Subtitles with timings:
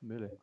[0.00, 0.38] Beleza.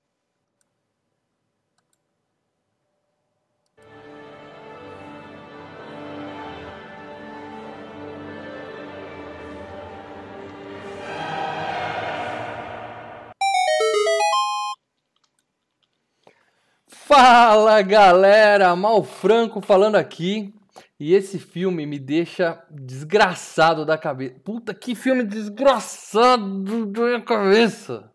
[16.87, 20.53] Fala galera, Mal Franco falando aqui.
[20.99, 24.35] E esse filme me deixa desgraçado da cabeça.
[24.43, 28.11] Puta que filme desgraçado da minha cabeça.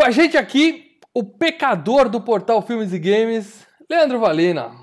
[0.00, 4.74] Com a gente aqui, o pecador do portal Filmes e Games, Leandro Valina.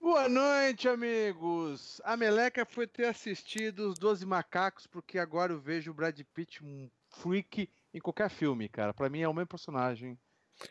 [0.00, 2.00] Boa noite, amigos.
[2.02, 6.64] A meleca foi ter assistido os Doze Macacos, porque agora eu vejo o Brad Pitt
[6.64, 8.94] um freak em qualquer filme, cara.
[8.94, 10.18] Pra mim é o mesmo personagem.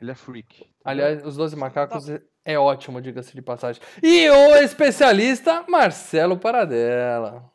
[0.01, 0.67] Ele é freak.
[0.83, 2.07] Aliás, os Doze Macacos
[2.43, 3.79] é ótimo, diga-se de passagem.
[4.01, 7.47] E o especialista, Marcelo Paradela.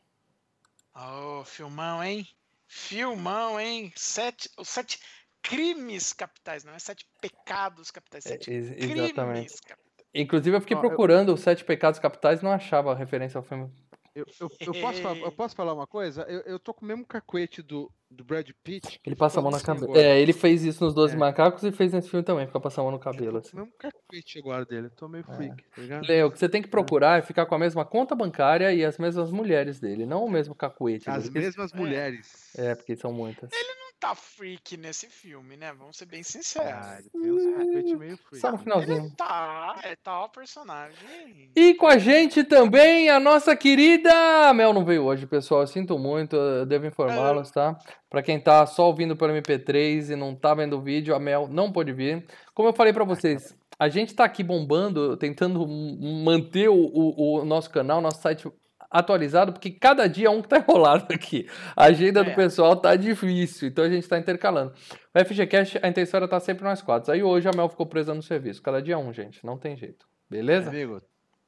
[0.94, 2.24] Ô, filmão, hein?
[2.68, 3.92] Filmão, hein?
[3.96, 5.00] Sete, sete
[5.42, 9.54] crimes capitais, não é sete pecados capitais, É, sete ex- crimes exatamente.
[9.62, 9.88] capitais.
[10.14, 13.36] Inclusive, eu fiquei Ó, eu- procurando os Sete Pecados Capitais e não achava a referência
[13.36, 13.70] ao filme.
[14.14, 16.22] Eu, eu- eu posso, falar, eu posso falar uma coisa?
[16.22, 18.98] Eu, eu tô com o mesmo cacuete do, do Brad Pitt.
[19.06, 19.86] Ele passa a mão na cabeça.
[19.96, 21.16] É, ele fez isso nos Doze É.
[21.16, 23.32] Macacos e fez nesse filme também, fica passando a mão no Eu cabelo.
[23.32, 23.50] tô Assim.
[23.50, 24.86] com o mesmo cacuete agora dele.
[24.86, 26.06] Eu tô meio freak, tá ligado?
[26.08, 28.84] Leo, o que você tem que procurar é ficar com a mesma conta bancária e
[28.84, 31.08] as mesmas mulheres dele, não o mesmo cacuete.
[31.08, 32.56] As mesmas mulheres.
[32.58, 33.50] É, porque são muitas.
[33.52, 35.72] Não tá freak nesse filme, né?
[35.76, 36.70] Vamos ser bem sinceros.
[36.72, 38.40] Ah, ele tem uns cacuete meio freak.
[38.40, 38.98] Só no finalzinho.
[39.06, 41.50] Ele tá, é tá o personagem.
[41.56, 44.10] E com a gente também a nossa querida.
[44.48, 45.62] A Mel não veio hoje, pessoal.
[45.62, 47.76] Eu sinto muito, eu devo informá-los, tá?
[48.08, 51.48] Pra quem tá só ouvindo pelo MP3 e não tá vendo o vídeo, a Mel
[51.48, 52.26] não pôde vir.
[52.54, 57.44] Como eu falei pra vocês, a gente tá aqui bombando, tentando manter o, o- o
[57.44, 58.48] nosso canal, nosso site
[58.90, 61.48] atualizado, porque cada dia é um que tá enrolado aqui.
[61.76, 62.34] A agenda do É.
[62.34, 64.74] pessoal tá difícil, então a gente tá intercalando.
[65.14, 67.12] O FGCast, a intenção era estar sempre nós quatro.
[67.12, 68.62] Aí hoje a Mel ficou presa no serviço.
[68.62, 69.44] Cada dia é um, gente.
[69.44, 70.08] Não tem jeito.
[70.30, 70.70] Beleza?
[70.70, 71.02] Amigo,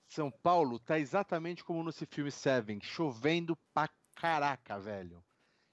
[0.09, 5.23] São Paulo tá exatamente como nesse filme Seven, chovendo pra caraca, velho.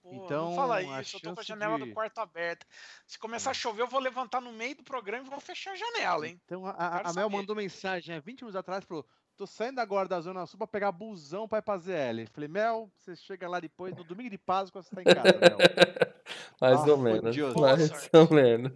[0.03, 2.65] Pô, Então, não fala isso, eu tô com a janela de- do quarto aberta.
[3.05, 5.75] Se começar a chover, eu vou levantar no meio do programa e vou fechar a
[5.75, 6.39] janela, hein?
[6.45, 9.05] Então a, a- Mel mandou mensagem há 20 minutos atrás, falou:
[9.37, 12.25] tô saindo agora da Zona Sul pra pegar busão pra ir pra ZL.
[12.33, 15.57] Falei, Mel, você chega lá depois, no domingo de Páscoa, você tá em casa, Mel.
[16.59, 17.37] Mais Ah, ou menos.
[17.55, 18.71] Mais ou menos.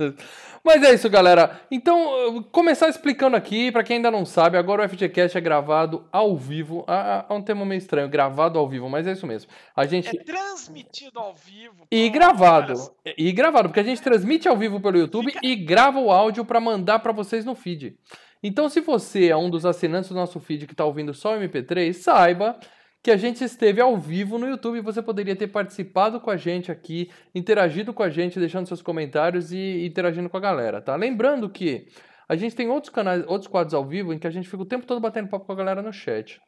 [0.64, 1.60] Mas é isso, galera.
[1.72, 6.38] Então, começar explicando aqui, pra quem ainda não sabe, agora o FGCast é gravado ao
[6.38, 6.86] vivo.
[6.88, 9.50] Ah, É um termo meio estranho, gravado ao vivo, mas é isso mesmo.
[9.76, 10.16] A gente.
[10.16, 11.88] É transmitido ao vivo.
[11.90, 12.74] E gravado.
[12.76, 16.46] cara, E gravado, porque a gente transmite ao vivo pelo YouTube e grava o áudio
[16.46, 17.98] pra mandar pra vocês no feed.
[18.44, 21.40] Então, se você é um dos assinantes do nosso feed que tá ouvindo só o
[21.40, 22.60] MP3, saiba
[23.04, 26.72] que a gente esteve ao vivo no YouTube você poderia ter participado com a gente
[26.72, 30.96] aqui, interagido com a gente, deixando seus comentários e interagindo com a galera, tá?
[30.96, 31.88] Lembrando que
[32.30, 34.66] a gente tem outros canais, outros quadros ao vivo em que a gente fica o
[34.66, 36.40] tempo todo batendo papo com a galera no chat.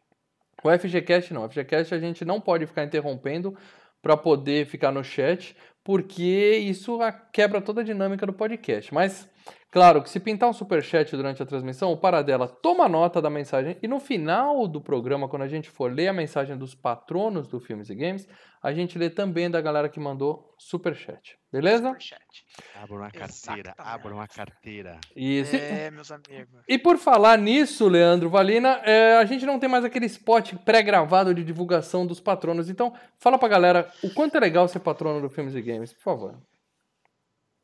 [0.63, 1.43] O FGCast não.
[1.43, 3.57] O FGCast a gente não pode ficar interrompendo
[4.01, 6.99] para poder ficar no chat, porque isso
[7.31, 8.93] quebra toda a dinâmica do podcast.
[8.93, 9.29] Mas,
[9.73, 13.75] claro, que se pintar um superchat durante a transmissão, o Paradela toma nota da mensagem
[13.81, 17.59] e no final do programa, quando a gente for ler a mensagem dos patronos do
[17.59, 18.27] Filmes e Games,
[18.61, 21.37] a gente lê também da galera que mandou superchat.
[21.51, 21.87] Beleza?
[21.87, 22.45] superchat.
[22.75, 24.99] Abra uma carteira, abra uma carteira.
[25.15, 25.55] Isso.
[25.55, 26.61] É, meus amigos.
[26.67, 31.33] E por falar nisso, Leandro Valina, é, a gente não tem mais aquele spot pré-gravado
[31.33, 32.69] de divulgação dos patronos.
[32.69, 36.03] Então, fala pra galera o quanto é legal ser patrono do Filmes e Games, por
[36.03, 36.35] favor.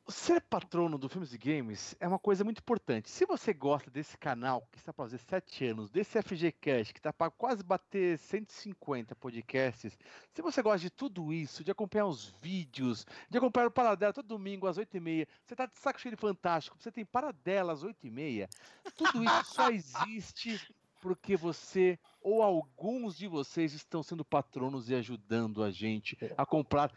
[0.10, 3.10] Ser patrono do Filmes e Games é uma coisa muito importante.
[3.10, 7.14] Se você gosta desse canal, que está para fazer 7 anos, desse FGCast, que está
[7.14, 9.98] para quase bater 150 podcasts,
[10.34, 14.28] se você gosta de tudo isso, de acompanhar os vídeos, de acompanhar o Paradela todo
[14.28, 18.50] domingo às 8h30, você tá de saco cheio de fantástico, você tem Paradela às 8h30,
[18.96, 20.60] tudo isso só existe
[21.02, 26.92] porque você ou alguns de vocês estão sendo patronos e ajudando a gente a comprar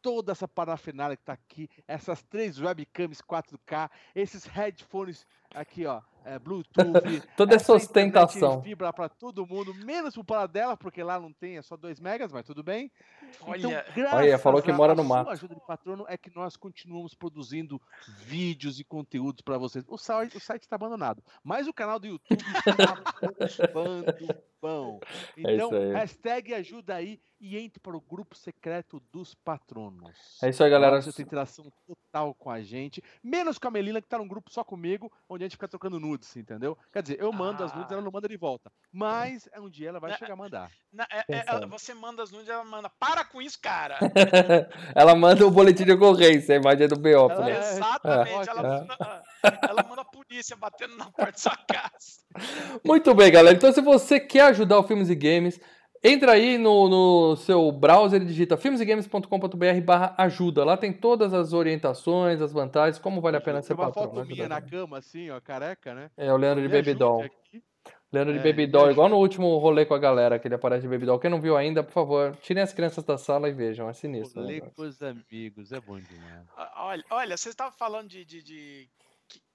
[0.00, 6.38] toda essa parafernália que tá aqui, essas três webcams 4K, esses headphones aqui, ó, é,
[6.38, 6.72] Bluetooth,
[7.36, 8.62] Toda essa essa ostentação.
[8.62, 12.30] fibra para todo mundo, menos pro Paradela, porque lá não tem, é só 2 megas,
[12.32, 12.90] mas tudo bem.
[13.22, 15.30] Então, Olha, graças falou que mora no mato.
[15.30, 17.80] ajuda de patrono é que nós continuamos produzindo
[18.24, 19.84] vídeos e conteúdos para vocês.
[19.88, 24.04] O site, o site está abandonado, mas o canal do YouTube está bombando
[24.60, 24.98] bom.
[25.36, 25.92] É isso Então, aí.
[25.92, 30.38] hashtag ajuda aí e entre para o grupo secreto dos patronos.
[30.42, 31.00] É isso aí, galera.
[31.00, 34.50] Você tem interação total com a gente, menos com a Melina, que tá num grupo
[34.52, 36.76] só comigo, onde a gente fica trocando nudes, entendeu?
[36.92, 37.94] Quer dizer, eu mando as nudes, Ah.
[37.94, 38.70] ela não manda de volta.
[38.92, 40.70] Mas um dia ela vai Né, chegar a mandar.
[40.92, 42.88] Na- é- é- ela- você manda as nudes, ela manda.
[42.98, 43.98] Para com isso, cara!
[44.94, 47.08] Ela manda o boletim de ocorrência, a imagem é do.
[47.08, 47.52] Ela- né?
[47.52, 48.50] é, Exatamente, é.
[48.50, 49.22] ela, manda,
[49.68, 52.78] ela manda a polícia batendo na porta da sua casa.
[52.84, 53.56] Muito bem, galera.
[53.56, 55.60] Então, se você quer ajudar o Filmes e Games,
[56.02, 60.64] entra aí no, no seu browser e digita filmesegames.com.br barra ajuda.
[60.64, 64.14] Lá tem todas as orientações, as vantagens, como vale a pena ser Tem uma patrão.
[64.14, 66.10] foto minha na cama, assim, ó, careca, né?
[66.16, 67.22] É o Leandro de Baby Doll.
[67.22, 67.62] aqui.
[68.10, 70.80] Leandro de É, Baby Doll, igual no último rolê com a galera, que ele aparece
[70.82, 71.18] de Baby Doll.
[71.18, 73.86] Quem não viu ainda, por favor, tirem as crianças da sala e vejam.
[73.86, 74.40] É sinistro.
[74.40, 74.46] né?
[74.46, 76.46] Rolê com os amigos, é bom demais.
[76.76, 78.88] Olha, olha você estava falando de, de- de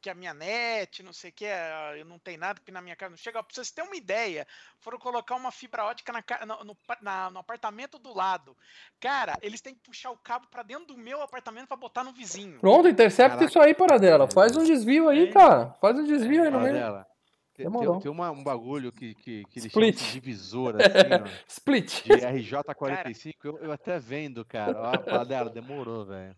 [0.03, 1.45] que, a minha net, não sei o que,
[1.97, 3.41] eu não tem nada que na minha casa não chega.
[3.41, 4.45] Pra vocês terem uma ideia,
[4.79, 6.21] foram colocar uma fibra ótica na,
[6.63, 8.55] no, na- no apartamento do lado.
[8.99, 12.11] Cara, eles têm que puxar o cabo pra dentro do meu apartamento pra botar no
[12.11, 12.59] vizinho.
[12.59, 13.49] Pronto, intercepta Caraca.
[13.49, 14.27] isso aí, Paradela.
[14.29, 15.31] Faz um desvio aí, É.
[15.31, 15.73] cara.
[15.79, 17.05] Faz um desvio aí no meio.
[17.55, 19.95] Tem, tem, tem uma- um bagulho que, que, que eles Split.
[19.99, 22.03] chamam de divisor, assim, ó, Split.
[22.03, 24.75] de RJ45, eu, eu até vendo, cara.
[24.79, 26.35] Ó, fala dela, demorou, velho.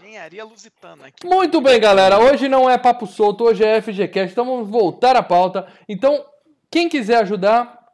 [0.00, 1.26] Engenharia lusitana aqui.
[1.26, 2.18] Muito bem, galera.
[2.18, 5.66] Hoje não é papo solto, hoje é FGCast, então vamos voltar à pauta.
[5.88, 6.24] Então,
[6.70, 7.86] quem quiser ajudar,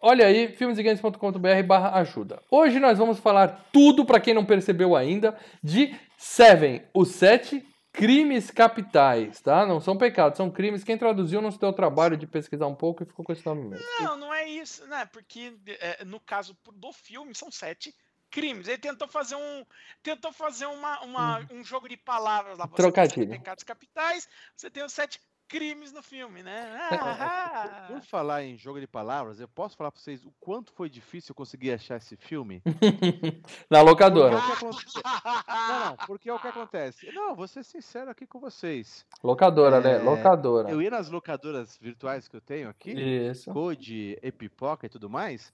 [0.00, 2.40] olha aí, filmesegames.com.br barra ajuda.
[2.50, 7.62] Hoje nós vamos falar tudo, para quem não percebeu ainda, de Seven, os sete
[7.92, 9.66] crimes capitais, tá?
[9.66, 10.84] Não são pecados, são crimes.
[10.84, 13.44] Quem traduziu não se deu o trabalho de pesquisar um pouco e ficou com esse
[13.44, 13.84] nome mesmo.
[14.00, 15.06] Não, não é isso, né?
[15.06, 17.94] Porque é, no caso do filme são sete
[18.36, 18.68] crimes.
[18.68, 19.64] Ele tentou fazer um,
[20.02, 22.66] tentou fazer uma, uma- um jogo de palavras lá.
[22.66, 23.30] Você tem Trocadilho.
[23.30, 25.18] pecados capitais, você tem os sete
[25.48, 26.76] crimes no filme, né?
[27.88, 30.90] Por Ah, falar em jogo de palavras, eu posso falar pra vocês o quanto foi
[30.90, 32.60] difícil eu conseguir achar esse filme?
[33.70, 34.34] Na Porque locadora.
[34.34, 35.00] é o que acontece.
[35.48, 37.12] Não, não, porque é o que acontece.
[37.12, 39.06] Não, vou ser sincero aqui com vocês.
[39.22, 39.92] Locadora, né?
[39.94, 40.68] É, Locadora.
[40.68, 43.50] Eu ia nas locadoras virtuais que eu tenho aqui, Isso.
[43.52, 45.52] Code, Epipoca e tudo mais,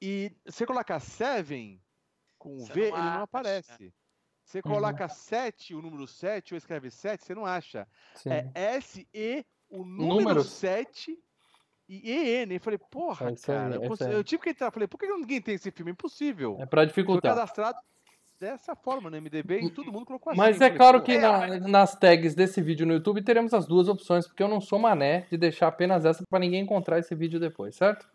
[0.00, 1.80] e você colocar Seven
[2.38, 3.22] com o Você V, não ele não acha.
[3.22, 3.94] aparece.
[4.44, 4.62] Você Uhum.
[4.72, 7.86] coloca 7, o número 7, ou escreve 7, você não acha.
[8.16, 8.30] Sim.
[8.30, 10.14] É S-E, o Número.
[10.20, 11.16] número 7
[11.88, 12.54] e E-N.
[12.54, 13.74] Eu falei, porra, É cara.
[13.74, 14.70] é eu, consigo- eu tive que entrar.
[14.72, 15.92] Falei, por que ninguém tem esse filme?
[15.92, 16.56] Impossível.
[16.58, 17.34] É pra Foi dificultar.
[17.34, 17.78] cadastrado
[18.40, 20.38] dessa forma no MDB e todo mundo colocou assim.
[20.38, 23.86] Mas é falei, claro que na- nas tags desse vídeo no YouTube teremos as duas
[23.86, 27.38] opções, porque eu não sou mané de deixar apenas essa para ninguém encontrar esse vídeo
[27.38, 28.08] depois, certo?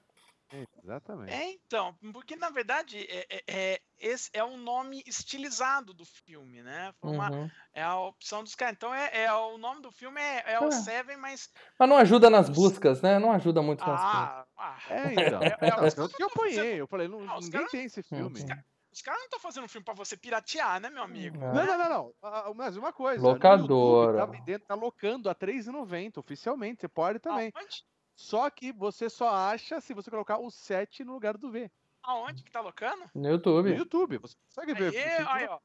[0.52, 1.34] É, Exatamente.
[1.34, 6.62] É, então, porque na verdade é, é- é- esse é o nome estilizado do filme,
[6.62, 6.94] né?
[7.02, 7.50] Foi uma- Uhum.
[7.74, 8.76] é a opção dos caras.
[8.76, 10.60] Então é, é o nome do filme é, é É.
[10.60, 11.50] o Seven, mas
[11.80, 13.18] Mas não ajuda nas buscas, né?
[13.20, 14.20] Não ajuda muito nas buscas.
[14.20, 15.42] ah, ah, É, então.
[15.42, 15.58] É,
[15.88, 16.80] é, tanto que eu apanhei.
[16.82, 18.24] Eu falei, não, Ah, ninguém tem esse filme.
[18.40, 18.62] Uhum.
[18.92, 21.38] os caras não estão fazendo um filme pra você piratear, né, meu amigo?
[21.38, 21.54] É.
[21.54, 22.14] Não, não, não, não.
[22.22, 23.22] Ah, Mas uma coisa.
[23.22, 24.20] Locadora.
[24.20, 26.82] YouTube, tá vendendo, tá locando a R$3,90 oficialmente.
[26.82, 27.52] Você pode também.
[27.56, 27.84] Aonde?
[28.16, 31.70] Só que você só acha se você colocar o 7 no lugar do V.
[32.04, 33.04] Aonde que tá locando?
[33.14, 33.74] No No YouTube.
[33.76, 34.18] YouTube.
[34.20, 34.96] Você consegue ver.
[34.98, 35.60] Aí, aí, ó.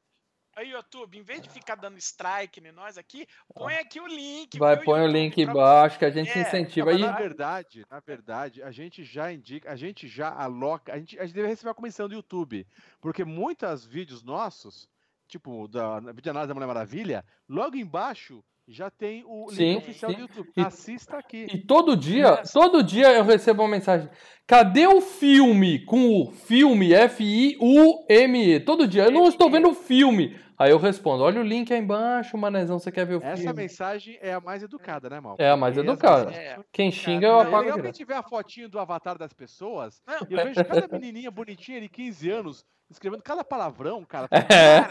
[0.53, 4.57] Aí, YouTube, em vez de ficar dando strike em nós aqui, põe aqui o link.
[4.59, 6.91] Vai, põe o YouTube, link pra- embaixo que a gente É, Não, incentiva.
[6.91, 11.17] E na verdade, na verdade, a gente já indica, a gente já aloca, a gente,
[11.17, 12.67] a gente deve receber a comissão do YouTube,
[12.99, 14.89] porque muitos vídeos nossos,
[15.25, 20.11] tipo da vídeo análise da Mulher Maravilha, logo embaixo já tem o link Sim, oficial
[20.11, 20.17] sim.
[20.17, 20.49] do YouTube.
[20.55, 21.47] E- Assista aqui.
[21.53, 24.09] E todo dia, todo dia eu recebo uma mensagem.
[24.47, 28.59] Cadê o filme com o filme F-I-U-M-E?
[28.61, 29.03] Todo dia.
[29.05, 30.35] Eu não estou vendo o filme.
[30.61, 33.53] Aí eu respondo: olha o link aí embaixo, manezão, você quer ver o Essa filme?
[33.53, 35.35] mensagem é a mais educada, né, Mal?
[35.39, 36.31] É a mais educada.
[36.31, 36.59] É.
[36.71, 37.85] Quem xinga eu É apago direto.
[37.87, 41.89] gente vê a fotinho do avatar das pessoas Não, eu vejo cada menininha bonitinha de
[41.89, 44.27] 15 anos escrevendo cada palavrão, cara.
[44.53, 44.85] É.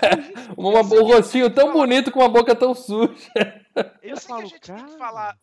[0.56, 3.14] Uma, um rostinho tão bonito com uma boca tão suja.
[4.02, 5.36] Eu sei que a gente tem que falar.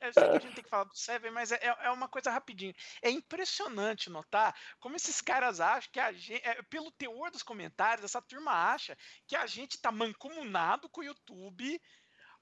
[0.00, 2.30] Eu sei que a gente tem que falar do Seven, mas é, é uma coisa
[2.30, 2.74] rapidinho.
[3.02, 6.42] É impressionante notar como esses caras acham que a gente.
[6.68, 8.96] pelo teor dos comentários, essa turma acha
[9.26, 11.80] que a gente tá mancomunado com o YouTube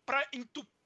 [0.05, 0.82] pra entupir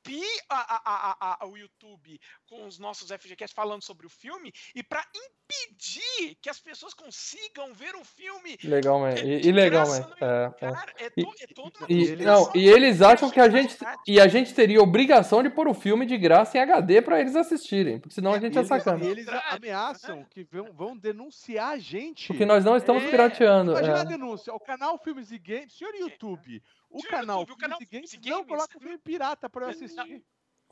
[0.48, 4.82] a- a- a- a- o YouTube com os nossos FGCast falando sobre o filme e
[4.82, 8.58] pra impedir que as pessoas consigam ver o filme.
[8.64, 9.22] Legalmente.
[9.22, 11.04] de E, e legal, no É, é.
[11.06, 13.76] É, E- é toda uma E, não, e eles acham que a gente.
[14.06, 17.36] E a gente teria obrigação de pôr o filme de graça em HD pra eles
[17.36, 17.98] assistirem.
[18.00, 19.04] Porque senão a gente é eles, sacana.
[19.04, 22.26] e eles Contrário, ameaçam que vão, vão denunciar a gente.
[22.28, 23.72] Porque nós não estamos É, pirateando.
[23.72, 24.04] Imagina a é.
[24.04, 24.52] denúncia.
[24.54, 25.72] O canal Filmes e Games.
[25.76, 28.80] Senhor YouTube, o canal YouTube, o Filmes canal e Games e não Games, coloca o
[28.80, 30.22] filme pirata pra eu assistir.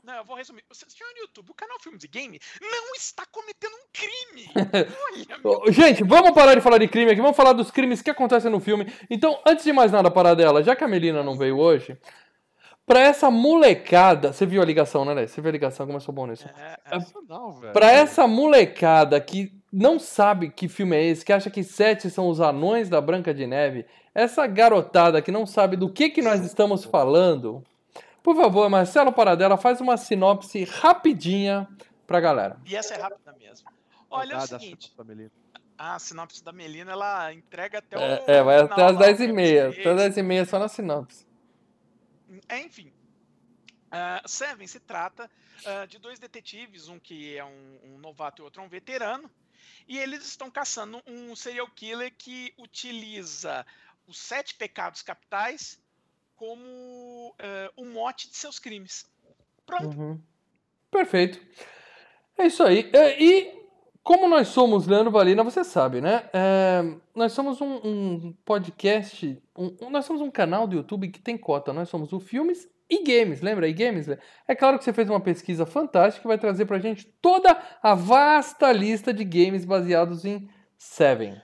[0.03, 0.63] Não, eu vou resumir.
[0.69, 4.51] Você assistiu no YouTube, o canal Filmes e Game não está cometendo um crime.
[5.65, 8.51] Olha, Gente, vamos parar de falar de crime aqui, vamos falar dos crimes que acontecem
[8.51, 8.85] no filme.
[9.09, 11.97] Então, antes de mais nada, parar dela, já que a Melina não veio hoje,
[12.85, 14.31] pra essa molecada.
[14.31, 15.27] Você viu a ligação, né, Lé?
[15.27, 16.47] Você viu a ligação, sou bom nisso.
[16.55, 17.73] É, é, Não, velho.
[17.73, 22.29] Pra essa molecada que não sabe que filme é esse, que acha que sete são
[22.29, 26.45] os anões da Branca de Neve, essa garotada que não sabe do que, que nós
[26.45, 27.61] estamos falando,
[28.23, 31.67] por favor, Marcelo Paradela, faz uma sinopse rapidinha
[32.07, 32.57] pra galera.
[32.65, 33.69] E essa é rápida mesmo.
[34.09, 34.93] Olha, é o seguinte,
[35.77, 37.99] a sinopse da Melina, ela entrega até o.
[37.99, 39.17] É, é, vai até as lá, 10h30.
[39.17, 41.27] filmes Até as 10h30 só na sinopse.
[42.47, 42.93] É, Enfim.
[43.91, 45.29] Ah, Seven se trata
[45.65, 49.29] ah, de dois detetives, um que é um, um novato e outro um veterano,
[49.87, 53.65] e eles estão caçando um serial killer que utiliza
[54.07, 55.79] os sete pecados capitais
[56.35, 59.05] como ah, o mote de seus crimes.
[59.65, 59.97] Pronto.
[59.97, 60.21] Uhum.
[60.91, 61.41] Perfeito.
[62.37, 62.91] É isso aí.
[63.19, 63.64] E
[64.05, 66.29] como nós somos Leandro Valina, você sabe, né?
[66.31, 66.83] É,
[67.15, 71.35] nós somos um, um podcast, um- um- nós somos um canal do YouTube que tem
[71.37, 71.73] cota.
[71.73, 73.67] Nós somos o Filmes e Games, lembra?
[73.67, 74.05] E Games?
[74.05, 74.19] Lê?
[74.47, 77.95] É claro que você fez uma pesquisa fantástica que vai trazer pra gente toda a
[77.95, 80.47] vasta lista de games baseados em
[80.77, 81.41] Seven,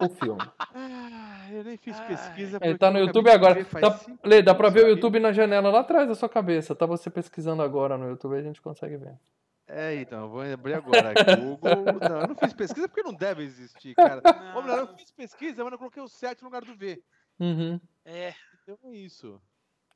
[0.00, 0.40] o filme.
[0.74, 2.58] Ah, eu nem fiz Ah, pesquisa.
[2.62, 3.64] Ele tá no YouTube agora.
[3.64, 4.88] cinco Lê, dá pra ver o.
[4.88, 6.74] YouTube na janela lá atrás da sua cabeça.
[6.74, 9.14] Tá você pesquisando agora no YouTube, a gente consegue ver.
[9.68, 11.12] É, então, eu vou abrir agora.
[11.36, 11.84] Google.
[12.08, 14.22] Não, eu não fiz pesquisa porque não deve existir, cara.
[14.56, 17.02] Ô, melhor, eu fiz pesquisa, mas eu coloquei o 7 no lugar do V.
[17.38, 19.40] Uhum, É, Então é isso.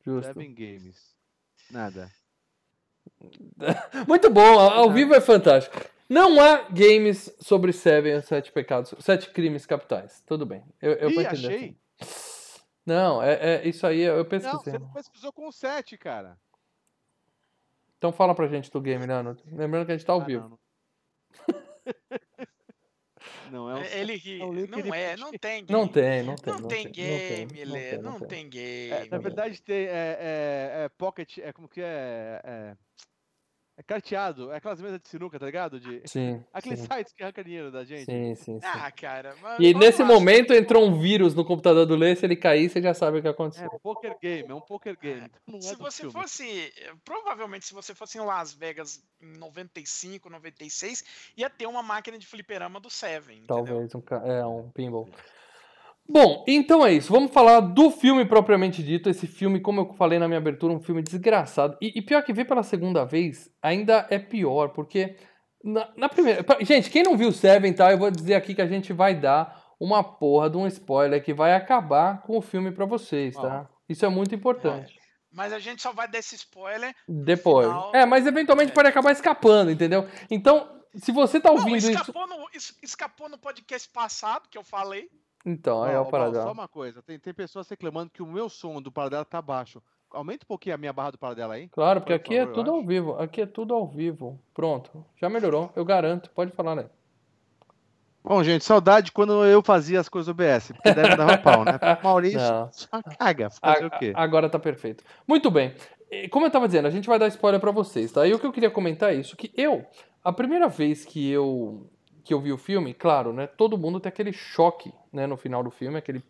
[0.05, 0.27] justo.
[0.27, 1.17] Seven Games.
[1.71, 2.11] Nada.
[4.07, 5.77] Muito bom, ao vivo é fantástico.
[6.09, 10.23] Não há games sobre Seven, sete pecados, sete crimes capitais.
[10.27, 10.63] Tudo bem.
[10.81, 11.47] Eu, eu vou Ih, entender.
[11.47, 11.77] achei.
[12.01, 12.63] assim.
[12.85, 13.33] Não, é,
[13.65, 14.73] é- isso aí eu Não, pesquisei.
[14.73, 16.37] você não pesquisou com o 7, cara.
[18.03, 19.37] Então fala pra gente do game, Leandro.
[19.47, 20.59] Lembrando que a gente tá ao Ah, vivo.
[23.49, 24.41] Não, não é o ele ri.
[24.41, 25.67] é Não é, não tem game.
[25.71, 26.53] Não tem, não tem.
[26.53, 27.91] Não tem game, não Lê.
[27.91, 28.29] tem, Não tem.
[28.29, 28.91] tem game.
[28.91, 32.77] É, na verdade, tem, é, é, é pocket, é como que é,
[33.83, 33.93] é.
[33.93, 35.81] É carteado, é aquelas mesas de sinuca, tá ligado?
[35.81, 38.05] De, Sim, aqueles sim, sites que arranca dinheiro da gente.
[38.05, 38.67] sim, sim, sim.
[38.67, 39.35] Ah, cara.
[39.43, 42.69] mas E nesse momento que- entrou um vírus no computador do Lê, se ele cair,
[42.71, 43.69] você já sabe o que É aconteceu.
[43.73, 45.31] um poker game, é um poker game.
[45.47, 46.13] Não é Se você filme.
[46.13, 46.73] fosse.
[47.05, 51.05] Provavelmente, se você fosse em Las Vegas em 95, 96,
[51.37, 53.39] ia ter uma máquina de fliperama do Seven.
[53.39, 53.47] Entendeu?
[53.57, 55.09] Talvez um, ca- é, um pinball.
[56.09, 57.13] Bom, então é isso.
[57.13, 59.09] Vamos falar do filme propriamente dito.
[59.09, 61.77] Esse filme, como eu falei na minha abertura, um filme desgraçado.
[61.81, 65.17] E, e pior que ver pela segunda vez, ainda é pior, porque
[65.65, 66.43] na, na primeira.
[66.45, 67.91] pra- Gente, quem não viu Seven, tá?
[67.93, 71.33] Eu vou dizer aqui que a gente vai dar uma porra de um spoiler que
[71.33, 73.69] vai acabar com o filme pra vocês, tá?
[73.89, 74.95] Isso é muito importante.
[75.33, 76.95] Mas a gente só vai dar esse spoiler.
[77.09, 77.67] Depois.
[77.67, 80.07] final- É, mas eventualmente pode acabar escapando, entendeu?
[80.31, 81.91] Então, se você tá Não, ouvindo isso.
[81.91, 85.09] escapou, no, es- escapou no podcast passado que eu falei.
[85.45, 86.43] Então, aí é Ó, o ó, paradão.
[86.45, 89.83] Só uma coisa, tem, tem pessoas reclamando que o meu som do Paradela tá baixo.
[90.11, 91.69] Aumenta um pouquinho a minha barra do Paradela aí.
[91.69, 93.13] Claro, porque Por aqui é favor, eu tudo ao vivo.
[93.19, 94.39] Aqui é tudo ao vivo.
[94.55, 95.05] Pronto.
[95.21, 96.31] Já melhorou, eu garanto.
[96.31, 96.85] Pode falar, né?
[98.25, 101.73] Bom, gente, saudade quando eu fazia as coisas OBS, porque não dava pau, né?
[102.05, 102.71] Maurício Não.
[102.71, 104.13] só caga, fazer A- o quê?
[104.15, 105.03] Agora tá perfeito.
[105.27, 105.75] Muito bem.
[106.31, 108.25] Como eu tava dizendo, a gente vai dar spoiler pra vocês, tá?
[108.27, 109.85] E o que eu queria comentar é isso, que eu,
[110.23, 111.91] a primeira vez que eu
[112.25, 113.47] que eu vi o filme, claro, né?
[113.47, 116.23] Todo mundo tem aquele choque, né, no final do filme, aquele,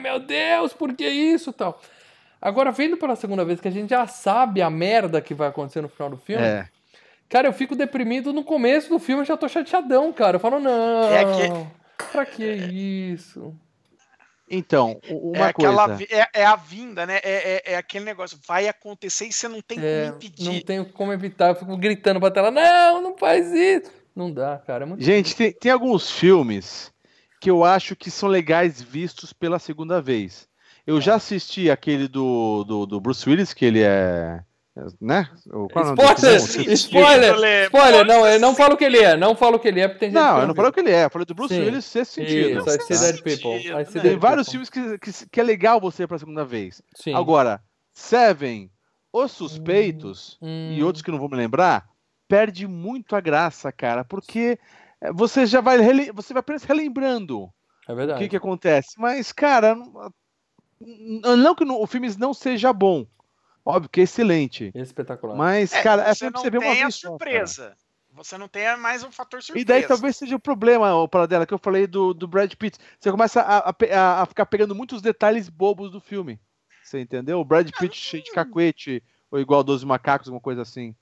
[0.00, 1.80] meu Deus, por que isso, tal.
[2.40, 5.80] Agora vendo pela segunda vez que a gente já sabe a merda que vai acontecer
[5.80, 6.68] no final do filme, É.
[7.28, 10.36] Cara, eu fico deprimido no começo do filme, eu já tô chateadão, cara.
[10.36, 13.54] Eu falo, não, É que- pra que isso?
[14.50, 16.04] Então, uma é, aquela, coisa.
[16.10, 17.20] é, é a vinda, né?
[17.22, 18.38] É, é, é aquele negócio.
[18.46, 20.44] Vai acontecer e você não tem É, como impedir.
[20.44, 23.90] não tenho como evitar, eu fico gritando pra tela, não, não faz isso.
[24.14, 26.92] Não dá, cara, é muito Gente, tem, tem alguns filmes
[27.40, 30.48] que eu acho que são legais vistos pela segunda vez.
[30.86, 34.40] Eu já assisti aquele do, do, do Bruce Willis, que ele é.
[35.00, 35.28] Né?
[35.52, 36.72] O- qual é o nome Spoiler!
[36.72, 37.36] Spoiler!
[37.36, 38.06] Lê, Spoiler!
[38.06, 40.00] Não, eu não falo o que ele é, não falo o que ele é, porque
[40.00, 40.54] tem gente que Não, eu não viu.
[40.56, 41.60] falei o que ele é, eu falei do Bruce Sim.
[41.62, 42.58] Willis sexto sentido.
[42.58, 43.70] Isso, I see dead people.
[43.70, 43.84] Né?
[44.00, 44.66] Tem vários people.
[44.66, 46.80] filmes que, que, que é legal você ir pra segunda vez.
[46.96, 47.12] Sim.
[47.14, 48.70] Agora, Seven,
[49.12, 51.86] Os Suspeitos Hum, e outros que não vou me lembrar,
[52.32, 54.58] perde muito a graça, cara, porque
[55.02, 57.52] eh, você já vai, rele- você vai apenas relembrando
[57.86, 58.20] É o verdade.
[58.22, 58.98] que, que acontece.
[58.98, 59.74] Mas, cara,
[60.80, 63.06] não, que o filme não seja bom,
[63.66, 65.36] óbvio que é excelente, Espetacular.
[65.36, 67.18] mas, É, cara, é você sempre não você ver uma vez só, cara.
[67.18, 67.76] surpresa.
[68.14, 69.60] Você não tem mais um fator surpresa.
[69.60, 72.78] E daí talvez seja o problema, o Paradela, que eu falei do, do Brad Pitt.
[72.98, 76.40] Você começa a, a a- a ficar pegando muitos detalhes bobos do filme.
[76.82, 77.40] Você entendeu?
[77.40, 80.94] O Brad Pitt cheio de cacuete, Ou igual 12 macacos, alguma coisa assim.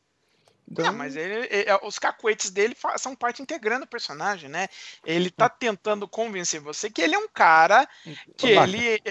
[0.71, 0.85] Então...
[0.85, 4.69] Não, mas ele, ele, é, os cacuetes dele são parte integrante do personagem, né?
[5.05, 7.89] Ele tá tentando convencer você que ele é um cara
[8.37, 9.03] que ele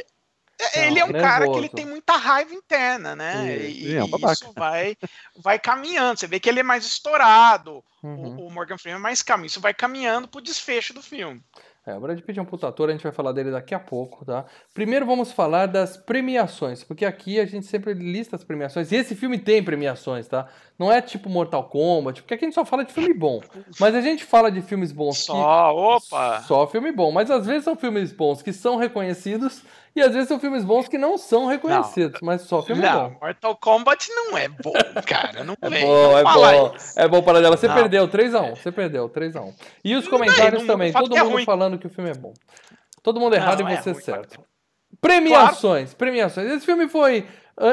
[0.59, 1.23] é, ele é um nervoso.
[1.23, 3.57] cara que ele tem muita raiva interna, né?
[3.69, 4.97] E, é um isso vai,
[5.37, 6.19] vai caminhando.
[6.19, 7.81] Você vê que ele é mais estourado.
[8.03, 8.37] Uhum.
[8.37, 9.45] O, o, Morgan Freeman é mais calmo.
[9.45, 11.41] Isso vai caminhando pro desfecho do filme.
[11.85, 13.79] É, o Brad Pitt é um puta ator, a gente vai falar dele daqui a
[13.79, 14.45] pouco, tá?
[14.73, 19.15] Primeiro vamos falar das premiações, porque aqui a gente sempre lista as premiações, e esse
[19.15, 20.47] filme tem premiações, tá?
[20.79, 23.41] Não é tipo Mortal Kombat, porque aqui a gente só fala de filme bom.
[23.77, 25.77] Mas a gente fala de filmes bons só, que...
[25.77, 26.41] opa!
[26.47, 29.61] Só filme bom, mas às vezes são filmes bons que são reconhecidos
[29.93, 32.27] e às vezes são filmes bons que não são reconhecidos, não.
[32.27, 33.17] mas só filme não, bom.
[33.21, 34.71] Mortal Kombat não é bom,
[35.05, 35.43] cara.
[35.43, 36.73] Não é vem, bom, é bom.
[36.73, 36.97] Isso.
[36.97, 37.57] É bom para dela.
[37.57, 37.75] Você não.
[37.75, 38.55] perdeu 3x1.
[38.55, 39.53] Você perdeu 3x1.
[39.83, 40.93] E os comentários não, também.
[40.93, 42.33] Todo é mundo é falando que o filme é bom.
[43.03, 44.41] Todo mundo errado e você é ruim, certo.
[45.01, 45.97] Premiações, claro.
[45.97, 46.49] premiações.
[46.51, 47.27] Esse filme foi,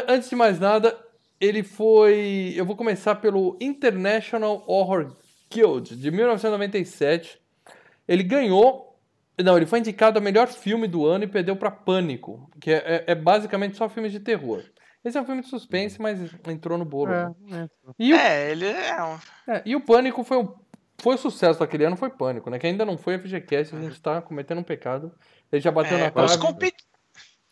[0.09, 0.97] antes de mais nada,
[1.41, 2.55] ele foi.
[2.57, 5.13] Eu vou começar pelo International Horror
[5.51, 7.41] Guild de 1997.
[8.09, 8.87] Ele ganhou
[9.45, 12.77] não, ele foi indicado a melhor filme do ano e perdeu para Pânico, que é,
[12.77, 14.63] é, é, basicamente só filmes de terror.
[15.05, 17.13] Esse é um filme de suspense, mas entrou no bolo.
[17.13, 17.69] É, né?
[17.99, 19.19] e o, é ele é, um...
[19.53, 20.57] é E o Pânico foi o,
[20.99, 22.59] foi o sucesso daquele ano, foi Pânico, né?
[22.59, 25.13] Que ainda não foi FGCast, a gente tá cometendo um pecado.
[25.53, 26.75] Ele já bateu é, na trave compet...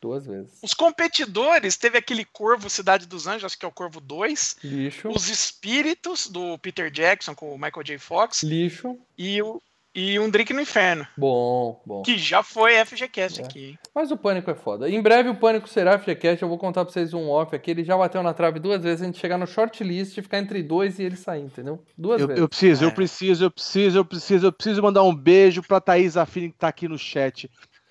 [0.04, 0.58] duas vezes.
[0.62, 4.56] Os competidores, teve aquele Corvo Cidade dos Anjos, acho que é o Corvo 2.
[4.62, 5.08] Lixo.
[5.08, 7.99] Os Espíritos, do Peter Jackson, com o Michael J.
[7.99, 8.42] Fox.
[8.42, 8.99] Lixo.
[9.16, 9.62] E o
[9.96, 11.06] e um Drink no Inferno.
[11.16, 12.02] Bom, bom.
[12.02, 13.44] Que já foi FGCast é.
[13.44, 13.78] aqui.
[13.94, 14.90] Mas o Pânico é foda.
[14.90, 16.42] Em breve o Pânico será FGCast.
[16.42, 17.70] Eu vou contar pra vocês um off aqui.
[17.70, 19.02] Ele já bateu na trave duas vezes.
[19.02, 21.80] A gente chegar no shortlist, ficar entre dois e ele sair, entendeu?
[21.96, 22.40] Duas eu, vezes.
[22.40, 22.87] Eu preciso, é.
[22.88, 26.58] eu preciso, eu preciso, eu preciso, eu preciso mandar um beijo pra Thaís Affini que
[26.58, 27.49] tá aqui no chat.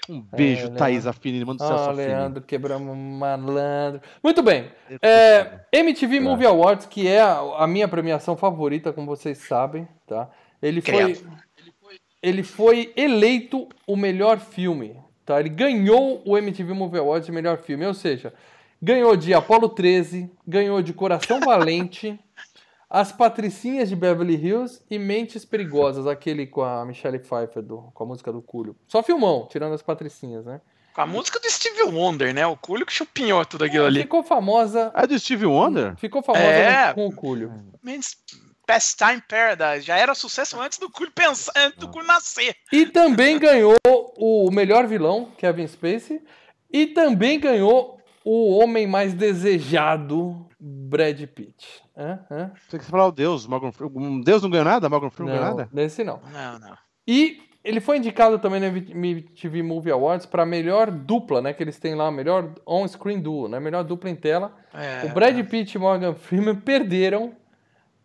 [0.10, 1.46] Um beijo, é, Thaís Affini.
[1.46, 4.02] Manda o seu oh, Leandro, quebramos malandro.
[4.22, 4.70] Muito bem.
[5.02, 10.30] É, MTV Movie Awards, que é a, a minha premiação favorita, como vocês sabem, tá?
[10.62, 11.18] Ele foi
[12.24, 14.96] ele foi eleito o melhor filme.
[15.26, 15.42] Tá?
[15.42, 17.86] Ele ganhou o MTV Movie Awards de melhor filme.
[17.86, 18.34] Ou seja,
[18.82, 22.18] ganhou de Apollo 13, ganhou de Coração Valente,
[22.94, 28.04] As Patricinhas de Beverly Hills e Mentes Perigosas, aquele com a Michelle Pfeiffer, do, com
[28.04, 28.76] a música do Cúlio.
[28.88, 30.62] Só filmão, tirando as Patricinhas, né?
[30.94, 32.46] Com a música do Steve Wonder, né?
[32.46, 34.02] O Cúlio que chupinhou tudo aquilo ali.
[34.02, 34.92] Ficou famosa.
[34.94, 35.96] É do Steve Wonder?
[35.98, 36.94] Ficou famosa é...
[36.94, 37.52] com o Cúlio.
[37.82, 38.16] Mentes
[38.68, 39.88] Pastime Paradise.
[39.88, 42.56] Já era sucesso antes do Cool pensar, antes do Cool nascer.
[42.72, 46.22] E também ganhou o melhor vilão, Kevin Spacey.
[46.72, 51.83] E também ganhou o homem mais desejado, Brad Pitt.
[51.96, 52.20] Hã?
[52.30, 52.52] Hã?
[52.68, 54.22] Você que falar o Deus, Morgan Freeman.
[54.22, 54.90] Deus não ganhou nada?
[54.90, 55.70] Morgan Freeman não ganhou nada?
[55.72, 56.20] Nesse não.
[56.32, 56.78] Não, não.
[57.08, 61.54] E ele foi indicado também na MTV Movie Awards para melhor dupla, né?
[61.54, 63.60] Que eles têm lá, melhor on-screen duo, né?
[63.60, 64.54] Melhor dupla em tela.
[64.74, 67.34] É, o Brad Pitt e Morgan Freeman perderam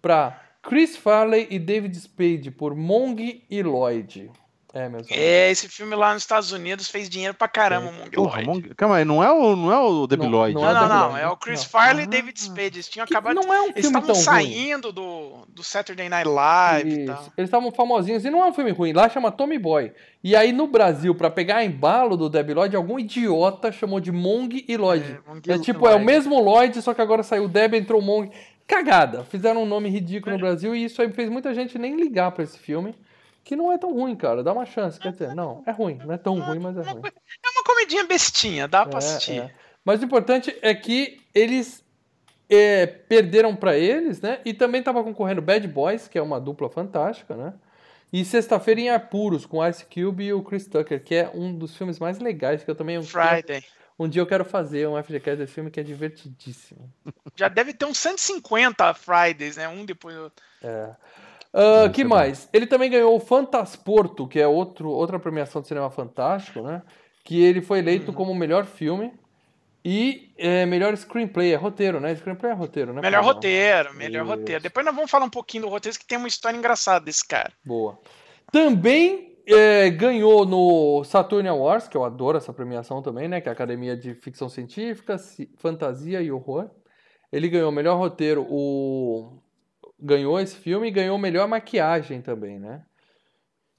[0.01, 4.31] para Chris Farley e David Spade por Mong e Lloyd.
[4.74, 7.92] É, meus É, esse filme lá nos Estados Unidos fez dinheiro pra caramba, é.
[7.92, 8.46] Mong Lloyd.
[8.46, 8.74] Mong...
[8.74, 10.54] Calma aí, não é o, não é o Debbie Lloyd.
[10.54, 11.68] Não, não, não, não, é o Chris não.
[11.70, 12.11] Farley e ah.
[12.11, 12.76] David Spade.
[12.76, 13.35] Eles tinham acabado.
[13.35, 17.00] Não é um Eles estavam saindo do, do Saturday Night Live Isso.
[17.00, 17.26] e tal.
[17.37, 18.92] Eles estavam famosinhos e não é um filme ruim.
[18.92, 19.92] Lá chama Tommy Boy.
[20.22, 24.64] E aí no Brasil, pra pegar embalo do Debbie Lloyd, algum idiota chamou de Mong
[24.68, 25.04] e Lloyd.
[25.04, 25.98] É, Mong é tipo, Lloyd.
[25.98, 28.31] é o mesmo Lloyd, só que agora saiu Debbie, entrou Mong
[28.66, 29.24] cagada.
[29.24, 32.44] Fizeram um nome ridículo no Brasil e isso aí fez muita gente nem ligar para
[32.44, 32.94] esse filme.
[33.48, 34.42] Que não é tão ruim, cara.
[34.44, 35.00] Dá uma chance.
[35.00, 35.98] Quer dizer, não, é ruim.
[36.04, 37.00] Não é tão ruim, mas é ruim.
[37.02, 39.40] É uma comidinha bestinha, dá pra é, assistir.
[39.40, 39.50] É.
[39.82, 41.82] Mas o importante é que eles
[42.46, 44.42] é, perderam para eles, né?
[44.44, 47.54] E também tava concorrendo Bad Boys, que é uma dupla fantástica, né?
[48.12, 51.74] E Sexta-feira em Apuros, com Ice Cube e o Chris Tucker, que é um dos
[51.74, 53.02] filmes mais legais que eu também...
[53.02, 53.64] Friday.
[53.98, 56.92] Um dia eu quero fazer um FGCast desse filme que é divertidíssimo.
[57.34, 59.68] Já deve ter uns 150 Fridays, né?
[59.68, 60.44] Um depois do outro.
[60.62, 60.90] É.
[61.54, 62.48] Uh, que mais?
[62.52, 66.82] Ele também ganhou o Fantasporto, que é outro, outra premiação de cinema fantástico, né?
[67.24, 68.16] Que ele foi eleito uhum.
[68.16, 69.12] como o melhor filme
[69.84, 72.14] e é, melhor screenplay, é roteiro, né?
[72.14, 73.00] Screenplay é roteiro, né?
[73.00, 74.34] Melhor roteiro, melhor Isso.
[74.34, 74.62] roteiro.
[74.62, 77.52] Depois nós vamos falar um pouquinho do roteiro, que tem uma história engraçada desse cara.
[77.64, 77.98] Boa.
[78.52, 83.40] Também é, ganhou no Saturn Awards, que eu adoro essa premiação também, né?
[83.40, 85.16] Que é a Academia de Ficção Científica,
[85.56, 86.70] Fantasia e Horror.
[87.32, 89.40] Ele ganhou o melhor roteiro, o...
[90.00, 92.82] ganhou esse filme e ganhou melhor maquiagem também, né?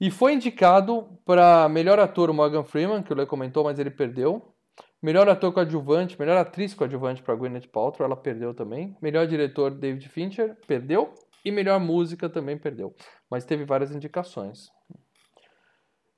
[0.00, 3.90] E foi indicado para melhor ator o Morgan Freeman, que o Lê comentou, mas ele
[3.90, 4.54] perdeu.
[5.02, 8.96] Melhor ator coadjuvante, melhor atriz coadjuvante para Gwyneth Paltrow, ela perdeu também.
[9.00, 11.12] Melhor diretor David Fincher, perdeu.
[11.44, 12.94] E melhor música também perdeu.
[13.30, 14.68] Mas teve várias indicações.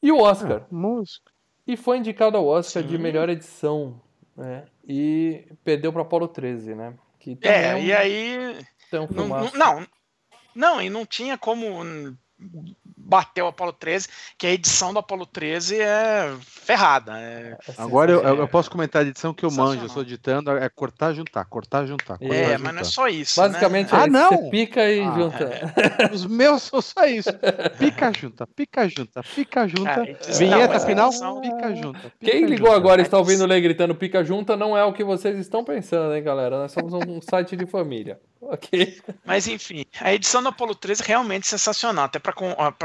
[0.02, 0.62] E o Oscar.
[0.62, 1.30] É, música.
[1.66, 2.88] E foi indicado ao Oscar Sim.
[2.88, 4.00] de melhor edição.
[4.36, 4.64] Né?
[4.86, 6.94] E perdeu para Apolo 13, né?
[7.20, 8.58] Que também É, um- e aí.
[9.00, 9.87] Um Não, não, não,
[10.55, 11.66] não, e não tinha como
[13.04, 17.12] bater o Apollo 13, que a edição do Apollo 13 é ferrada.
[17.18, 20.50] é- É Agora eu, eu- posso comentar a edição que eu manjo, eu sou editando,
[20.50, 22.18] é cortar, juntar, cortar, juntar.
[22.18, 22.58] Cortar, É, juntar.
[22.60, 23.40] mas não é só isso.
[23.40, 23.98] Basicamente né?
[23.98, 24.28] Ah, é isso, não!
[24.30, 25.50] você pica e Ah, junta.
[26.12, 27.30] Os meus são só isso.
[27.78, 30.04] Pica junta, pica junta, pica junta.
[30.38, 31.98] Vinheta não, final, edição- pica junta.
[32.18, 32.76] pica Quem ligou junta.
[32.78, 35.64] agora e está ouvindo o Lê gritando pica junta não é o que vocês estão
[35.64, 36.58] pensando, hein, galera?
[36.58, 38.20] Nós somos um site de família.
[38.44, 39.00] Ok?
[39.24, 42.06] Mas enfim, a edição do Apollo 13 é realmente sensacional.
[42.06, 42.32] Até pra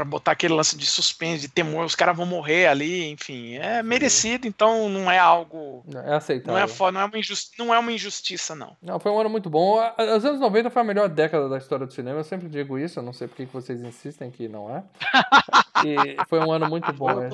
[0.08, 3.54] botar aquele lance de suspense, de temor, os caras vão morrer ali, enfim.
[3.56, 5.84] É merecido, então não é algo.
[6.04, 6.54] É aceitável.
[6.54, 8.76] Não é, fo- não, é uma injusti- não é uma injustiça, não.
[8.82, 9.78] Não, foi um ano muito bom.
[10.16, 12.18] Os anos 90 foi a melhor década da história do cinema.
[12.20, 14.82] Eu sempre digo isso, eu não sei por que vocês insistem que não é.
[15.86, 17.10] E foi um ano muito bom.
[17.22, 17.28] É.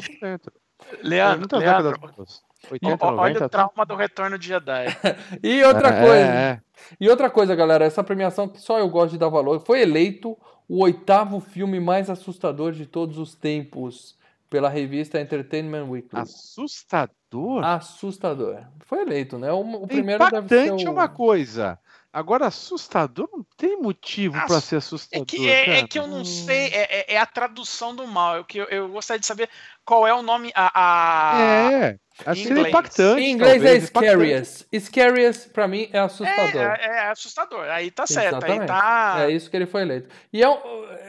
[1.02, 2.42] Leandro, Leandro décadas boas.
[2.66, 3.46] ó- 80, ó- olha 90.
[3.46, 4.86] o trauma do retorno de Jedi.
[5.42, 6.60] E outra É, coisa, é.
[7.00, 10.36] e outra coisa, galera, essa premiação que só eu gosto de dar valor, foi eleito
[10.68, 14.16] o oitavo filme mais assustador de todos os tempos
[14.48, 16.20] pela revista Entertainment Weekly.
[16.20, 17.64] Assustador.
[17.64, 18.62] Assustador.
[18.86, 19.50] Foi eleito, né?
[19.52, 20.92] O, o primeiro deve Impactante ser é o...
[20.92, 21.78] uma coisa.
[22.12, 25.26] Agora, assustador não tem motivo Ass- pra ser É assustador.
[25.26, 26.24] que, é, é que eu não Hum.
[26.24, 28.36] sei, é, é- é a tradução do mal.
[28.36, 29.48] Eu, que eu, eu gostaria de saber
[29.84, 30.52] qual é o nome.
[30.54, 31.40] A, a-
[31.72, 33.22] É, acho que é impactante.
[33.22, 34.06] Em inglês talvez, é impactante.
[34.06, 34.66] scariest.
[34.80, 36.62] Scariest, pra mim, é assustador.
[36.62, 37.64] É, é, é assustador.
[37.64, 38.44] Aí tá certo.
[38.44, 39.16] Aí tá.
[39.20, 40.08] É isso que ele foi eleito.
[40.32, 40.58] E é o,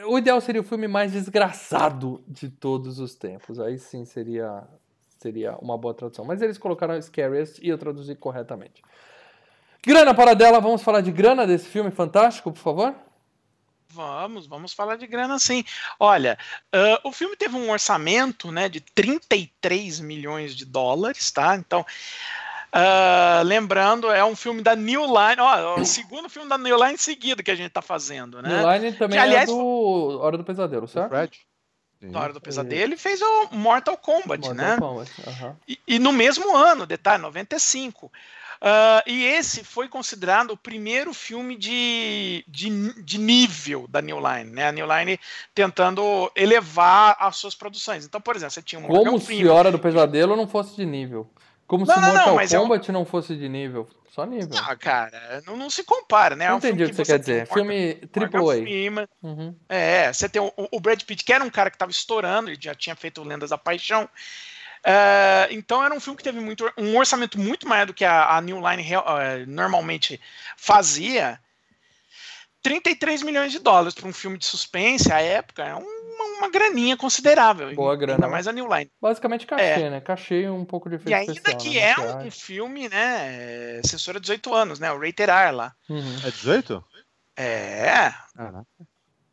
[0.07, 3.59] o ideal seria o filme mais desgraçado de todos os tempos.
[3.59, 4.63] Aí sim seria,
[5.19, 6.25] seria uma boa tradução.
[6.25, 8.81] Mas eles colocaram Scariest e eu traduzi corretamente.
[9.85, 12.95] Grana para dela, vamos falar de grana desse filme fantástico, por favor?
[13.89, 15.63] Vamos, vamos falar de grana sim.
[16.00, 16.38] Olha,
[16.71, 21.56] ah, o filme teve um orçamento né, de 33 milhões de dólares, tá?
[21.56, 21.86] Então,
[22.71, 26.98] ah, lembrando, é um filme da New Line, ó, o segundo filme da New Line
[26.98, 28.50] seguido que a gente tá fazendo, né?
[28.50, 31.10] New Line também Que, aliás, é do Hora do Pesadelo, O certo?
[31.10, 31.39] Fred?
[32.02, 34.78] Na hora do pesadelo, ele fez o Mortal Kombat, Mortal né?
[34.78, 35.12] Kombat.
[35.67, 38.12] E, e no mesmo ano, detalhe, 95.
[38.61, 44.51] Ah, e esse foi considerado o primeiro filme de, de, de nível da New Line,
[44.51, 44.67] né?
[44.67, 45.19] A New Line
[45.53, 48.05] tentando elevar as suas produções.
[48.05, 49.47] Então, por exemplo, você tinha um Como se.
[49.47, 51.29] Hora do Pesadelo não fosse de nível.
[51.67, 53.87] Como Não, se não, não, Mortal mas é um- Kombat não fosse de nível.
[54.15, 54.57] Só nível.
[54.65, 56.45] Ah, cara, não, não se compara, né?
[56.45, 57.47] É não um filme entendi o que você você quer dizer.
[57.47, 59.09] Filme AAA.
[59.21, 59.53] Uhum.
[59.67, 62.57] É, você tem o, o Brad Pitt, que era um cara que estava estourando, ele
[62.61, 64.07] já tinha feito Lendas da Paixão.
[64.88, 68.38] É, então era um filme que teve muito, um orçamento muito maior do que a,
[68.38, 70.21] a New Line real- eh, normalmente
[70.56, 71.39] fazia.
[72.62, 76.98] 33 milhões de dólares para um filme de suspense à época é uma, uma graninha
[76.98, 77.71] considerável.
[77.76, 78.91] Boa ainda grana, mais a New Line.
[79.00, 80.02] Basicamente cachê, né?
[80.02, 81.12] Cachê um pouco de efeito É.
[81.12, 81.58] E ainda especial.
[81.60, 81.80] que né?
[81.80, 82.32] é um Maquiagem.
[82.32, 83.82] filme, né?
[83.86, 84.91] Censura 18 anos, né?
[84.91, 85.76] O Rated R lá.
[85.88, 86.17] Uhum.
[86.24, 86.84] É 18?
[87.38, 88.13] É.
[88.36, 88.65] Caraca.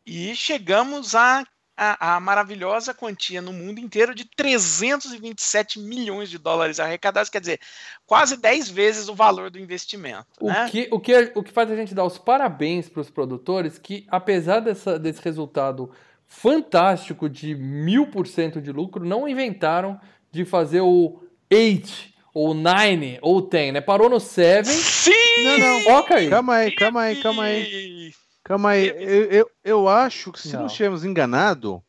[0.05, 1.43] E chegamos à
[1.75, 7.59] a, a maravilhosa quantia no mundo inteiro de 327 milhões de dólares arrecadados, quer dizer,
[8.05, 10.27] quase 10 vezes o valor do investimento.
[10.39, 10.69] O, né?
[10.69, 14.05] que, o, que, o que faz a gente dar os parabéns para os produtores, que
[14.09, 15.91] apesar dessa, desse resultado
[16.27, 19.99] fantástico de mil por cento de lucro, não inventaram
[20.31, 23.81] de fazer o 8, ou 9, ou 10, né?
[23.81, 24.67] Parou no 7.
[24.67, 25.11] Sim!
[25.43, 25.81] Não, não.
[25.81, 26.29] Foca aí.
[26.29, 28.13] Calma aí, calma aí, calma aí.
[28.43, 28.87] Calma aí.
[28.87, 31.79] Eu, eu, eu acho que se não, estivermos enganados,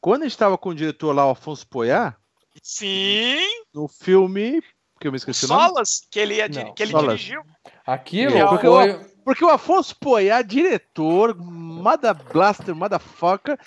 [0.00, 2.16] quando a gente estava com o diretor lá, o Afonso Poiá,
[2.62, 3.38] Sim!
[3.72, 4.62] no filme.
[5.00, 5.68] Que eu me O esqueci o nome.
[5.68, 7.20] Solas, que ele, Não, que ele Solas.
[7.20, 7.42] dirigiu.
[7.86, 9.14] Aquilo É, porque foi.
[9.24, 13.58] Porque o Afonso Poiá, diretor, Mada Blaster, Motherfucker,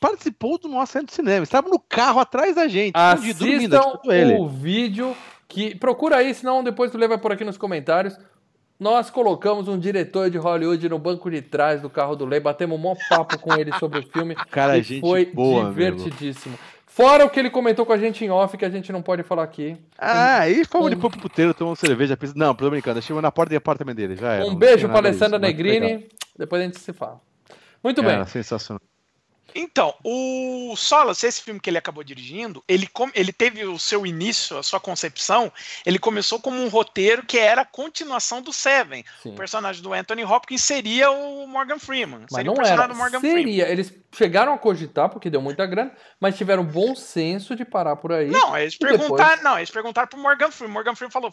[0.00, 1.42] participou do nosso centro de cinema.
[1.42, 4.34] Estava no carro atrás da gente, escondido, dormindo, Assistam tipo ele.
[4.36, 5.16] o vídeo
[5.48, 5.74] que.
[5.76, 8.16] Procura aí, senão depois tu leva por aqui nos comentários.
[8.82, 12.76] Nós colocamos um diretor de Hollywood no banco de trás do carro do Lei, batemos
[12.76, 14.34] um maior papo com ele sobre o filme.
[14.50, 15.74] Cara, e gente foi boa, amigo.
[15.98, 16.58] divertidíssimo.
[16.84, 19.22] Fora o que ele comentou com a gente em off, que a gente não pode
[19.22, 19.76] falar aqui.
[19.96, 22.16] Ah, e fomos um- pro puteiro, tomamos cerveja.
[22.16, 24.44] pensei- Não, tô brincando, chegou na porta do apartamento dele, já era.
[24.46, 25.38] um beijo disso, Alessandra.
[25.38, 26.08] Negrini.
[26.36, 27.20] Depois a gente se fala.
[27.84, 28.26] Muito bem.
[28.26, 28.80] sensacional.
[29.54, 34.58] Então, o Solas, esse filme que ele acabou dirigindo, ele, ele teve o seu início,
[34.58, 35.52] a sua concepção,
[35.84, 39.04] ele começou como um roteiro que era a continuação do Seven.
[39.22, 39.30] Sim.
[39.32, 42.20] O personagem do Anthony Hopkins seria o Morgan Freeman.
[42.20, 42.92] Mas seria não o personagem era.
[42.92, 43.42] do Morgan Freeman.
[43.44, 43.68] Seria.
[43.68, 48.12] Eles chegaram a cogitar, porque deu muita grana, mas tiveram bom senso de parar por
[48.12, 48.28] aí.
[48.28, 48.98] Não, eles E depois?
[48.98, 50.74] perguntaram, não, eles perguntaram pro Morgan Freeman.
[50.74, 51.32] Morgan Freeman falou: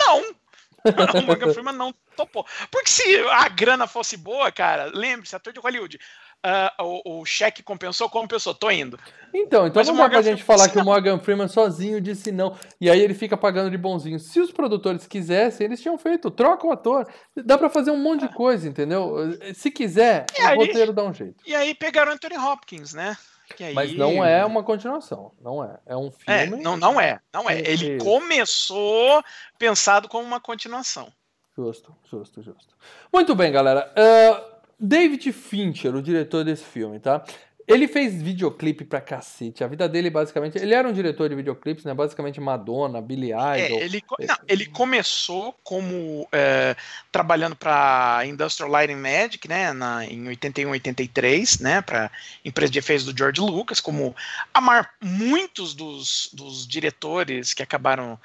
[0.00, 0.34] "Não".
[1.20, 2.46] o Morgan Freeman não topou.
[2.70, 5.98] Porque se a grana fosse boa, cara, lembre-se, ator de Hollywood,
[6.44, 8.98] uh, o, o, cheque compensou, compensou, tô indo.
[9.32, 12.56] Então, então Mas não dá pra gente falar que o Morgan Freeman sozinho disse não,
[12.80, 14.18] e aí ele fica pagando de bonzinho.
[14.18, 17.06] Se os produtores quisessem, eles tinham feito, troca o ator.
[17.36, 18.34] Dá para fazer um monte de é.
[18.34, 19.14] coisa, entendeu?
[19.54, 21.42] Se quiser, e o aí, roteiro dá um jeito.
[21.46, 23.16] E aí pegaram Anthony Hopkins, né?
[23.58, 23.74] Aí...
[23.74, 25.78] Mas não é uma continuação, não é.
[25.86, 26.60] É um é, filme.
[26.60, 27.58] É, não, não é, não é.
[27.58, 29.22] Ele começou
[29.58, 31.12] pensado como uma continuação.
[31.56, 32.74] Justo, justo, justo.
[33.12, 33.92] Muito bem, galera.
[33.92, 34.49] Uh,
[34.80, 37.24] David Fincher, o diretor desse filme, tá?
[37.70, 39.62] Ele fez videoclipe pra cacete.
[39.62, 40.58] A vida dele, basicamente.
[40.58, 41.94] Ele era um diretor de videoclipes, né?
[41.94, 43.78] Basicamente Madonna, Billy é, Idol.
[43.78, 46.26] É, ele, não, ele começou como.
[46.32, 46.74] É,
[47.12, 49.72] trabalhando pra Industrial Lighting Magic, né?
[49.72, 51.80] Na, em 81, 83, né?
[51.80, 52.10] Pra
[52.44, 53.78] empresa de efeitos do George Lucas.
[53.78, 54.16] Como
[54.52, 58.18] amar muitos dos, dos diretores que acabaram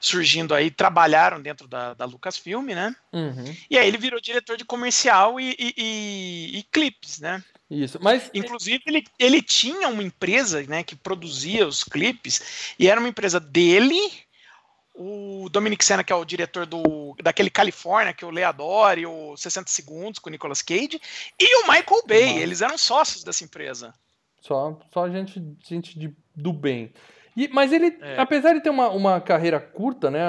[0.00, 2.94] surgindo aí trabalharam dentro da, da Lucasfilm, né?
[3.12, 3.54] Uhum.
[3.70, 7.42] E aí ele virou diretor de comercial e, e, e, e clipes, né?
[7.70, 13.00] Isso, mas inclusive ele, ele tinha uma empresa, né, que produzia os clipes e era
[13.00, 13.98] uma empresa dele,
[14.94, 19.06] o Dominic Senna que é o diretor do daquele Califórnia que o Lê adora, e
[19.06, 21.00] o 60 segundos com o Nicolas Cage
[21.38, 22.40] e o Michael Bay, Nossa.
[22.40, 23.92] eles eram sócios dessa empresa.
[24.40, 26.92] Só só gente gente de, do bem.
[27.36, 28.18] E, mas ele, é.
[28.18, 30.20] apesar de ter uma, uma carreira curta, né?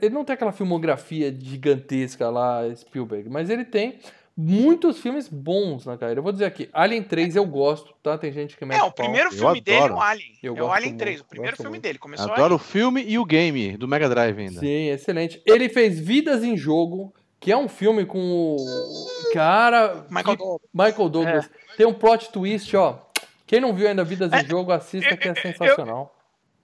[0.00, 3.98] Ele não tem aquela filmografia gigantesca lá, Spielberg, mas ele tem
[4.36, 6.20] muitos filmes bons na carreira.
[6.20, 8.16] Eu vou dizer aqui, Alien 3 eu gosto, tá?
[8.16, 9.38] Tem gente que mete É, o primeiro pau.
[9.38, 10.38] filme dele é o Alien.
[10.42, 11.82] Eu é o Alien 3, muito, o primeiro filme muito.
[11.82, 11.98] dele.
[11.98, 14.60] Começou Adoro o filme e o game do Mega Drive ainda.
[14.60, 15.42] Sim, excelente.
[15.44, 20.60] Ele fez Vidas em Jogo, que é um filme com o cara Michael, Douglas.
[20.72, 21.44] Michael Douglas.
[21.46, 21.76] É.
[21.76, 22.98] Tem um plot twist, ó.
[23.46, 26.14] Quem não viu ainda Vidas é, em Jogo, assista que é sensacional.
[26.16, 26.21] Eu,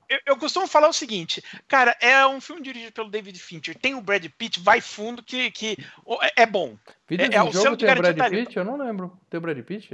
[0.08, 3.94] eu, eu, costumo falar o seguinte, cara, é um filme dirigido pelo David Fincher, tem
[3.94, 5.76] o Brad Pitt, vai fundo que, que
[6.22, 6.76] é, é bom.
[7.08, 8.56] Vidas é, é, em Jogo tem o Brad Pitt?
[8.56, 9.18] Eu não lembro.
[9.28, 9.88] Tem o Brad Pitt?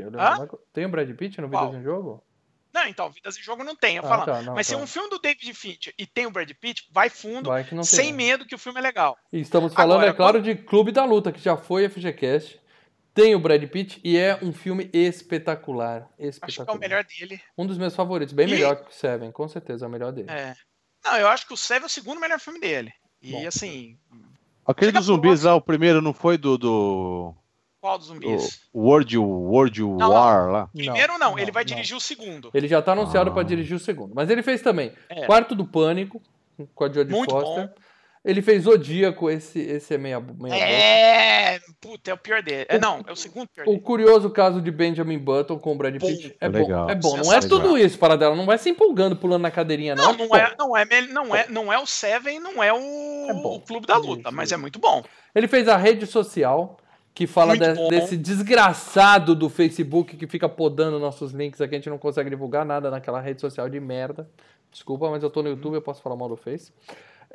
[0.72, 2.22] Tem o Brad Pitt no Vidas em Jogo?
[2.74, 4.24] Não, então, Vidas em Jogo não tem, eu ah, falo.
[4.24, 4.70] Tá, não, Mas tá.
[4.70, 7.64] se é um filme do David Fincher e tem o Brad Pitt, vai fundo, vai
[7.84, 9.16] sem medo que o filme é legal.
[9.32, 10.44] E estamos falando, Agora, é claro, quando...
[10.44, 12.60] de Clube da Luta, que já foi FGCast.
[13.14, 16.10] Tem o Brad Pitt e é um filme espetacular.
[16.18, 16.48] espetacular.
[16.48, 17.40] Acho que é o melhor dele.
[17.56, 18.50] Um dos meus favoritos, bem e...
[18.50, 20.30] melhor que o Seven, com certeza é o melhor dele.
[20.30, 20.54] É.
[21.04, 22.92] Não, eu acho que o Seven é o segundo melhor filme dele.
[23.22, 23.46] E Bom.
[23.46, 23.96] assim.
[24.66, 26.58] Aquele dos zumbis lá, o primeiro não foi do.
[26.58, 27.34] do...
[27.80, 28.62] Qual dos zumbis?
[28.72, 30.52] O World, World não, War não.
[30.52, 30.66] lá.
[30.68, 32.50] Primeiro não, não ele vai dirigir o segundo.
[32.52, 33.32] Ele já tá anunciado ah.
[33.32, 34.12] para dirigir o segundo.
[34.14, 35.26] Mas ele fez também é.
[35.26, 36.20] Quarto do Pânico,
[36.74, 37.68] com a Jodie Foster.
[37.68, 37.74] Bom.
[38.24, 42.64] Ele fez Zodíaco, esse, esse é meia, meia É, puta, é o pior dele.
[42.70, 43.76] É, não, é o segundo pior dele.
[43.76, 46.34] O curioso caso de Benjamin Button com o Brad Pitt.
[46.40, 47.16] É, bom, é bom.
[47.18, 48.34] Não é tudo isso para dela.
[48.34, 50.14] Não vai se empolgando pulando na cadeirinha, não.
[50.14, 52.76] Não, não é, não é, não é, não é o Seven, não é o,
[53.28, 55.04] é o Clube da Luta, mas é muito bom.
[55.34, 56.78] Ele fez a rede social,
[57.12, 61.74] que fala de, desse desgraçado do Facebook que fica podando nossos links aqui.
[61.74, 64.26] A gente não consegue divulgar nada naquela rede social de merda.
[64.72, 66.72] Desculpa, mas eu tô no YouTube, eu posso falar mal do Face.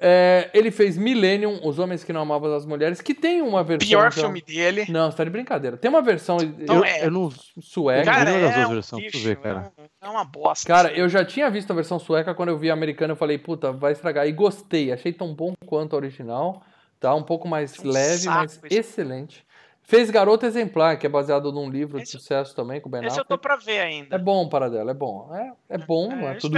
[0.01, 3.87] É, ele fez Millennium, Os Homens que Não Amavam as Mulheres, que tem uma versão.
[3.87, 4.23] Pior então...
[4.23, 4.85] filme dele.
[4.89, 5.75] Não, você tá de brincadeira.
[5.75, 6.37] Tem uma versão.
[6.37, 7.05] Então, eu, é...
[7.05, 7.29] eu não.
[7.59, 8.05] Sueca.
[8.05, 9.71] Cara, é, das duas um ver, cara.
[9.77, 10.65] É, é uma bosta.
[10.65, 13.11] Cara, eu já tinha visto a versão sueca quando eu vi a americana.
[13.11, 14.25] Eu falei, puta, vai estragar.
[14.25, 14.93] E gostei.
[14.93, 16.63] Achei tão bom quanto a original.
[16.99, 17.13] Tá?
[17.13, 19.45] Um pouco mais um leve, mas excelente.
[19.89, 22.99] Fez Garota Exemplar, que é baseado num livro esse, de sucesso também com o Ben
[22.99, 23.31] Esse Affleck.
[23.31, 24.15] eu tô pra ver ainda.
[24.15, 25.35] É bom para dela, é bom.
[25.35, 26.55] É, é bom, é, não é tudo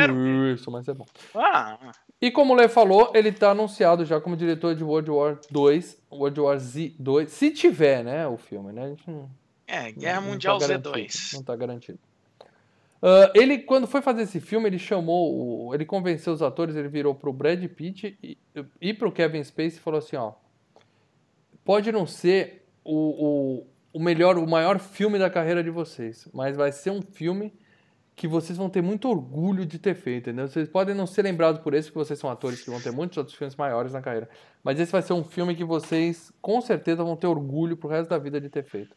[0.51, 1.05] isso, mas é bom.
[1.33, 1.93] Ah.
[2.19, 6.03] E como o Lê falou, ele tá anunciado já como diretor de World War 2,
[6.11, 8.83] World War Z 2, se tiver, né, o filme, né?
[8.83, 9.29] A gente não,
[9.65, 11.33] é, Guerra não, Mundial não tá Z2.
[11.35, 11.99] Não tá garantido.
[13.01, 16.89] Uh, ele, quando foi fazer esse filme, ele chamou, o, ele convenceu os atores, ele
[16.89, 18.37] virou pro Brad Pitt e,
[18.81, 20.33] e pro Kevin Spacey e falou assim, ó,
[21.63, 26.55] pode não ser o, o, o melhor, o maior filme da carreira de vocês, mas
[26.55, 27.53] vai ser um filme
[28.15, 30.47] que vocês vão ter muito orgulho de ter feito, entendeu?
[30.47, 33.17] Vocês podem não ser lembrados por esse, porque vocês são atores que vão ter muitos
[33.17, 34.29] outros filmes maiores na carreira.
[34.63, 38.09] Mas esse vai ser um filme que vocês, com certeza, vão ter orgulho pro resto
[38.09, 38.95] da vida de ter feito.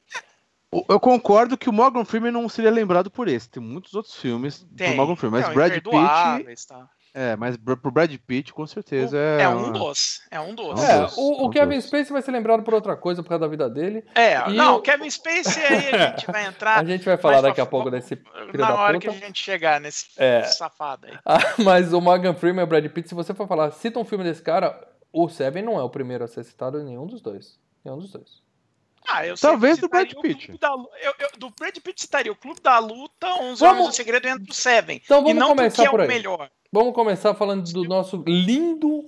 [0.89, 3.49] Eu concordo que o Morgan Freeman não seria lembrado por esse.
[3.49, 4.91] Tem muitos outros filmes tem.
[4.91, 6.67] do Morgan Freeman, mas não, Brad Pitt...
[6.67, 6.91] Tá.
[7.17, 9.43] É, mas pro Brad Pitt, com certeza é.
[9.43, 10.21] É um dos.
[10.33, 10.83] É um dos.
[10.83, 13.71] É, o, o Kevin Spacey vai ser lembrado por outra coisa por causa da vida
[13.71, 14.05] dele.
[14.17, 16.81] É, não, o Kevin Spacey aí a gente vai entrar.
[16.81, 18.21] a gente vai falar daqui a pouco desse
[18.55, 20.43] Na hora que a gente chegar nesse é.
[20.43, 21.17] safado aí.
[21.25, 24.05] Ah, mas o Morgan Freeman e o Brad Pitt, se você for falar, cita um
[24.05, 24.77] filme desse cara,
[25.13, 27.61] o Seven não é o primeiro a ser citado em nenhum dos dois.
[27.85, 28.43] Nenhum dos dois.
[29.07, 30.59] Ah, eu Talvez do Brad Pitt.
[30.59, 33.63] Da, eu, eu, do Brad Pitt citaria o Clube da Luta, 11 vamos...
[33.63, 35.01] Homens do Segredo entre o Seven.
[35.05, 36.07] Então vamos e não começar é por aí.
[36.07, 36.51] o melhor.
[36.77, 39.07] Vamos começar falando do nosso lindo,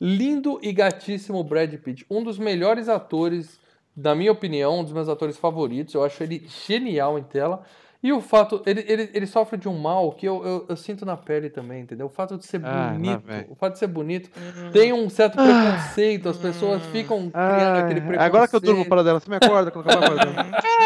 [0.00, 3.58] lindo e gatíssimo Brad Pitt, um dos melhores atores
[3.96, 5.94] na minha opinião, um dos meus atores favoritos.
[5.94, 7.64] Eu acho ele genial em tela.
[8.00, 11.04] E o fato, ele, ele, ele sofre de um mal que eu, eu, eu sinto
[11.04, 12.06] na pele também, entendeu?
[12.06, 14.30] O fato de ser Ah, bonito, o fato de ser bonito,
[14.72, 18.20] tem um certo preconceito, as pessoas ficam criando Ah, aquele preconceito.
[18.20, 20.40] agora que eu durmo para dela, você me acorda quando acabar acordando.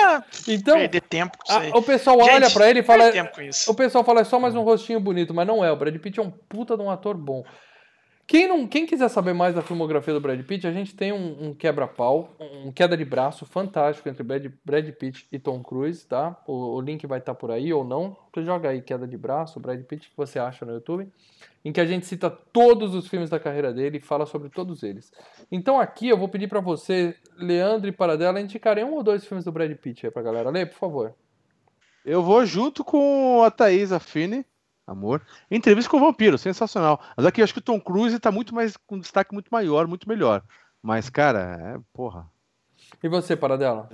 [0.04, 1.70] Ah, Então, perder tempo com isso aí.
[1.70, 3.70] a- o pessoal Gente, olha pra ele e fala, perde tempo com isso.
[3.70, 5.70] o pessoal fala, é só mais um rostinho bonito, mas não é.
[5.70, 7.44] O Brad Pitt é um puta de um ator bom.
[8.26, 11.48] Quem, não, quem quiser saber mais da filmografia do Brad Pitt, a gente tem um,
[11.48, 16.40] um quebra-pau, um queda de braço fantástico entre Brad, Brad Pitt e Tom Cruise, tá?
[16.46, 18.16] O, o link vai estar por aí ou não.
[18.32, 21.08] Você joga aí queda de braço, Brad Pitt, que você acha no YouTube,
[21.64, 24.82] em que a gente cita todos os filmes da carreira dele e fala sobre todos
[24.82, 25.12] eles.
[25.50, 29.44] Então aqui eu vou pedir pra você, Leandro e Paradela, indicarem um ou dois filmes
[29.44, 30.48] do Brad Pitt aí pra galera.
[30.48, 31.14] Lê, por favor.
[32.04, 34.44] Eu vou junto com a Thaís Affini,
[34.86, 35.22] amor.
[35.50, 37.00] Entrevista com o Vampiro, sensacional.
[37.16, 39.48] Mas aqui eu acho que o Tom Cruise tá muito mais, com um destaque muito
[39.50, 40.42] maior, muito melhor.
[40.82, 42.28] Mas, cara, é, porra.
[43.02, 43.88] E você, Paradela?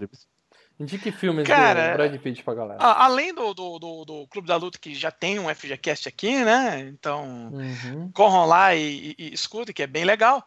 [0.80, 2.80] Indique filmes Cara, do Brad Pitt pra galera.
[2.82, 6.44] A- além do, do, do, do Clube da Luta, que já tem um FGCast aqui,
[6.44, 6.80] né?
[6.88, 8.10] Então, Uhum.
[8.12, 10.42] corram lá e, e, e escutem, que é bem legal.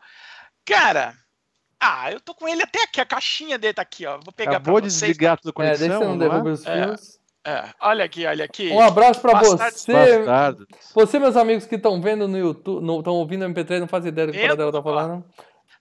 [0.65, 1.13] Cara,
[1.79, 4.19] ah, eu tô com ele até aqui, a caixinha dele tá aqui, ó.
[4.23, 5.09] Vou pegar Acabou pra de vocês.
[5.11, 5.87] desligar toda a É, conexão.
[5.89, 6.29] deixa eu não não é?
[6.29, 6.83] derrubar os É.
[6.87, 7.15] fios.
[7.15, 7.20] É,
[7.81, 8.69] olha aqui, olha aqui.
[8.69, 9.81] Um abraço pra Bastardos.
[9.81, 10.17] você.
[10.19, 10.67] Bastardos.
[10.93, 14.27] Você, meus amigos que estão vendo no YouTube, estão ouvindo o MP3, não fazem ideia
[14.27, 15.25] do que o Paradela tá falando.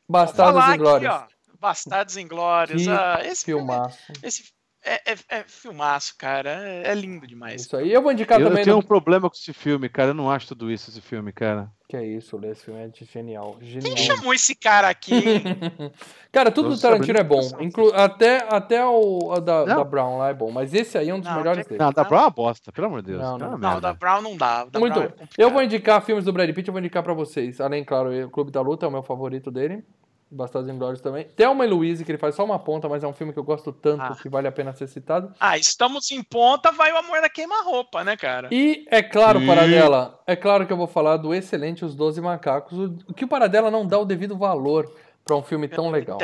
[0.09, 1.23] Bastardos e aqui, Glórias.
[1.61, 2.83] Bastardos Inglórios.
[2.83, 3.99] Que Ah, esse filme, Filmaço.
[4.23, 4.44] esse
[4.83, 6.51] é, é, é filmaço, cara.
[6.66, 7.62] É, é lindo demais.
[7.62, 7.92] Isso aí.
[7.92, 8.64] Eu vou indicar Eu, também.
[8.64, 10.11] tenho no- um problema com esse filme, cara.
[10.11, 11.70] Eu não acho tudo isso, esse filme, cara.
[11.90, 13.57] Que é isso, Lê, esse filme é de genial.
[13.61, 13.83] Genial.
[13.83, 15.42] Quem chamou esse cara aqui?
[16.31, 17.40] Cara, tudo do Tarantino é bom.
[17.59, 20.53] Inclu até até o a da, da Brown lá é bom.
[20.53, 21.81] Mas esse aí é um dos Não, melhores dele.
[21.83, 22.05] Não, da.
[22.05, 23.20] Brown é uma bosta, pelo amor de Deus.
[23.20, 23.59] Não, é não.
[23.59, 24.66] Não, da Brown não dá.
[24.66, 25.26] da Muito Brown é.
[25.37, 27.61] Eu vou indicar filmes do Brad Pitt, eu vou indicar pra vocês.
[27.61, 29.83] Além, claro, o Clube da Luta é o meu favorito dele.
[30.31, 31.25] Bastardos Inglórios também.
[31.37, 33.43] Thelma e Louise, que ele faz só uma ponta, mas é um filme que eu
[33.45, 34.16] gosto tanto Ah.
[34.21, 35.33] que vale a pena ser citado.
[35.40, 38.49] Ah, estamos em ponta, vai o amor da queima-roupa, né, cara?
[38.53, 39.47] E é claro, Sim.
[39.47, 43.25] Paradela, é claro que eu vou falar do excelente Os Doze Macacos, o o que
[43.25, 44.90] o Paradela não dá o devido valor
[45.25, 46.19] pra um filme tão legal.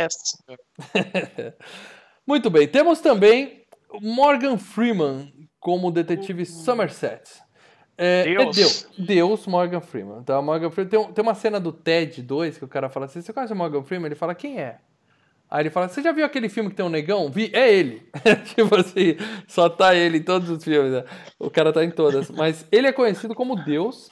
[2.26, 3.64] Muito bem, temos também
[4.00, 7.22] Morgan Freeman como detetive Somerset.
[7.98, 8.56] É, é Deus.
[8.56, 8.88] Deus.
[8.98, 10.22] Deus Morgan Freeman.
[10.22, 10.40] Tá?
[10.42, 13.32] Morgan Freeman tem, tem uma cena do Ted 2 que o cara fala assim: Você
[13.32, 14.06] conhece o Morgan Freeman?
[14.06, 14.78] Ele fala: Quem é?
[15.50, 17.30] Aí ele fala: Você já viu aquele filme que tem um negão?
[17.30, 18.06] Vi, é ele.
[18.54, 19.16] tipo assim,
[19.48, 20.92] só tá ele em todos os filmes.
[20.92, 21.04] né?
[21.38, 22.30] O cara tá em todas.
[22.30, 24.10] Mas ele é conhecido como Deus.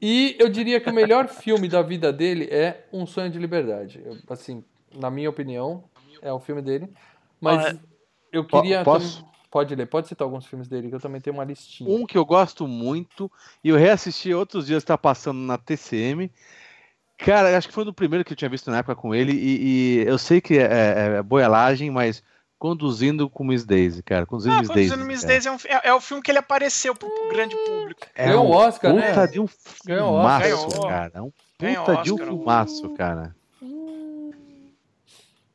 [0.00, 4.02] E eu diria que o melhor filme da vida dele é Um Sonho de Liberdade.
[4.04, 4.64] Eu, assim,
[4.98, 5.84] na minha opinião,
[6.20, 6.88] é o filme dele.
[7.40, 7.80] Mas Olha,
[8.32, 8.82] eu po- queria.
[8.82, 9.24] posso?
[9.52, 11.90] Pode ler, pode citar alguns filmes dele, que eu também tenho uma listinha.
[11.94, 13.30] Um que eu gosto muito,
[13.62, 16.32] e eu reassisti outros dias, tá passando na TCM.
[17.18, 19.98] Cara, acho que foi no primeiro que eu tinha visto na época com ele, e,
[20.00, 22.22] e eu sei que é, é- é boialagem, mas
[22.58, 24.24] conduzindo com Miss Daisy, cara.
[24.24, 24.90] Conduzindo Ah, Miss Daisy.
[24.90, 25.22] Conduzindo Miss.
[25.22, 28.00] Daisy é, um, é, é o filme que ele apareceu pro, pro grande público.
[28.14, 29.26] É Ganhou um o Oscar, puta né?
[29.26, 29.74] de um Oscar.
[29.84, 30.88] filmaço, Ganhou.
[30.88, 31.10] cara.
[31.14, 32.28] É um Ganhou puta de um Oscar.
[32.28, 33.36] filmaço, cara.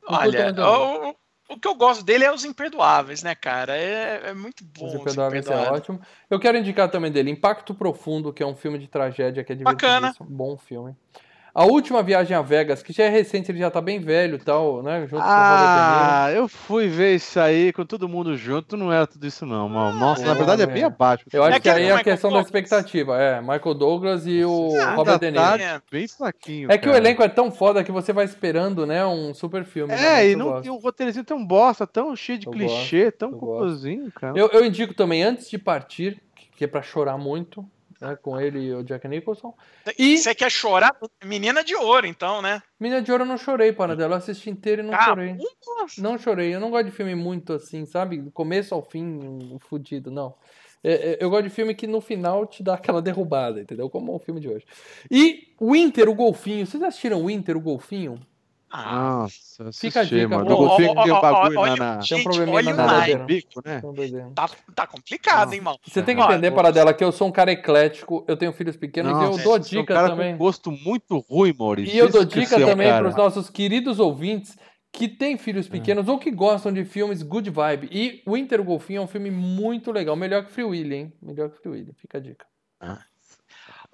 [0.06, 1.16] Olha, muito o,
[1.48, 3.76] o- que eu gosto dele é os imperdoáveis, né, cara?
[3.76, 4.86] É, é muito bom.
[4.86, 5.80] Os Os Imperdoáveis é Imperdoáveis.
[5.82, 6.00] ótimo.
[6.30, 9.56] Eu quero indicar também dele Impacto Profundo, que é um filme de tragédia que é
[9.56, 9.94] Bacana.
[10.08, 10.28] divertidíssimo.
[10.30, 10.94] Bom filme.
[11.58, 14.38] A Última Viagem a Vegas, que já é recente, ele já tá bem velho e
[14.38, 15.00] tal, né?
[15.08, 16.04] Junto com o Robert De Niro.
[16.08, 19.68] Ah, eu fui ver isso aí com todo mundo junto, não era tudo isso não,
[19.68, 19.98] mano.
[19.98, 20.74] Nossa, na pô, verdade é velho.
[20.76, 21.24] bem abaixo.
[21.32, 22.46] Eu acho É que aí do é a Michael questão da Douglas.
[22.46, 23.20] expectativa.
[23.20, 25.62] É, Michael Douglas e o Ah, Robert De Ainda Niro.
[25.64, 26.70] tá bem fraquinho.
[26.70, 29.92] É que o elenco é tão foda que você vai esperando, né, um super filme.
[29.92, 30.20] né?
[30.22, 30.62] É, e Eu não gosto.
[30.62, 34.38] tem um roteirozinho tão bosta, tão cheio de Eu clichê, tão eu cocôzinho, cara.
[34.38, 36.22] Eu, eu indico também Antes de Partir,
[36.56, 37.68] que é pra chorar muito,
[38.00, 39.54] né, com ele e o Jack Nicholson.
[39.98, 40.96] E- Você quer chorar?
[41.24, 42.62] Menina de ouro, então, né?
[42.78, 44.14] Mina de Ouro eu não chorei, Paradela.
[44.14, 45.36] Eu assisti inteiro e não Ah, chorei.
[45.78, 46.00] nossa.
[46.00, 46.54] Não chorei.
[46.54, 48.18] Eu não gosto de filme muito assim, sabe?
[48.18, 50.34] Do começo ao fim, fudido, não.
[50.84, 53.90] É, é, eu gosto de filme que no final te dá aquela derrubada, entendeu?
[53.90, 54.64] Como o filme de hoje.
[55.10, 56.64] E Winter, o Golfinho.
[56.66, 58.20] Vocês assistiram Winter, o Golfinho?
[58.70, 60.54] Ah, Nossa, Fica a dica, mano.
[60.54, 63.14] Ó, ó, bagulho na, olha, Tem um probleminha olha na o na, naipe.
[63.14, 63.18] nadadeira.
[63.20, 64.32] no bico, né?
[64.34, 65.78] Tá, tá complicado, hein, mano?
[65.86, 68.76] Você tem que entender, eu- Paradela, que eu sou um cara eclético, eu tenho filhos
[68.76, 70.32] pequenos e eu Nossa, dou você é um dica cara também.
[70.32, 71.94] com gosto muito ruim, Maurício.
[71.94, 74.56] E eu dou dica é um também para os nossos queridos ouvintes
[74.92, 77.88] que têm filhos pequenos ou que gostam de filmes good vibe.
[77.90, 80.14] E o Winter Golfinho é um filme muito legal.
[80.16, 81.12] Melhor que Free Willy, hein?
[81.22, 81.92] Melhor que Free Willy.
[81.96, 82.46] Fica a dica.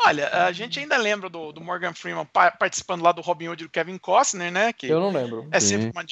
[0.01, 3.65] Olha, a gente ainda lembra do, do Morgan Freeman pa- participando lá do Robin Hood
[3.65, 4.73] do Kevin Costner, né?
[4.73, 5.49] Que Eu não lembro.
[5.51, 5.69] é Sim.
[5.81, 6.05] sempre uma.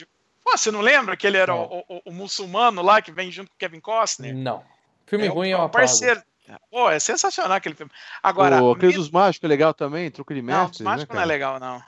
[0.44, 1.62] Pô, você não lembra que ele era Não.
[1.64, 4.34] o, o- o muçulmano lá que vem junto com o Kevin Costner?
[4.34, 4.64] Não.
[5.06, 6.22] Filme É ruim é é um uma parceiro.
[6.70, 7.92] Pô, é sensacional aquele filme.
[8.22, 10.70] Agora, o, aquele Medo- dos mágicos é legal também, truque de não, mestre.
[10.70, 11.82] dos né, mágicos não é legal, não.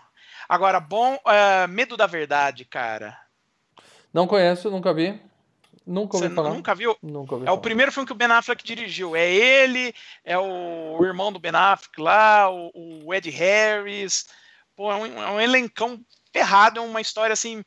[0.49, 3.19] Agora, bom, é, Medo da Verdade, cara.
[4.13, 5.21] Não conheço, nunca vi.
[5.87, 6.51] Nunca ouvi Você falar.
[6.51, 6.97] nunca viu?
[7.03, 7.61] Nunca ouvi É o falar.
[7.61, 9.15] primeiro filme que o Ben Affleck dirigiu.
[9.15, 12.71] É ele, é o irmão do Ben Affleck lá, o,
[13.05, 14.27] o Ed Harris.
[14.75, 16.01] Pô, é um, é um elencão
[16.33, 17.63] ferrado, é uma história assim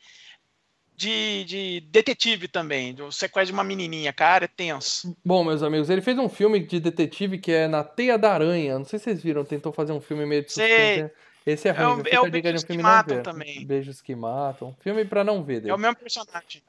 [0.96, 5.16] de, de detetive também, do sequestro de uma menininha, cara, é tenso.
[5.24, 8.80] Bom, meus amigos, ele fez um filme de detetive que é Na Teia da Aranha.
[8.80, 11.04] Não sei se vocês viram, tentou fazer um filme meio de suspense.
[11.04, 11.12] né?
[11.46, 13.66] Esse é É ruim, o- é o de um Beijos que filme não Matam também.
[13.66, 14.76] Beijos que matam.
[14.82, 15.72] Filme pra não ver dele.
[15.72, 16.62] É o mesmo personagem.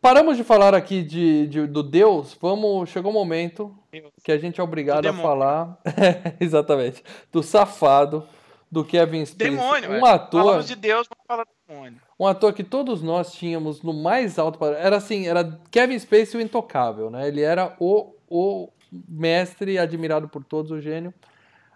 [0.00, 2.88] Paramos de falar aqui de, de- do Deus, vamos.
[2.90, 4.12] Chegou o momento Deus.
[4.22, 5.78] que a gente é obrigado Do a falar.
[6.38, 7.02] Exatamente.
[7.32, 8.26] Do safado,
[8.70, 9.50] do Kevin Spacey.
[9.50, 10.10] Demônio, um é.
[10.10, 10.44] ator.
[10.44, 12.00] Falamos de Deus, vamos falar do demônio.
[12.18, 14.64] Um ator que todos nós tínhamos no mais alto.
[14.64, 17.26] Era assim, era Kevin Spacey o intocável, né?
[17.26, 18.68] Ele era o, o
[19.08, 21.12] mestre admirado por todos, o gênio.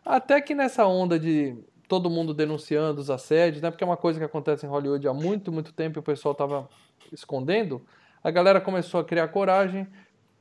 [0.05, 1.57] Até que nessa onda de
[1.89, 3.71] todo mundo denunciando os assédios, né?
[3.71, 6.35] Porque é uma coisa que acontece em Hollywood há muito, muito tempo e o pessoal
[6.35, 6.69] tava
[7.15, 7.83] escondendo.
[8.23, 9.87] A galera começou a criar coragem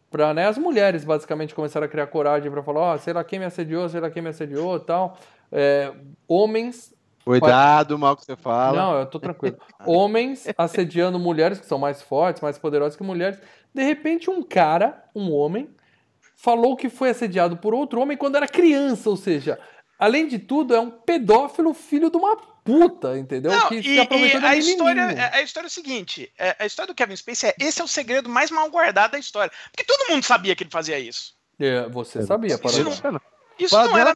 [0.09, 0.47] para, né?
[0.47, 3.87] As mulheres basicamente começaram a criar coragem para falar, ó, sei lá quem me assediou,
[3.87, 5.17] sei lá quem me assediou, tal.
[5.51, 5.93] É,
[6.27, 6.93] homens
[7.23, 8.81] Cuidado, mal que você fala.
[8.81, 9.57] não, eu tô tranquilo.
[9.85, 13.39] Homens assediando mulheres que são mais fortes, mais poderosas que mulheres.
[13.73, 15.69] De repente, um cara, um homem,
[16.35, 19.59] falou que foi assediado por outro homem quando era criança, ou seja,
[19.99, 22.37] além de tudo, é um pedófilo filho de uma
[22.69, 23.51] puta, entendeu?
[23.51, 25.29] Não, que e, se aproveitou e da a história, menininha.
[25.33, 27.87] a história é o seguinte: é, a história do Kevin Spacey é esse é o
[27.87, 29.51] segredo mais mal guardado da história.
[29.71, 31.33] Porque todo mundo sabia que ele fazia isso.
[31.59, 33.11] É, você sabia, Isso Paradão.
[33.11, 33.21] não-
[33.59, 34.15] Isso não era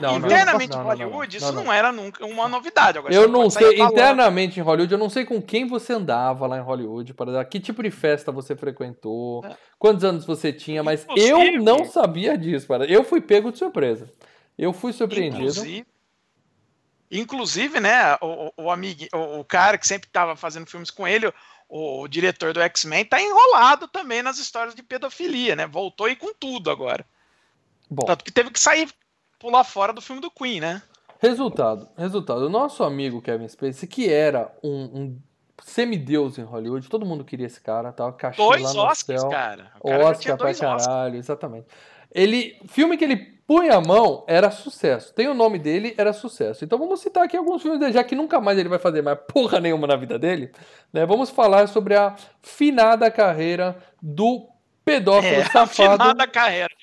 [0.00, 1.64] Não, internamente não, em Hollywood, não, isso não.
[1.64, 2.96] não, era nunca uma novidade.
[2.96, 6.56] Agora, Eu não sei, internamente em Hollywood, eu não sei com quem você andava lá
[6.56, 9.44] em Hollywood, para que tipo de festa você frequentou,
[9.78, 12.86] quantos anos você tinha, mas eu Inclusive- não sabia disso, para.
[12.86, 14.10] Eu fui pego de surpresa.
[14.58, 15.42] Eu fui surpreendido.
[15.42, 15.86] Inclusive,
[17.10, 21.32] inclusive, né, o, o, amigo, o, o cara que sempre estava fazendo filmes com ele,
[21.68, 25.66] o, o diretor do X-Men, tá enrolado também nas histórias de pedofilia, né?
[25.66, 27.04] Voltou aí com tudo agora.
[27.90, 28.88] Bom, Tanto que teve que sair,
[29.38, 30.82] pular fora do filme do Queen, né?
[31.18, 32.46] resultado, resultado.
[32.46, 35.18] O nosso amigo Kevin Spacey, que era um, um
[35.62, 39.30] semideus em Hollywood, todo mundo queria esse cara, cachê Dois lá no Oscars, céu.
[39.30, 39.72] cara.
[39.80, 40.86] O cara Oscar pra Oscars.
[40.86, 41.66] caralho, exatamente.
[42.12, 45.14] Ele, filme que ele punha a mão era sucesso.
[45.14, 46.64] Tem o nome dele, era sucesso.
[46.64, 49.18] Então vamos citar aqui alguns filmes dele, já que nunca mais ele vai fazer mais
[49.32, 50.50] porra nenhuma na vida dele.
[50.92, 51.06] Né?
[51.06, 54.48] Vamos falar sobre a finada carreira do
[54.84, 56.74] pedófilo É, safado final da carreira.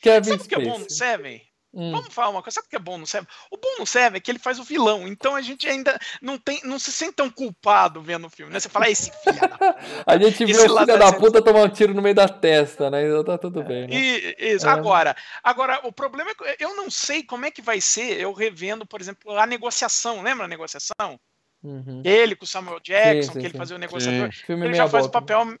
[0.00, 0.96] Kevin Sabe o que é bom no Spacey.
[0.96, 1.49] Seven?
[1.72, 1.92] Hum.
[1.92, 3.28] Vamos falar uma coisa, sabe o que é bom no Seven?
[3.48, 6.36] O bom no Seven é que ele faz o vilão, então a gente ainda não
[6.36, 8.58] tem, não se sente tão culpado vendo o filme, né?
[8.58, 11.60] Você fala, "Ah, esse filho da A gente vê o filho da da puta tomar
[11.62, 13.06] um tiro no meio da testa, né?
[13.06, 13.94] Então tá tudo bem, né?
[13.94, 14.70] E, isso, É.
[14.70, 18.32] agora, agora, o problema é que eu não sei como é que vai ser eu
[18.32, 20.22] revendo, por exemplo, a negociação.
[20.22, 21.20] Lembra a negociação?
[21.62, 22.02] Uhum.
[22.04, 23.58] Ele com o Samuel Jackson, sim, que ele sim.
[23.58, 24.32] fazia o negociador.
[24.32, 25.20] Filme Ele já faz o boca.
[25.20, 25.56] papel.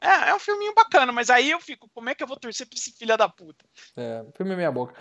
[0.00, 2.66] É, é um filminho bacana, mas aí eu fico, como é que eu vou torcer
[2.66, 3.64] pra esse filho da puta?
[3.96, 4.94] É, filme meia boca.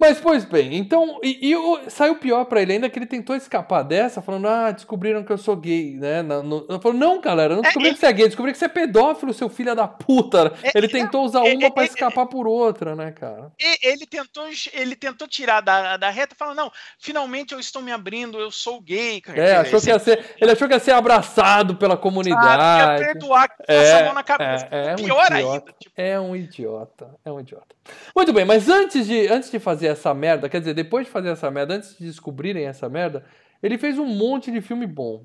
[0.00, 3.36] Mas, pois bem, então, e, e o- saiu pior pra ele ainda que ele tentou
[3.36, 6.22] escapar dessa, falando, ah, descobriram que eu sou gay, né?
[6.22, 8.58] Na- no- Eu falo, não, galera, não descobri É, que você é gay, descobri que
[8.58, 10.54] você é pedófilo, seu filho da puta.
[10.62, 13.52] É, Ele é, tentou usar é, uma é, pra é, escapar por outra, né, cara?
[13.82, 18.38] Ele tentou, ele tentou tirar da, da reta, falando, não, finalmente eu estou me abrindo,
[18.40, 19.20] eu sou gay.
[19.20, 19.38] cara.
[19.38, 23.04] É, achou que ia ser, ele achou que ia ser abraçado pela ia comunidade.
[23.04, 24.66] perdoar, que É, passa a mão na cabeça.
[24.70, 25.34] é, é um Pior idiota.
[25.34, 25.74] ainda.
[25.78, 27.66] Tipo, É um idiota, é um idiota.
[28.14, 31.30] Muito bem, mas antes de, antes de fazer essa merda, quer dizer, depois de fazer
[31.30, 33.24] essa merda, antes de descobrirem essa merda,
[33.62, 35.24] ele fez um monte de filme bom.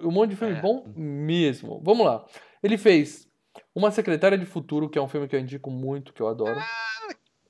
[0.00, 0.60] Um monte de filme É.
[0.60, 1.80] bom mesmo.
[1.82, 2.24] Vamos lá.
[2.62, 3.26] Ele fez
[3.74, 6.60] Uma Secretária de Futuro, que é um filme que eu indico muito, que eu adoro.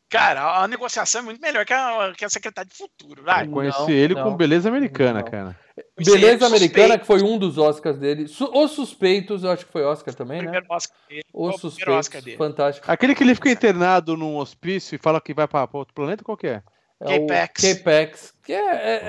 [0.09, 3.22] Cara, a negociação é muito melhor que a, que a Secretária de Futuro.
[3.22, 3.46] Vai.
[3.46, 5.30] Eu conheci Não, ele não, com Beleza Americana, não.
[5.30, 5.59] cara.
[5.78, 7.00] É Beleza Americana, suspeito.
[7.00, 8.24] que foi um dos Oscars dele.
[8.24, 10.44] Os Suspeitos, eu acho que foi Oscar também, né?
[10.44, 11.22] Primeiro Oscar dele.
[11.34, 12.36] Os Suspeitos, Oscar dele.
[12.36, 12.90] fantástico.
[12.90, 16.24] Aquele que ele fica internado num hospício e fala que vai pra, pra outro planeta,
[16.24, 16.62] qual que é?
[16.98, 17.61] É o K-Pax.
[17.61, 18.57] K-Pax, que é,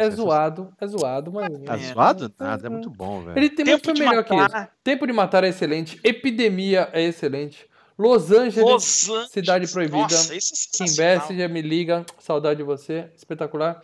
[0.02, 1.48] é, é zoado, é zoado, mas...
[1.64, 1.78] Tá É.
[1.78, 2.34] zoado?
[2.38, 3.38] Nada, é muito bom, velho.
[3.40, 4.64] Ele tem muito Tempo filme melhor que Matar.
[4.64, 4.72] isso.
[4.84, 5.98] Tempo de Matar é excelente.
[6.04, 7.66] Epidemia é excelente.
[7.98, 9.32] Los Angeles, Los Angeles.
[9.32, 9.98] Cidade Proibida.
[10.04, 10.96] Nossa, isso é Kim.
[10.96, 12.06] Bessinger, me liga.
[12.20, 13.10] Saudade de você.
[13.16, 13.82] Espetacular.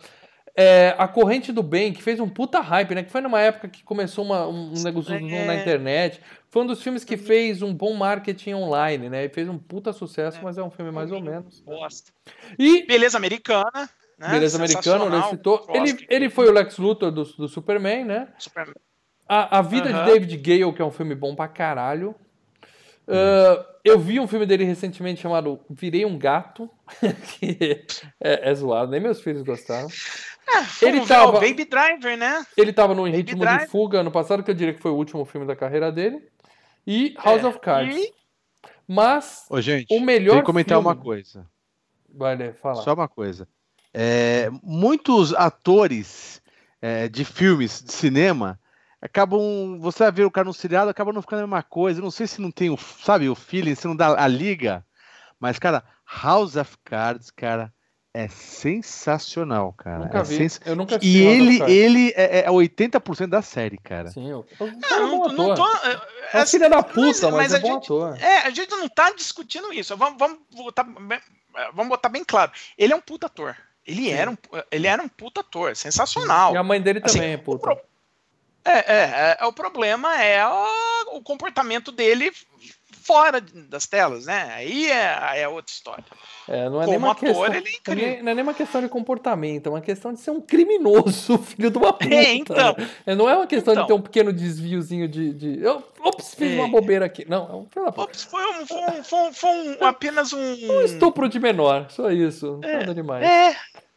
[0.56, 3.02] É, a Corrente do Bem, que fez um puta hype, né?
[3.02, 5.44] Que foi numa época que começou uma- um negócio É.
[5.46, 6.20] na internet.
[6.48, 9.24] Foi um dos filmes que fez um bom marketing online, né?
[9.24, 10.42] E fez um puta sucesso, É.
[10.42, 11.60] mas é um filme mais ou menos.
[11.62, 12.12] Bosta.
[12.56, 13.90] E Beleza Americana.
[14.16, 14.28] Né?
[14.30, 15.66] Beleza Americano, ele citou.
[15.70, 18.28] Ele, ele foi o Lex Luthor do, do Superman, né?
[18.38, 18.76] Superman.
[19.28, 22.14] A, a Vida de David Gale, que é um filme bom pra caralho.
[23.08, 26.70] Ah, eu vi um filme dele recentemente chamado Virei um Gato,
[27.38, 27.84] que
[28.20, 29.88] é, é zoado, nem meus filhos gostaram.
[30.48, 32.44] Ah, Ele tava- Baby Driver, né?
[32.56, 33.68] Ele tava no Baby Ritmo de Driver.
[33.70, 36.22] Fuga ano passado, que eu diria que foi o último filme da carreira dele.
[36.86, 37.96] e House É, of Cards.
[37.96, 38.12] e-
[38.86, 41.46] Mas Ô, gente, o melhor tem que comentar filme- uma coisa.
[42.14, 42.82] vai ler, fala.
[42.82, 43.48] Só uma coisa.
[43.92, 46.42] É, muitos atores
[46.82, 48.58] é, de filmes de cinema
[49.04, 49.78] acabam.
[49.80, 52.00] Você vai ver o cara no seriado, acaba não ficando a mesma coisa.
[52.00, 54.84] Eu Não sei se não tem o, sabe, o feeling, se não dá a liga.
[55.38, 55.84] Mas, cara,
[56.22, 57.72] House of Cards, cara,
[58.14, 60.04] é sensacional, cara.
[60.04, 60.36] Nunca é vi.
[60.36, 64.10] sens- Eu nunca E House of ele, ele é, é 80% da série, cara.
[64.10, 64.46] Sim, eu...
[64.58, 64.66] eu...
[64.66, 65.66] É, é não, não tô.
[65.86, 66.00] é,
[66.32, 68.16] É assim, filho da puta, mas, é a bom gente, ator.
[68.20, 69.96] É, a gente não tá discutindo isso.
[69.96, 71.20] Vamos, vamos, botar, bem-
[71.74, 72.52] vamos botar bem claro.
[72.78, 73.56] Ele é um puta ator.
[73.86, 74.36] Ele era um,
[74.70, 76.54] ele era um puta ator, sensacional.
[76.54, 77.58] E a mãe dele Assim, também é o puta.
[77.58, 77.80] pro-
[78.64, 82.32] É, é, é, o problema é a- o comportamento dele
[83.02, 84.50] fora das telas, né?
[84.54, 86.04] Aí é, é outra história.
[86.48, 88.06] É, não é Como nem uma ator, questão, ele é não é incrível.
[88.14, 91.36] nem- não é nem uma questão de comportamento, é uma questão de ser um criminoso,
[91.44, 92.14] filho de uma puta.
[92.14, 92.74] É, então.
[93.04, 93.86] É, não é uma questão de Então.
[93.88, 95.34] ter um pequeno desviozinho de.
[95.34, 96.54] de eu, ops, fiz É.
[96.54, 97.28] uma bobeira aqui.
[97.28, 98.02] Não, é um da puta.
[98.04, 100.38] Ops, foi, um, foi, um, foi, um, foi um- apenas um.
[100.72, 102.58] Um estupro de menor, só isso.
[102.62, 103.22] Nada demais.
[103.22, 103.54] É,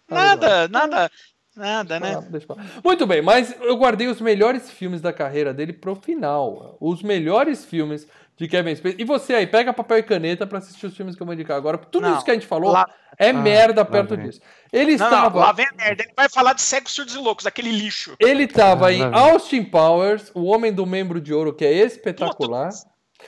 [0.09, 1.11] Nada nada,
[1.58, 2.16] nada, né?
[2.18, 2.66] Ah, deixa eu falar.
[2.84, 6.78] Muito bem, mas eu guardei os melhores filmes da carreira dele pro final.
[6.80, 9.01] Os melhores filmes de Kevin Spacey.
[9.01, 11.58] E você aí, pega papel e caneta pra assistir os filmes que eu vou indicar
[11.58, 11.78] agora.
[11.80, 12.88] Tudo Não, isso que a gente falou lá-
[13.18, 14.39] é Ah, merda perto disso.
[14.72, 15.39] Ele Não, estava.
[15.39, 16.03] não, lá vem a merda.
[16.03, 18.16] Ele vai falar de cegos, surdos e loucos, aquele lixo.
[18.20, 19.01] Ele tava Ah, em.
[19.01, 22.70] Austin Powers, O Homem do Membro de Ouro, que é espetacular.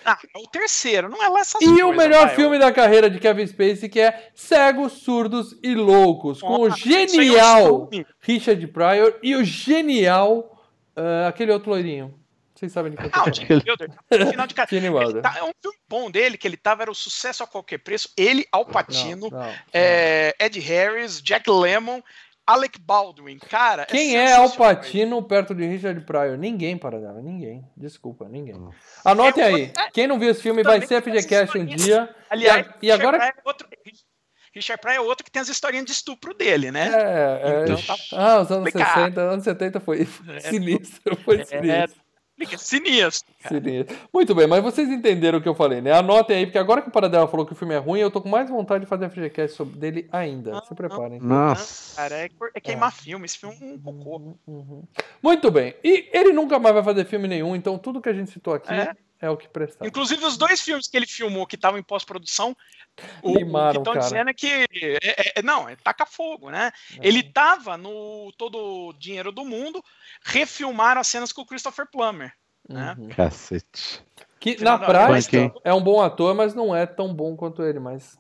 [0.06, 2.72] Ah, é o terceiro, não é lá essas E o coisas, melhor vai, filme da
[2.72, 7.08] carreira de Kevin Spacey, que é Cegos, Surdos e Loucos, com o isso aí é
[7.08, 8.06] genial filme.
[8.22, 10.58] Richard Pryor e o genial
[10.96, 12.14] ah, aquele outro loirinho.
[12.56, 13.92] Vocês sabem de quem eu tô Ah, o Wilder.
[14.32, 14.54] Final de
[14.90, 15.22] Wilder.
[15.22, 18.10] tá- é um filme bom dele, que ele tava, era o sucesso a qualquer preço.
[18.18, 22.02] Ele, Al Pacino, Não, não, é, Ed Harris, Jack Lemmon,
[22.54, 23.38] Alec Baldwin.
[23.40, 24.76] Cara, Quem é Al sensacional.
[24.76, 26.38] Pacino perto de Richard Pryor?
[26.38, 27.64] Ninguém para dela, ninguém.
[27.78, 28.56] Desculpa, ninguém.
[29.06, 29.74] Anotem É aí.
[29.78, 32.14] é, Quem não viu esse filme vai ser FGCast um dia.
[32.30, 33.68] Aliás, E e agora- Richard Pryor é outro,
[34.54, 36.88] Richard Pryor é outro que tem as historinhas de estupro dele, né?
[36.92, 38.94] É, é, Então tá- ah, os anos complicado.
[38.96, 41.88] 60, anos 70 foi É, sinistro, foi É,
[42.58, 43.34] sinistro.
[43.48, 43.96] Sinistro.
[44.14, 45.92] Muito bem, mas vocês entenderam o que eu falei, né?
[45.92, 48.22] Anotem aí, porque agora que o Paradela falou que o filme é ruim, eu tô
[48.22, 50.52] com mais vontade de fazer FGCast sobre dele ainda.
[50.52, 51.20] Não, Se preparem.
[51.20, 51.96] Nossa.
[51.96, 53.26] Cara, é, é queimar filme.
[53.26, 54.38] Esse filme é um cocô.
[54.48, 54.84] Uhum.
[55.22, 55.76] Muito bem.
[55.84, 58.74] E ele nunca mais vai fazer filme nenhum, então tudo que a gente citou aqui
[58.74, 59.30] é, É.
[59.30, 59.86] o que presta.
[59.86, 62.56] Inclusive, os dois filmes que ele filmou que estavam em pós-produção,
[63.22, 64.48] o, o Limaram, que estão dizendo é que.
[65.04, 66.72] É, é- não, é taca fogo, né?
[66.98, 67.08] É.
[67.08, 69.84] Ele tava no Todo o Dinheiro do Mundo,
[70.24, 72.34] refilmaram as cenas com o Christopher Plummer.
[72.68, 72.96] né?
[72.98, 73.10] Uhum.
[73.10, 74.04] Cacete.
[74.40, 78.18] Que na prática é um bom ator, mas não é tão bom quanto ele, mas.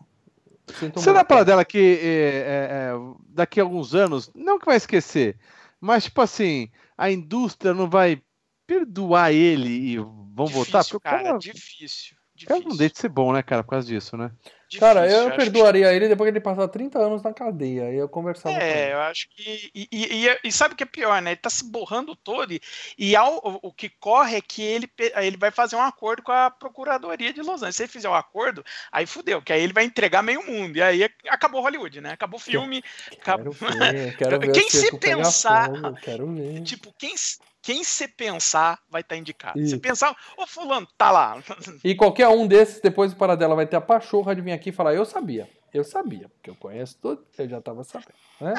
[0.93, 2.91] Você dá pra dela que é, é, é,
[3.29, 5.35] daqui a alguns anos, não que vai esquecer,
[5.81, 8.21] mas tipo assim, a indústria não vai
[8.67, 9.97] perdoar ele e
[10.45, 10.79] vão voltar?
[10.79, 12.17] Difícil, Porque o cara, cara, difícil.
[12.47, 14.31] cara não difícil, deixa de ser bom, né, cara, por causa disso, né?
[14.79, 17.85] Cara, difícil, eu acho perdoaria ele depois que ele passar 30 anos na cadeia.
[17.85, 18.93] Aí eu conversava com É, ele.
[18.93, 19.71] eu acho que.
[19.73, 21.31] E, e- e- e sabe o que é pior, né?
[21.31, 22.61] Ele tá se borrando todo e,
[22.95, 26.31] e ao- o, o que corre é que ele, ele vai fazer um acordo com
[26.31, 27.77] a Procuradoria de Los Angeles.
[27.77, 30.77] Se ele fizer um acordo, aí fudeu, que aí ele vai entregar meio mundo.
[30.77, 32.11] E aí acabou Hollywood, né?
[32.11, 32.83] Acabou o filme.
[33.09, 36.61] Quero acabou- ver, quero ver Quem se pensar- fogo, quero ver.
[36.61, 37.15] Tipo, quem,
[37.61, 39.59] quem se pensar vai estar indicado.
[39.59, 39.71] Isso.
[39.71, 41.41] Se pensar, ô fulano, tá lá.
[41.83, 44.73] E qualquer um desses, depois do Paradela, vai ter a pachorra de vir aqui e
[44.73, 48.13] falar: Eu sabia, eu sabia, porque eu conheço tudo, eu já tava sabendo.
[48.41, 48.53] Né?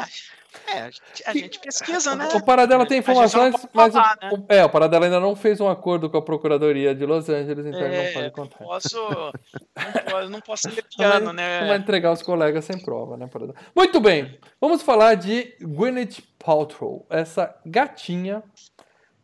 [0.67, 2.29] É, a gente, a gente pesquisa, né?
[2.35, 5.61] O Paradela tem não informações, mas falar, o, o- é, o Paradela ainda não fez
[5.61, 8.59] um acordo com a Procuradoria de Los Angeles, então ele não É, pode não contar.
[8.59, 8.99] posso,
[9.77, 11.61] não posso, não posso ser Não piano, né?
[11.63, 13.27] Não vai entregar os colegas sem prova, né?
[13.27, 13.59] Paradela?
[13.75, 18.43] Muito bem, vamos falar de Gwyneth Paltrow, essa gatinha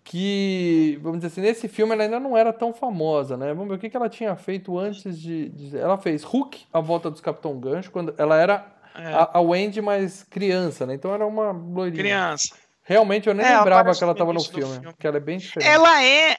[0.08, 3.52] que, vamos dizer assim, nesse filme ela ainda não era tão famosa, né?
[3.52, 5.48] Vamos ver o que que ela tinha feito antes de...
[5.48, 9.40] de- ela fez Hook, A Volta dos Capitão Gancho, quando ela era É, a, a
[9.40, 10.94] Wendy mais criança, né?
[10.94, 12.02] Então era uma loirinha.
[12.04, 12.54] criança.
[12.84, 14.94] Realmente eu nem É, lembrava que ela no tava no filme, filme.
[14.96, 15.68] que ela é bem diferente.
[15.72, 16.36] Ela é,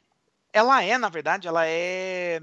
[0.53, 2.39] ela é, na verdade, ela é,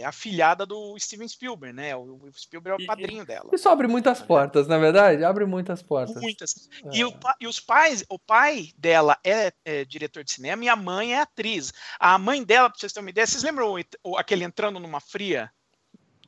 [0.00, 1.94] é afilhada do Steven Spielberg, né?
[1.94, 3.50] O, Spielberg é E- o padrinho dela.
[3.52, 5.24] Isso abre muitas portas, na é verdade?
[5.24, 6.16] Abre muitas portas.
[6.22, 6.68] Muitas.
[6.86, 6.96] É.
[6.96, 10.76] E, o, e os pais, o pai dela é, é diretor de cinema e a
[10.76, 11.72] mãe é atriz.
[12.00, 15.00] A mãe dela, pra vocês terem uma ideia, vocês lembram o, o- aquele entrando numa
[15.00, 15.50] fria?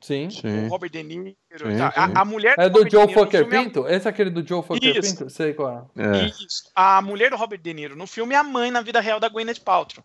[0.02, 0.28] Sim.
[0.66, 0.68] O.
[0.68, 1.36] Robert De Niro.
[1.58, 1.92] Sim, tá?
[1.92, 2.12] sim.
[2.14, 3.86] A, a mulher É do Robert Joe De Niro no Fucker filme é- Pinto?
[3.86, 5.16] Esse é aquele do Joe Fucker Isso.
[5.18, 5.30] Pinto?
[5.30, 6.02] Sei qual é.
[6.02, 6.26] É.
[6.26, 6.70] Isso.
[6.74, 9.28] A mulher do Robert De Niro no filme é a mãe na vida real da
[9.28, 10.02] Gwyneth Paltrow.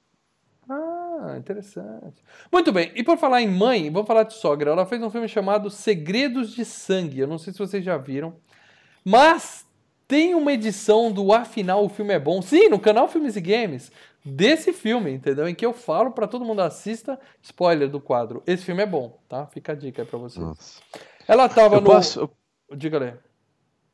[1.22, 2.24] Ah, interessante.
[2.52, 4.72] Muito bem, e por falar em mãe, vamos falar de sogra.
[4.72, 7.20] Ela fez um filme chamado Segredos de Sangue.
[7.20, 8.36] Eu não sei se vocês já viram.
[9.04, 9.66] Mas
[10.08, 12.42] tem uma edição do Afinal o Filme é Bom.
[12.42, 13.92] Sim, no canal Filmes e Games.
[14.24, 15.48] desse filme, entendeu?
[15.48, 18.42] Em que eu falo pra todo mundo assista, spoiler do quadro.
[18.48, 19.46] Esse filme é bom, tá?
[19.48, 20.44] Fica a dica aí pra vocês.
[20.44, 20.82] Nossa.
[21.28, 21.88] Ela tava Eu no.
[21.88, 22.30] posso,
[22.76, 23.14] Diga aí.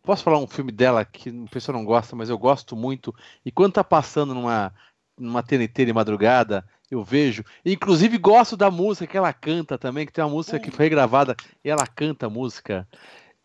[0.02, 3.14] posso falar um filme dela que o pessoal não gosta, mas eu gosto muito.
[3.46, 4.74] E quando tá passando numa,
[5.18, 7.44] numa TNT de madrugada, eu vejo.
[7.66, 11.36] Inclusive gosto da música que ela canta também, que tem uma música que foi regravada
[11.64, 12.88] e ela canta a música.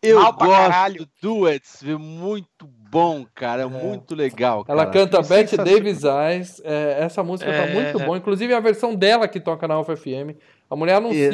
[0.01, 1.05] Eu Mal gosto caralho.
[1.05, 4.63] do Duets, é muito bom, cara, é muito legal.
[4.67, 4.91] Ela cara.
[4.99, 5.73] canta Filme Bette sensacional.
[5.83, 6.61] Davis Eyes.
[6.63, 7.73] é, essa música tá É.
[7.73, 8.15] muito boa.
[8.17, 10.37] Inclusive a versão dela que toca na Alpha FM.
[10.69, 11.31] A mulher anuncia.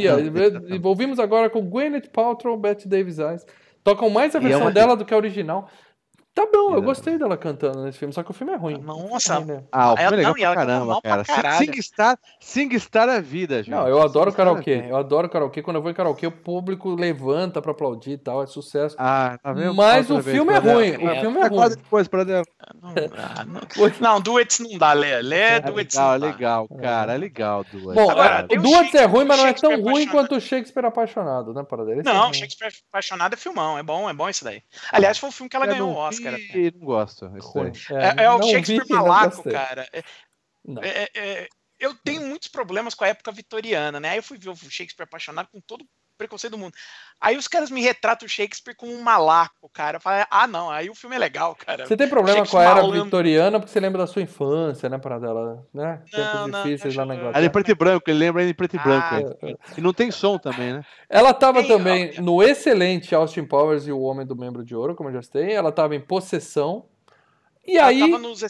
[0.69, 3.45] E Ouvimos agora com Gwyneth Paltrow, Bette Davis Eyes.
[3.83, 5.67] Tocam mais a é versão uma- dela do que a original.
[6.35, 6.81] Tá bom, eu Exato.
[6.81, 8.79] gostei dela cantando nesse filme, só que o filme é ruim.
[8.79, 9.33] Nossa.
[9.35, 9.63] É ruim, né?
[9.71, 11.23] Ah, o Ela- filme é legal não, e pra caramba, pra cara.
[11.25, 11.57] caralho.
[11.73, 13.69] Singstar, Singstar é vida, gente.
[13.69, 14.85] Não, eu adoro Singstar é karaokê.
[14.89, 15.61] Eu adoro karaokê.
[15.61, 18.95] Quando eu vou em karaokê, o público levanta pra aplaudir e tal, é sucesso.
[18.97, 19.75] Ah, tá vendo?
[19.75, 20.91] Mas o outra vez, filme é ruim.
[21.05, 21.57] O É, filme é Tá ruim.
[21.57, 22.43] quase depois, Pradel.
[22.81, 23.61] Não, ah, não,
[24.13, 25.21] não, Duets não dá, Lê.
[25.21, 26.33] Lê, É Duets legal, é não dá.
[26.33, 27.13] legal, cara.
[27.13, 27.93] É legal, Duets.
[27.93, 30.41] Bom, Agora, é, o o Duets é ruim, mas não é tão ruim quanto o
[30.41, 32.33] Shakespeare apaixonado, né, é Não.
[32.33, 34.61] Shakespeare Apaixonado é filmão, é bom, é bom isso daí.
[34.91, 36.22] Aliás, foi o filme que ela Eu ganhou o não Oscar.
[36.23, 37.93] E não gosto.
[37.93, 39.87] É, é o não Shakespeare vi não malaco, cara.
[39.91, 40.03] É-
[40.65, 40.81] Não.
[40.83, 41.49] é- é-
[41.79, 44.11] eu tenho muitos problemas com a época vitoriana, né?
[44.11, 45.87] Aí eu fui ver o Shakespeare apaixonado com todo o
[46.17, 46.73] preconceito do mundo.
[47.19, 49.97] Aí os caras me retratam o Shakespeare como um malaco, cara.
[49.97, 51.85] Eu falei, ah, não, aí o filme é legal, cara.
[51.85, 53.03] Você tem problema com a era malandro.
[53.05, 55.65] vitoriana porque você lembra da sua infância, né, Paradela?
[55.73, 56.01] Né?
[56.11, 57.49] Tempos difíceis lá na acho- Ali em Inglaterra.
[57.51, 59.07] preto e branco, ele lembra ele em preto e branco.
[59.11, 59.57] Ah, hein?
[59.77, 60.83] E não tem som também, né?
[61.09, 64.75] Ela tava Tem, também ó, no excelente Austin Powers e o Homem do Membro de
[64.75, 65.53] Ouro, como eu já citei.
[65.53, 66.85] Ela tava em Possessão.
[67.65, 68.43] E Ela aí, tava nos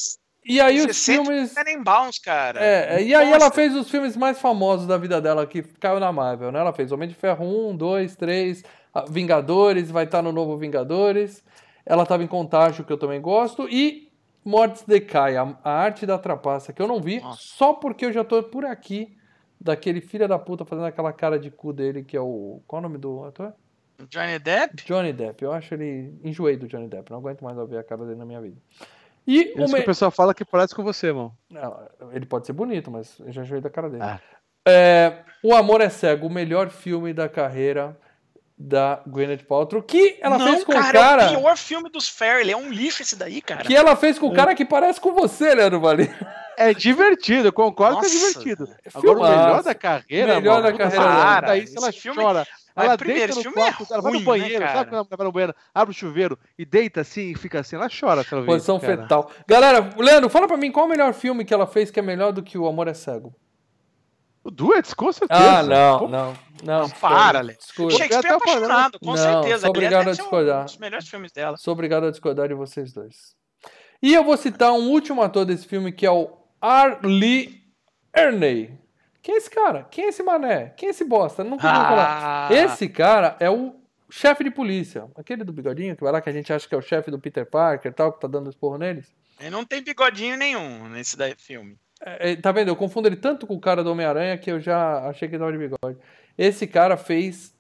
[0.46, 1.54] e aí os 60 filmes...
[1.54, 2.64] Tenenbaums, cara.
[2.64, 6.00] É, é, e aí ela fez os filmes mais famosos da vida dela, que caiu
[6.00, 6.60] na Marvel, né?
[6.60, 8.64] Ela fez Homem de Ferro 1, 2, 3,
[8.94, 11.44] ah, Vingadores, vai estar no novo Vingadores.
[11.86, 14.12] Ela tava em Contágio, que eu também gosto, e
[14.44, 17.40] Mortes Decai, a, a arte da trapaça, que eu não vi, Nossa.
[17.42, 19.16] só porque eu já tô por aqui,
[19.60, 22.62] daquele filho da puta fazendo aquela cara de cu dele, que é o...
[22.68, 23.54] Qual é o nome do ator?
[24.10, 24.84] Johnny Depp?
[24.86, 25.42] Johnny Depp.
[25.42, 26.14] Eu acho ele...
[26.24, 28.58] Enjoei do Johnny Depp, não aguento mais ver a cara dele na minha vida.
[29.26, 31.32] E o Isso me- que o pessoal fala que parece com você, irmão.
[31.50, 31.78] não,
[32.12, 34.04] ele pode ser bonito, mas eu já enjoei da cara dele.
[34.04, 34.20] Ah.
[34.68, 37.98] É, o Amor é Cego, o melhor filme da carreira
[38.58, 41.24] da Gwyneth Paltrow, que ela não, fez com cara, o cara...
[41.24, 42.54] é o pior filme dos Fairley.
[42.54, 43.64] É um lixo esse daí, cara.
[43.64, 46.10] Que ela fez com o cara que parece com você, Leandro Vale.
[46.56, 48.70] É divertido, eu concordo que é Nossa, divertido.
[48.86, 51.42] é Agora, o melhor da carreira, Melhor mano, da carreira dela.
[51.42, 52.48] deita isso, ela filme- chora.
[52.76, 54.60] Mas Ela primeiro, deita esse no filme é quarto, ela vai no ruim, né, banheiro,
[54.66, 54.74] cara?
[54.78, 57.76] sabe quando ela vai no banheiro, abre o chuveiro e deita assim e fica assim,
[57.76, 58.98] ela chora vê Posição cara.
[58.98, 59.32] fetal.
[59.48, 62.32] Galera, Leandro, fala pra mim qual o melhor filme que ela fez que é melhor
[62.34, 63.36] do que o Amor é Cego.
[64.44, 65.60] O Duets, com certeza.
[65.60, 66.90] Ah, não, Pô, não, não.
[66.90, 67.54] para, Lê.
[67.54, 67.94] Desculpa.
[67.94, 69.60] Shakespeare falando- apaixonado, com Não, certeza.
[69.62, 70.64] sou obrigado a um discordar.
[70.66, 71.56] dos melhores filmes dela.
[71.58, 73.36] Sou obrigado a discordar de vocês dois.
[74.02, 77.62] E eu vou citar um último ator desse filme que é o Arlie
[78.14, 78.78] Ernie.
[79.24, 79.88] Quem é esse cara?
[79.90, 80.74] Quem é esse mané?
[80.78, 81.44] Quem é esse bosta?
[81.44, 82.48] Nunca ouvi falar.
[82.50, 83.74] Ah, Esse cara é o
[84.12, 85.06] chefe de polícia.
[85.16, 87.18] Aquele do bigodinho que vai lá que a gente acha que é o chefe do
[87.18, 89.12] Peter Parker e tal, que tá dando esporro neles.
[89.40, 91.78] Ele não tem bigodinho nenhum nesse daí filme.
[92.06, 92.68] É, é, tá vendo?
[92.68, 95.40] Eu confundo ele tanto com o cara do Homem-Aranha que eu já achei que ele
[95.44, 95.98] tava de bigode.
[96.38, 97.56] Esse cara fez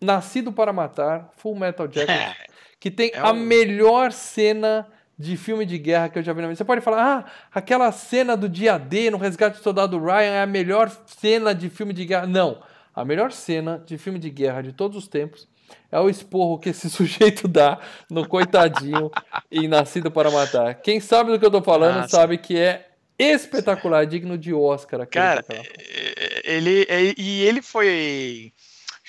[0.00, 2.36] Nascido para Matar, Full Metal Jacket,
[2.78, 4.86] que tem É a um- melhor cena
[5.18, 6.56] de filme de guerra que eu já vi na vida.
[6.56, 10.42] Você pode falar, ah, aquela cena do dia D no Resgate do Soldado Ryan é
[10.42, 12.26] a melhor cena de filme de guerra.
[12.26, 12.62] Não.
[12.94, 15.48] A melhor cena de filme de guerra de todos os tempos
[15.90, 17.78] é o esporro que esse sujeito dá
[18.10, 19.10] no coitadinho
[19.50, 20.74] em Nascido para Matar.
[20.76, 22.08] Quem sabe do que eu tô falando Nossa.
[22.16, 22.86] sabe que é
[23.18, 25.04] espetacular, digno de Oscar.
[25.06, 25.62] Cara, papel.
[25.78, 28.52] é, ele, é- e ele foi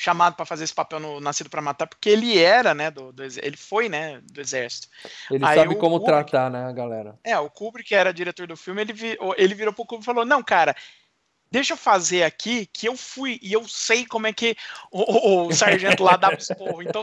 [0.01, 3.21] chamado para fazer esse papel no Nascido para Matar porque ele era, né, do, do
[3.21, 4.87] ele foi, né, do exército.
[5.29, 7.19] Ele aí sabe como Kubrick- tratar, né, a galera.
[7.21, 10.23] É, o Kubrick era diretor do filme, ele, vi- ele virou pro Kubrick e falou:
[10.23, 10.73] "Não, cara,
[11.51, 14.55] deixa eu fazer aqui que eu fui e eu sei como é que
[14.91, 16.85] o, o- o sargento lá dá os porros.
[16.85, 17.01] Então,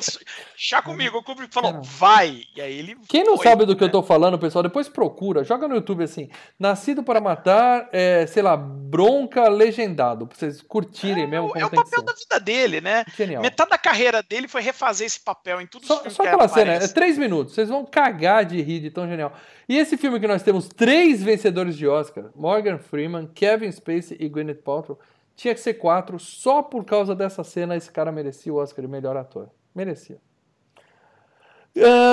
[0.57, 1.18] chá comigo".
[1.18, 1.82] O Kubrick falou: Cara.
[1.84, 2.42] "Vai".
[2.55, 3.92] E aí ele Quem não foi, sabe do que eu né?
[3.92, 6.28] tô falando, pessoal, depois procura, joga no YouTube assim,
[6.59, 11.70] Nascido para Matar, é, sei lá, Bronca Legendado, pra vocês curtirem mesmo como É o
[11.70, 13.05] papel da vida dele, né?
[13.16, 13.42] Genial.
[13.42, 16.72] Metade da carreira dele foi refazer esse papel em tudo Só, só que aquela cena,
[16.74, 19.32] é três minutos, vocês vão cagar de rir de tão genial.
[19.68, 24.28] E esse filme que nós temos três vencedores de Oscar, Morgan Freeman, Kevin Spacey e
[24.28, 24.98] Gwyneth Paltrow,
[25.34, 28.90] tinha que ser quatro, só por causa dessa cena esse cara merecia o Oscar de
[28.90, 29.50] melhor ator.
[29.74, 30.18] Merecia.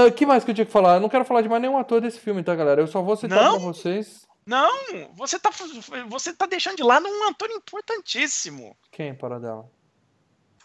[0.07, 0.95] O que mais que eu tinha que falar?
[0.95, 2.81] Eu não quero falar de mais nenhum ator desse filme, tá, galera?
[2.81, 3.53] Eu só vou citar Não?
[3.53, 4.27] pra vocês.
[4.45, 4.69] Não,
[5.13, 5.49] você tá,
[6.09, 8.75] você tá deixando de lado um ator importantíssimo.
[8.91, 9.69] Quem, para dela?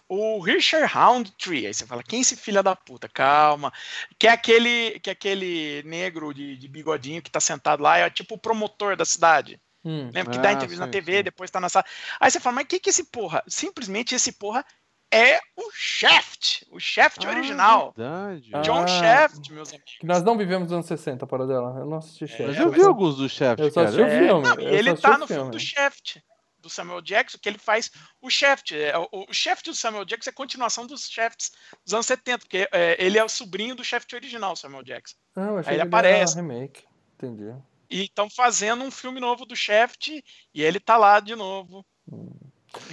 [0.08, 1.66] O Richard Roundtree.
[1.66, 3.08] Aí você fala, quem é esse filho da puta?
[3.08, 3.72] Calma.
[4.18, 8.08] Que é aquele, que é aquele negro de, de bigodinho que tá sentado lá, é
[8.08, 9.60] tipo o promotor da cidade.
[9.84, 10.10] Hum.
[10.12, 11.22] Lembra que dá Ah, entrevista na sim, TV, sim.
[11.24, 11.84] depois tá na sala.
[12.18, 13.42] Aí você fala, mas o que que esse porra?
[13.46, 14.64] Simplesmente esse porra
[15.12, 17.94] é o Shaft, o Shaft Ah, original.
[17.96, 18.50] Verdade.
[18.52, 18.60] Ah.
[18.60, 19.96] John Shaft, meus amigos.
[20.00, 21.78] Que nós não vivemos nos anos 60, para dela.
[21.78, 22.42] Eu não assisti Shaft.
[22.56, 24.42] É, eu mas vi alguns do Shaft, eu só assisti o É, filme.
[24.42, 26.18] não, eu ele tá no o filme do Shaft,
[26.60, 27.90] do Samuel Jackson, que ele faz
[28.20, 28.72] o Shaft.
[28.72, 31.52] É, o, o Shaft do Samuel Jackson é a continuação dos Shafts
[31.84, 35.16] dos anos 70, porque é, ele é o sobrinho do Shaft original, Samuel Jackson.
[35.36, 36.38] Ah, eu achei Aí que ele aparece.
[36.38, 36.84] era remake.
[37.14, 37.54] Entendi.
[37.90, 40.22] E estão fazendo um filme novo do Shaft e
[40.62, 41.84] ele tá lá de novo.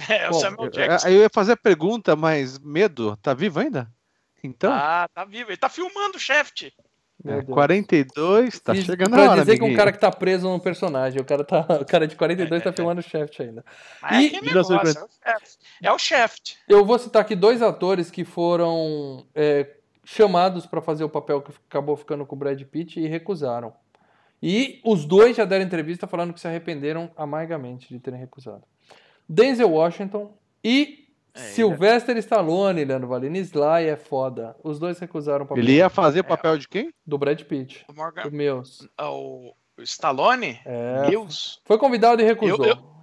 [0.08, 1.08] É, o Bom, Samuel Eu, Jackson.
[1.08, 3.92] eu ia fazer a pergunta, mas medo, tá vivo ainda?
[4.42, 5.50] Então, Ah, tá vivo.
[5.50, 6.72] Ele tá filmando o Shaft.
[7.26, 7.54] Meu é, Deus.
[7.54, 9.76] 42, tá Fiz chegando pra a hora, dizer que um amiguinho.
[9.76, 11.20] cara que tá preso num personagem.
[11.20, 13.64] O cara, tá, o cara de 42 tá filmando o Shaft ainda.
[14.12, 15.58] E- é negócio, é o Shaft.
[15.82, 16.56] É o Shaft.
[16.68, 19.68] Eu vou citar aqui dois atores que foram é,
[20.04, 23.74] chamados para fazer o papel que acabou ficando com o Brad Pitt e recusaram.
[24.40, 28.62] E os dois já deram entrevista falando que se arrependeram amargamente de terem recusado.
[29.28, 31.05] Denzel Washington e
[31.36, 33.40] É, Sylvester Stallone, Leandro Valini.
[33.40, 34.56] Sly é foda.
[34.64, 36.90] Os dois recusaram o papel Ele ia fazer o papel de quem?
[37.06, 37.84] do Brad Pitt.
[37.88, 38.88] O Morgan, Os meus.
[39.00, 41.60] o, o Stallone, É, Deus.
[41.64, 42.64] foi convidado e recusou.
[42.66, 42.96] Eu-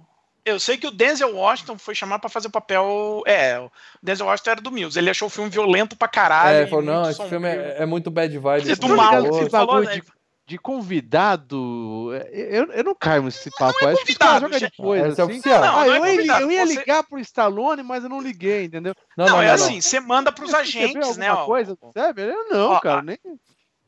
[0.46, 3.22] Eu sei que o Denzel Washington foi chamado pra fazer o papel.
[3.26, 3.70] É, o
[4.02, 4.98] Denzel Washington era do Mills.
[4.98, 6.58] Ele achou o filme violento pra caralho.
[6.58, 7.62] É, falou, não, esse filme sombrio.
[7.72, 8.70] é, é muito bad vibe.
[8.70, 9.94] É do mal, esse falou, bagulho né?
[9.96, 10.02] de,
[10.46, 12.10] de convidado.
[12.14, 13.78] é, Eu, eu não caio nesse papo.
[13.80, 14.70] não é Acho que os caras convidado, jogam gente.
[14.76, 15.42] depois, é assim.
[15.48, 18.20] Não, ah, não é eu, ia, eu ia você- ligar pro Stallone, mas eu não
[18.20, 18.94] liguei, entendeu?
[19.16, 21.32] Não, Não, não, é não, assim, você manda pros Você agentes, né?
[21.32, 21.46] ó.
[21.46, 22.22] coisa, sabe?
[22.22, 23.18] Eu não, Ó, cara, nem...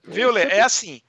[0.05, 0.43] Viu, Lê?
[0.45, 1.01] É assim.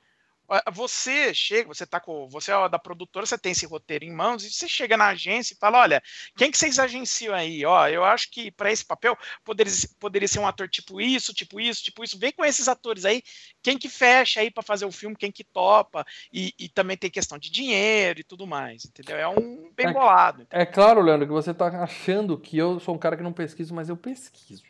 [0.71, 2.27] Você chega, você tá com.
[2.29, 5.53] Você é da produtora, você tem esse roteiro em mãos, e você chega na agência
[5.53, 6.01] e fala: olha,
[6.37, 7.65] quem que vocês agenciam aí?
[7.65, 11.59] Ó, eu acho que para esse papel poderia, poderia ser um ator tipo isso, tipo
[11.59, 12.17] isso, tipo isso.
[12.17, 13.21] Vem com esses atores aí,
[13.61, 17.09] quem que fecha aí para fazer o filme, quem que topa, e, e também tem
[17.09, 19.17] questão de dinheiro e tudo mais, entendeu?
[19.17, 20.47] É um bem É- bolado.
[20.49, 23.73] É claro, Leandro, que você tá achando que eu sou um cara que não pesquiso,
[23.73, 24.63] mas eu pesquiso.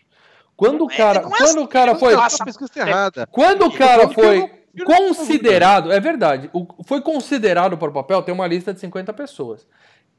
[0.56, 3.28] Quando o é- cara, é quando assim, o cara foi, passa- a pesquisa errada.
[3.28, 8.48] quando o cara foi considerado, é verdade, o- foi considerado para o papel, tem uma
[8.48, 9.68] lista de 50 pessoas.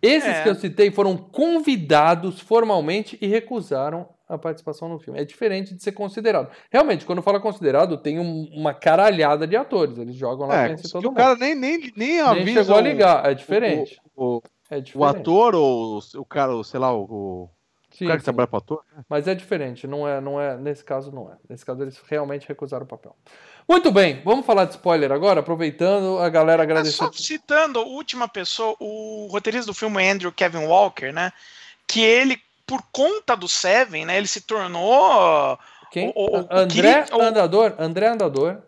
[0.01, 0.43] Esses É.
[0.43, 5.19] que eu citei foram convidados formalmente e recusaram a participação no filme.
[5.19, 6.51] É diferente de ser considerado.
[6.71, 9.99] Realmente, quando fala considerado, tem um- uma caralhada de atores.
[9.99, 11.17] Eles jogam lá É, que todo o mundo.
[11.17, 13.27] cara nem, nem, nem Nem avisa chegou a o- ligar.
[13.31, 13.99] É diferente.
[14.15, 15.17] O, o, É o diferente.
[15.21, 17.49] ator ou o cara, o, sei lá, o,
[17.99, 18.25] o Sim, cara que sim.
[18.25, 18.85] trabalha pro ator.
[18.97, 19.03] né?
[19.09, 21.37] Mas é diferente, não é, não é, nesse caso não é.
[21.49, 23.15] Nesse caso eles realmente recusaram o papel.
[23.69, 26.97] Muito bem, vamos falar de spoiler agora, aproveitando a galera É agradecer.
[26.97, 31.33] só citando a última pessoa, o roteirista do filme é Andrew Kevin Walker, né?
[31.87, 34.17] Que ele, por conta do Seven, né?
[34.17, 35.59] Ele se tornou
[35.91, 36.13] Quem?
[36.15, 37.75] o- o- o André o- Andador?
[37.79, 38.59] André Andador.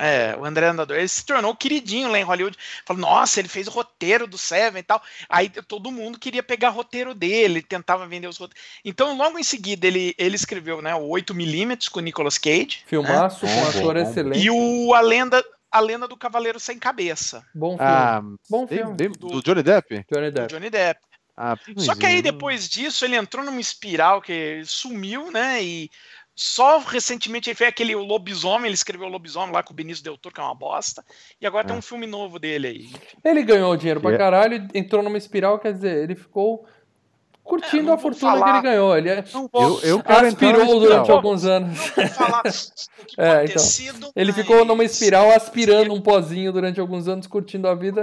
[0.00, 2.56] É, o André Andador, ele se tornou queridinho lá em Hollywood.
[2.86, 5.02] Falou, nossa, ele fez o roteiro do Seven e tal.
[5.28, 8.62] Aí todo mundo queria pegar roteiro dele, tentava vender os roteiros.
[8.84, 12.82] Então, logo em seguida, ele, ele escreveu né, o 8mm com o Nicolas Cage.
[12.86, 13.48] Filmaço, É.
[13.48, 14.38] com um ator bom, excelente.
[14.42, 17.92] E o A Lenda, a Lenda do Cavaleiro Sem Cabeça, Bom filme.
[17.92, 18.94] Ah, Bom filme.
[18.94, 20.04] bem- do Johnny Depp?
[20.10, 20.52] Johnny do Depp.
[20.54, 21.00] Johnny Depp.
[21.36, 22.22] Ah, Só que aí ruimzinho.
[22.34, 25.62] depois disso ele entrou numa espiral que sumiu, né?
[25.62, 25.90] E
[26.42, 30.16] só recentemente ele fez aquele Lobisomem, ele escreveu o Lobisomem lá com o Benício Del
[30.16, 31.04] Toro, que é uma bosta.
[31.38, 31.78] E agora tem É.
[31.78, 32.90] um filme novo dele aí.
[33.22, 34.16] Ele ganhou dinheiro pra É.
[34.16, 36.64] caralho e entrou numa espiral, quer dizer, ele ficou
[37.44, 38.54] curtindo É, a fortuna que falar.
[38.54, 38.96] ele ganhou.
[38.96, 41.16] Ele é- Eu, eu aspirou durante espiral.
[41.16, 41.78] alguns anos.
[41.78, 42.50] não vou falar o que
[43.20, 43.58] É, então.
[43.58, 44.10] sido.
[44.16, 48.02] Ele mas- ficou numa espiral aspirando um pozinho durante alguns anos, curtindo a vida.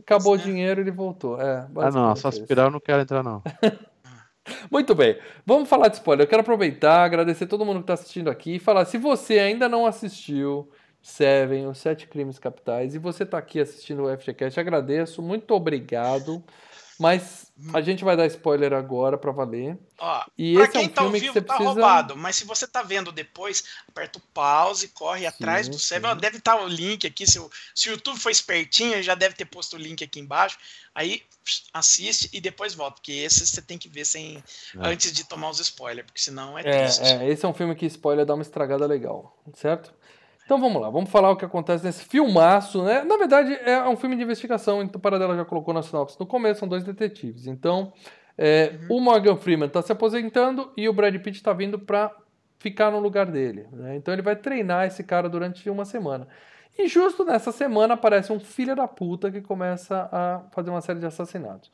[0.00, 0.42] Acabou o né?
[0.42, 1.40] dinheiro e ele voltou.
[1.40, 2.40] É, Ah, não, só isso.
[2.40, 3.42] aspirar eu não quero entrar, não.
[4.70, 6.24] Muito bem, vamos falar de spoiler.
[6.24, 9.68] Eu quero aproveitar, agradecer todo mundo que está assistindo aqui e falar: se você ainda
[9.68, 10.68] não assistiu
[11.00, 16.42] Seven, os Sete Crimes Capitais, e você está aqui assistindo o FGCast, agradeço, muito obrigado.
[16.98, 19.78] Mas a gente vai dar spoiler agora para valer.
[19.98, 21.68] Ó, E pra esse é quem um tá ao vivo você tá precisa.
[21.70, 25.86] roubado, mas se você tá vendo depois, aperta o pause, corre atrás do sim.
[25.86, 26.16] Seven.
[26.16, 27.26] Deve estar o link aqui.
[27.26, 30.58] Se o, se o YouTube foi espertinho, já deve ter posto o link aqui embaixo.
[30.94, 31.22] Aí
[31.72, 34.42] assiste e depois volta, porque esse você tem que ver sem É.
[34.88, 37.02] antes de tomar os spoilers, porque senão é, É, triste.
[37.02, 39.92] é, esse é um filme que spoiler dá uma estragada legal, certo?
[40.48, 43.02] Então vamos lá, vamos falar o que acontece nesse filmaço, né?
[43.04, 46.24] Na verdade, é um filme de investigação, então o Paradela já colocou na sinopse no
[46.24, 47.46] começo, são dois detetives.
[47.46, 47.92] Então,
[48.38, 52.10] é, o Morgan Freeman está se aposentando e o Brad Pitt está vindo para
[52.58, 53.66] ficar no lugar dele.
[53.70, 53.96] né?
[53.96, 56.26] Então ele vai treinar esse cara durante uma semana.
[56.78, 60.98] E justo nessa semana aparece um filho da puta que começa a fazer uma série
[60.98, 61.70] de assassinatos.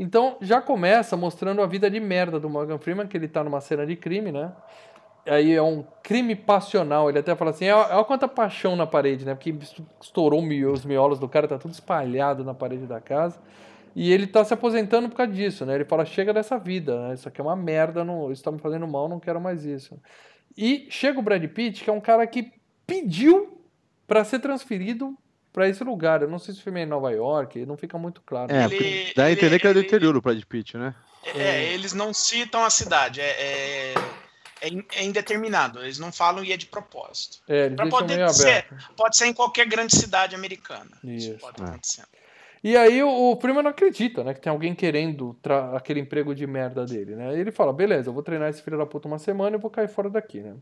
[0.00, 3.60] Então já começa mostrando a vida de merda do Morgan Freeman, que ele tá numa
[3.60, 4.50] cena de crime, né?
[5.26, 7.08] Aí é um crime passional.
[7.08, 9.34] Ele até fala assim: olha quanta paixão na parede, né?
[9.34, 9.54] Porque
[10.00, 13.38] estourou os miolos do cara, tá tudo espalhado na parede da casa.
[13.94, 15.74] E ele tá se aposentando por causa disso, né?
[15.74, 17.14] Ele fala: chega dessa vida, né?
[17.14, 19.98] Isso aqui é uma merda, não, isso tá me fazendo mal, não quero mais isso.
[20.56, 22.52] E chega o Brad Pitt, que é um cara que
[22.86, 23.60] pediu
[24.06, 25.16] para ser transferido
[25.52, 26.20] para esse lugar.
[26.20, 28.52] Eu não sei se o filme é em Nova York, não fica muito claro.
[28.52, 30.94] É, ele, dá a entender ele, que é do interior o Brad Pitt, né?
[31.34, 33.94] É, é, eles não citam a cidade, é, é,
[34.60, 34.68] é,
[35.00, 37.38] é, indeterminado, eles não falam e é de propósito.
[37.48, 40.98] É, pra poder ser, pode ser em qualquer grande cidade americana.
[41.04, 42.04] Isso, Isso pode acontecer.
[42.64, 44.34] E aí o, o primo não acredita, né?
[44.34, 45.36] Que tem alguém querendo
[45.74, 47.38] aquele emprego de merda dele, né?
[47.38, 49.88] Ele fala, beleza, eu vou treinar esse filho da puta uma semana e vou cair
[49.88, 50.54] fora daqui, né?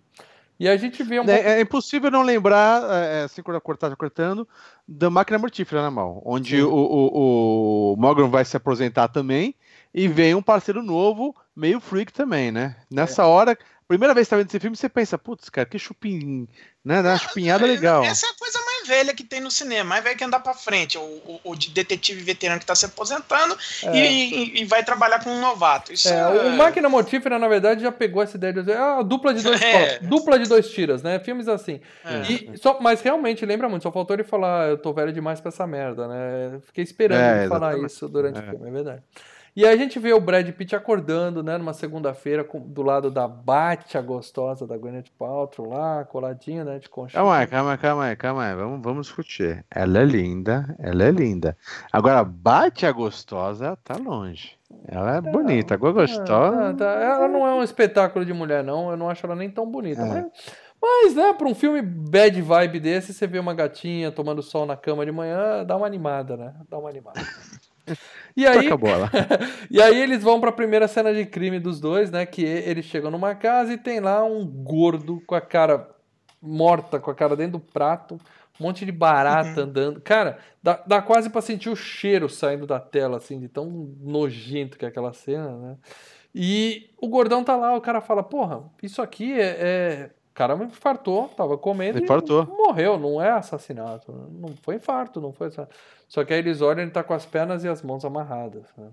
[0.58, 3.96] E a gente vê um é, é impossível não lembrar, é, é assim, cortar, tá
[3.96, 4.46] cortando,
[4.86, 9.54] da máquina mortífera na né, mão, onde o, o, o Morgan vai se aposentar também
[9.92, 12.76] e vem um parceiro novo, meio freak também, né?
[12.90, 13.24] Nessa é.
[13.24, 16.48] hora, primeira vez que tá vendo esse filme, você pensa, putz, cara, que chupim,
[16.84, 17.00] né?
[17.00, 18.02] Uma chupinhada legal.
[18.02, 20.54] Essa é a coisa mais velha que tem no cinema, mais velha que andar pra
[20.54, 20.96] frente.
[20.96, 23.96] O, o, o detetive veterano que tá se aposentando é.
[23.96, 25.92] e, e, vai trabalhar com um novato.
[25.92, 26.26] Isso é, é...
[26.26, 29.60] O Máquina Mortífera, na verdade, já pegou essa ideia de dizer, ah, dupla de dois
[29.62, 29.98] é.
[30.00, 31.18] dupla de dois tiras, né?
[31.18, 31.80] Filmes assim.
[32.04, 32.32] É.
[32.32, 35.50] E, só, mas realmente, lembra muito, só faltou ele falar, eu tô velho demais pra
[35.50, 36.58] essa merda, né?
[36.66, 38.50] Fiquei esperando é, ele falar isso durante o é.
[38.50, 39.02] filme, é verdade.
[39.56, 43.28] E aí a gente vê o Brad Pitt acordando, né, numa segunda-feira, do lado da
[43.28, 47.16] Batia gostosa da Gwyneth Paltrow lá, coladinha, né, de concha.
[47.16, 49.64] Calma aí, calma aí, calma aí, calma aí, vamos, vamos discutir.
[49.70, 51.56] Ela é linda, ela é linda.
[51.92, 54.58] Agora, Batia gostosa tá longe.
[54.88, 56.70] Ela é bonita, agora gostosa.
[56.70, 56.84] É, tá.
[56.84, 58.90] Ela não é um espetáculo de mulher, não.
[58.90, 60.02] Eu não acho ela nem tão bonita.
[60.02, 60.04] É.
[60.04, 60.26] Mas,
[60.82, 64.76] mas, né, pra um filme bad vibe desse, você vê uma gatinha tomando sol na
[64.76, 66.54] cama de manhã, dá uma animada, né?
[66.68, 67.20] Dá uma animada.
[68.36, 68.68] E aí,
[69.70, 72.26] e aí eles vão para a primeira cena de crime dos dois, né?
[72.26, 75.88] Que eles chegam numa casa e tem lá um gordo com a cara
[76.40, 78.20] morta, com a cara dentro do prato,
[78.60, 79.68] um monte de barata uhum.
[79.68, 80.00] andando.
[80.00, 84.78] Cara, dá, dá quase para sentir o cheiro saindo da tela, assim, de tão nojento
[84.78, 85.76] que é aquela cena, né?
[86.34, 90.56] E o gordão tá lá, o cara fala, porra, isso aqui é, é o cara
[90.56, 92.42] me infartou, tava comendo infartou.
[92.42, 94.12] e morreu, não é assassinato.
[94.32, 95.76] Não foi infarto, não foi assassinato.
[96.08, 98.64] Só que aí eles olham, ele tá com as pernas e as mãos amarradas.
[98.76, 98.88] Né?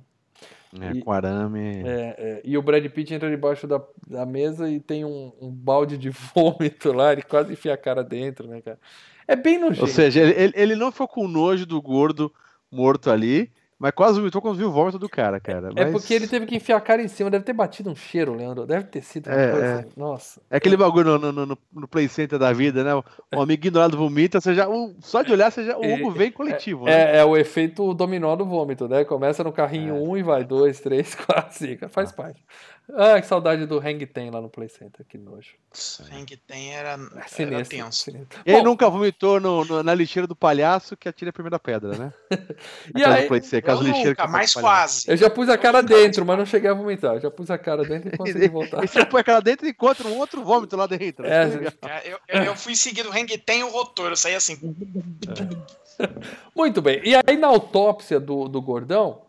[0.79, 1.81] É, e, com arame.
[1.83, 5.49] É, é, e o Brad Pitt entra debaixo da, da mesa e tem um, um,
[5.49, 8.77] balde de vômito lá, ele quase enfia a cara dentro, né, cara?
[9.27, 9.81] É bem nojento.
[9.81, 12.31] Ou seja, ele, ele não ficou com nojo do gordo
[12.71, 15.71] morto ali, mas quase vomitou quando viu o vômito do cara, cara.
[15.75, 18.35] É porque ele teve que enfiar a cara em cima, deve ter batido um cheiro,
[18.35, 18.63] Leandro.
[18.63, 19.65] Deve ter sido uma é, coisa.
[19.65, 19.85] É.
[19.97, 20.39] Nossa.
[20.51, 22.93] É aquele bagulho no, no, no, no, play center da vida, né?
[23.33, 24.67] O amiguinho do lado vomita, você já,
[24.99, 26.87] só de olhar, você já, o Hugo vem coletivo.
[26.87, 27.15] É, né?
[27.15, 29.03] é, é, o efeito dominó do vômito, né?
[29.03, 31.89] Começa no carrinho 1 um e vai 2, 3, 4, 5.
[31.89, 32.13] Faz ah.
[32.13, 32.45] parte.
[32.93, 35.55] Ah, que saudade do Hang Ten lá no Play Center, que nojo.
[36.11, 38.03] Hang Ten era, é sinistro, era tenso.
[38.03, 38.39] Sinistro.
[38.45, 41.97] Ele Bom, nunca vomitou no, no, na lixeira do palhaço que atira a primeira pedra,
[41.97, 42.13] né?
[42.95, 45.09] e aí, Play Center, eu nunca, mais quase.
[45.09, 47.15] Eu já pus a cara dentro, mas não cheguei a vomitar.
[47.15, 48.83] Eu já pus a cara dentro e consegui voltar.
[48.83, 51.25] E você põe a cara dentro e encontra um outro vômito lá dentro.
[51.25, 54.35] É, é, eu, eu, eu, fui seguindo o Hang Ten e o rotor, eu saí
[54.35, 54.59] assim.
[55.27, 55.81] É.
[56.55, 57.01] Muito bem.
[57.03, 59.21] E aí na autópsia do, do gordão,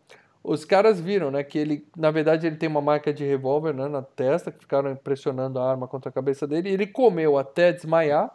[0.43, 3.87] os caras viram, né, que ele, na verdade, ele tem uma marca de revólver né,
[3.87, 6.69] na testa, que ficaram pressionando a arma contra a cabeça dele.
[6.69, 8.29] Ele comeu até desmaiar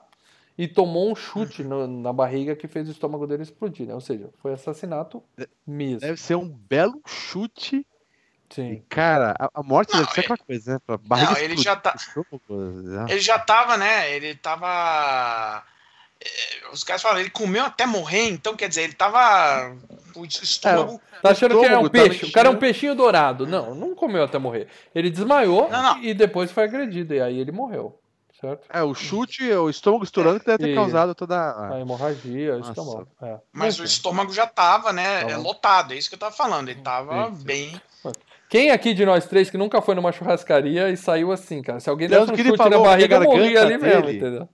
[0.57, 3.95] e tomou um chute no, na barriga que fez o estômago dele explodir, né?
[3.95, 5.23] Ou seja, foi assassinato
[5.67, 6.01] mesmo.
[6.01, 7.87] Deve ser um belo chute.
[8.51, 8.73] Sim.
[8.73, 10.99] E, cara, a, a morte não, deve ser aquela coisa, né?
[11.03, 11.95] barriga não, ele já tá.
[12.49, 13.07] Né?
[13.11, 14.11] Ele já tava, né?
[14.11, 15.63] Ele tava.
[16.21, 19.77] Eh, os caras falam, ele comeu até morrer, então quer dizer, ele tava.
[20.15, 21.01] O estômago.
[21.13, 22.27] É, tá achando que é um peixe?
[22.27, 23.47] O cara é um peixinho dourado.
[23.47, 24.67] Não, não comeu até morrer.
[24.95, 26.03] Ele desmaiou não, não.
[26.03, 27.15] e depois foi agredido.
[27.15, 27.99] E aí ele morreu.
[28.41, 28.67] Certo?
[28.73, 30.75] É, o chute, o estômago estourando que deve ter e...
[30.75, 33.09] causado toda a hemorragia, o estômago.
[33.21, 33.39] É.
[33.53, 36.69] Mas o estômago já tava, né, é lotado, é isso que eu tava falando.
[36.69, 37.45] Ele tava sim, sim.
[37.45, 37.83] bem.
[38.49, 41.81] Quem aqui de nós três que nunca foi numa churrascaria e saiu assim, cara?
[41.81, 43.93] Se alguém desse um chute na barriga, morria ali dele.
[43.93, 44.49] mesmo, entendeu?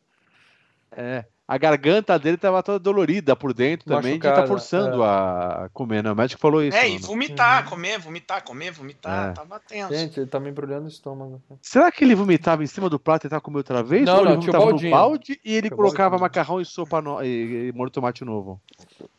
[0.90, 5.06] É a garganta dele estava toda dolorida por dentro também, de estar tá forçando é.
[5.06, 6.10] a comer, né?
[6.10, 6.76] O médico falou isso.
[6.76, 7.70] É, e vomitar, uhum.
[7.70, 9.32] comer, vomitar, comer, vomitar, é.
[9.32, 9.92] tava tenso.
[9.92, 11.42] Gente, ele tá me embrulhando o estômago.
[11.60, 14.06] Será que ele vomitava em cima do prato e tava comendo outra vez?
[14.06, 17.22] Não, ou não, ele vomitava no balde e ele colocava macarrão e sopa no...
[17.22, 18.58] e, e molho tomate novo?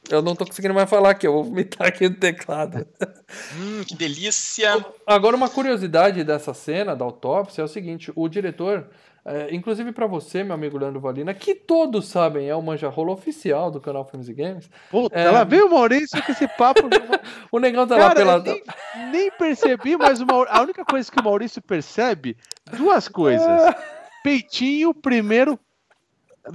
[0.09, 2.87] Eu não tô conseguindo mais falar aqui, eu vou vomitar aqui no teclado.
[3.55, 4.83] hum, que delícia!
[5.05, 8.87] Agora, uma curiosidade dessa cena, da autópsia, é o seguinte, o diretor
[9.27, 13.11] é, inclusive para você, meu amigo Leandro Valina, que todos sabem é o manja rola
[13.11, 14.69] oficial do canal Filmes e Games.
[14.91, 15.23] Puta, é...
[15.23, 16.81] ela veio o Maurício com esse papo.
[17.51, 18.39] o negão tá Cara, lá pela.
[18.39, 18.63] Nem,
[19.11, 20.45] nem percebi, mas uma...
[20.47, 22.37] a única coisa que o Maurício percebe,
[22.77, 23.73] duas coisas.
[24.23, 25.59] Peitinho primeiro,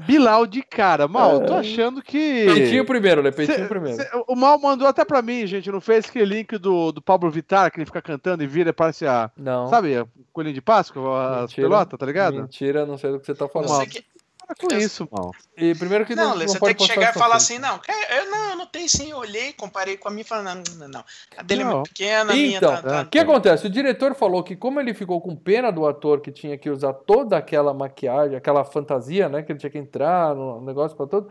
[0.07, 1.09] Bilal de cara.
[1.09, 2.45] Mal, eu tô achando que.
[2.47, 3.31] Peitinho primeiro, né?
[3.31, 3.97] Peitinho Cê- primeiro.
[3.97, 5.71] cê- o Mal mandou até pra mim, gente.
[5.71, 9.07] Não fez aquele link do, do Pablo Vittar, que ele fica cantando e vira, parece
[9.07, 9.31] a.
[9.37, 9.67] Não.
[9.69, 12.37] Sabe, a coelhinho de Páscoa, as pelotas, tá ligado?
[12.43, 13.77] Mentira, não sei do que você tá Eu falando.
[13.79, 14.05] sei que-
[14.51, 15.31] Para com Eu- isso, Mal.
[15.57, 17.79] E primeiro que Não, não, não você pode tem que chegar e falar assim, não,
[18.11, 20.63] eu não, eu não tenho sim, eu olhei, comparei com a minha e falei, não,
[20.77, 21.05] não, não.
[21.37, 21.77] A dele é Não.
[21.77, 23.67] muito pequena, a minha Então, tá, tá- O que acontece?
[23.67, 26.93] O diretor falou que como ele ficou com pena do ator que tinha que usar
[26.93, 31.29] toda aquela maquiagem, aquela fantasia, né, que ele tinha que entrar no negócio para todo,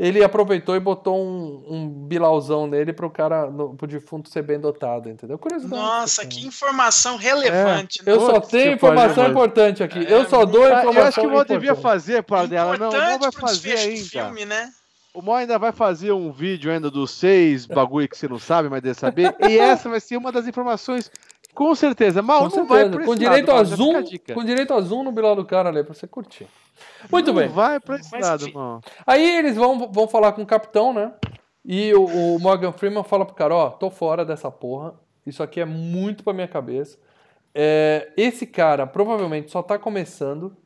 [0.00, 4.58] ele aproveitou e botou um, um bilauzão nele pro cara, no, pro defunto ser bem
[4.58, 5.36] dotado, entendeu?
[5.38, 5.78] Curiosidade.
[5.78, 6.30] Nossa, assim.
[6.30, 8.10] que informação relevante, né?
[8.10, 9.98] Eu só Putz, tenho informação importante aqui.
[9.98, 12.78] É, eu só dou Ah, informação Eu acho que o Mal devia fazer, para dela.
[12.78, 14.08] Não, o Mal vai fazer ainda.
[14.08, 14.70] filme, né?
[15.12, 18.70] O Mal ainda vai fazer um vídeo ainda dos seis bagulho que você não sabe,
[18.70, 19.36] mas deve saber.
[19.46, 21.10] E essa vai ser uma das informações,
[21.54, 22.22] com certeza.
[22.22, 25.02] Mal, Com não vai pra Com esse direito lado, a zoom, com direito a zoom
[25.02, 26.46] no bilal do cara ali pra você curtir.
[27.10, 27.48] Muito não bem.
[27.48, 28.52] vai pra esse Mas, lado.
[28.52, 28.80] Mal.
[29.06, 31.12] Aí eles vão, vão falar com o capitão, né?
[31.64, 34.94] E o, o Morgan Freeman fala pro cara, ó, tô fora dessa porra.
[35.26, 36.98] Isso aqui é muito pra minha cabeça.
[37.54, 40.56] É, esse cara provavelmente só tá começando.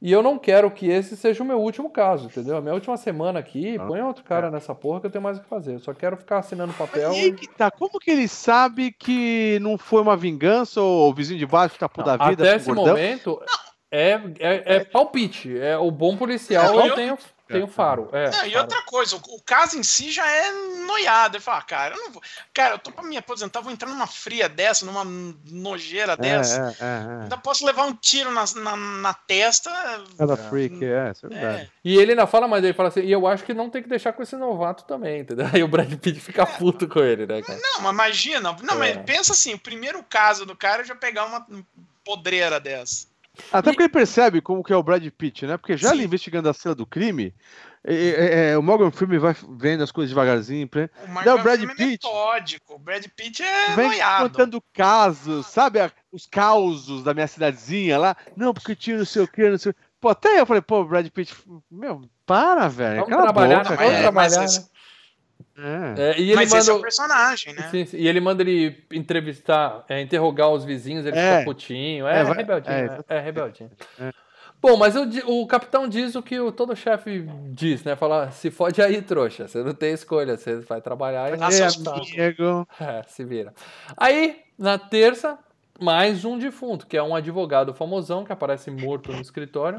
[0.00, 2.56] E eu não quero que esse seja o meu último caso, entendeu?
[2.56, 5.38] A minha última semana aqui, Ah, põe outro cara nessa porra que eu tenho mais
[5.38, 5.74] o que fazer.
[5.74, 7.08] Eu só quero ficar assinando papel.
[7.08, 11.14] Mas e que tá, como que ele sabe que não foi uma vingança ou o
[11.14, 12.42] vizinho de baixo escapou Não, da vida?
[12.44, 12.86] até pro esse gordão?
[12.94, 13.42] momento
[13.90, 15.58] é, é, é palpite.
[15.58, 17.18] É o bom policial Não, eu eu- tenho,
[17.48, 18.08] tenho faro.
[18.12, 18.62] É, Não, e faro.
[18.62, 20.52] outra coisa, o, o caso em si já é
[20.86, 21.36] noiado.
[21.36, 22.22] Ele fala, cara, eu não vou.
[22.54, 26.76] Cara, eu tô pra me aposentar, vou entrar numa fria dessa, numa nojeira dessa.
[26.80, 27.22] É, é, é, é.
[27.22, 29.70] Ainda posso levar um tiro na, na, na testa.
[30.16, 31.62] Cada freak, é, isso é verdade.
[31.62, 31.68] É.
[31.84, 33.88] E ele ainda fala mais ele fala assim, e eu acho que não tem que
[33.88, 35.46] deixar com esse novato também, entendeu?
[35.52, 37.58] Aí o Brad Pitt fica puto com ele, né, cara?
[37.60, 38.56] Não, mas imagina.
[38.62, 39.02] Não, mas É.
[39.02, 41.46] pensa assim: o primeiro caso do cara é já pegar uma
[42.04, 43.06] podreira dessa.
[43.52, 45.56] Até porque ele percebe como que é o Brad Pitt, né?
[45.56, 45.94] Porque já Sim.
[45.94, 47.34] ali investigando a cena do crime,
[47.84, 51.34] é, é, é, o Morgan Freeman vai vendo as coisas devagarzinho, pra- O Não, Morgan
[51.34, 52.06] o Brad Freeman é Pitt.
[52.06, 52.74] metódico.
[52.74, 54.28] O Brad Pitt é vem noiado.
[54.30, 55.78] contando casos, sabe?
[56.12, 58.16] Os causos da minha cidadezinha lá.
[58.36, 59.80] Não, porque tinha não sei o que, não sei o quê.
[60.00, 61.34] Pô, até eu falei, pô, Brad Pitt,
[61.70, 63.04] meu, para, velho.
[63.06, 63.76] Vamos trabalhar, boca, né?
[63.76, 64.66] mas Vamos é- mas trabalhar, esse- né?
[65.56, 66.10] É.
[66.12, 66.60] É, e ele Mas manda...
[66.60, 67.68] esse é o personagem, né?
[67.70, 71.38] Sim, sim, e ele manda ele entrevistar, é, interrogar os vizinhos, ele É.
[71.38, 72.06] fica putinho.
[72.06, 73.70] É, É, vai- rebeldinho, é, é, é rebeldinho.
[74.00, 74.12] É.
[74.60, 77.94] Bom, mas o, capitão diz o que o, todo chefe diz, né?
[77.94, 79.46] Fala, se fode aí, trouxa.
[79.46, 82.68] Você não tem escolha, você vai trabalhar e É, amigo.
[82.80, 83.54] É, se vira.
[83.96, 85.38] Aí, na terça,
[85.80, 89.78] mais um defunto, que é um advogado famosão que aparece morto no escritório.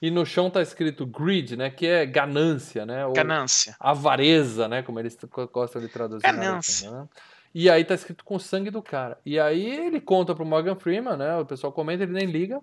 [0.00, 1.70] E no chão tá escrito greed, né?
[1.70, 3.04] Que é ganância, né?
[3.06, 3.76] Ou Ganância.
[3.80, 4.82] avareza, né?
[4.82, 5.16] Como eles
[5.52, 6.22] gostam de traduzir.
[6.22, 6.90] Ganância.
[6.90, 7.08] né?
[7.54, 9.18] E aí tá escrito com o sangue do cara.
[9.24, 11.36] E aí ele conta pro Morgan Freeman, né?
[11.38, 12.60] O pessoal comenta, ele nem liga.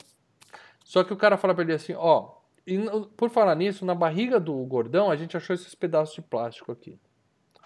[0.83, 2.29] Só que o cara fala pra ele assim, ó...
[2.65, 2.77] e
[3.17, 6.99] por falar nisso, na barriga do gordão, a gente achou esses pedaços de plástico aqui.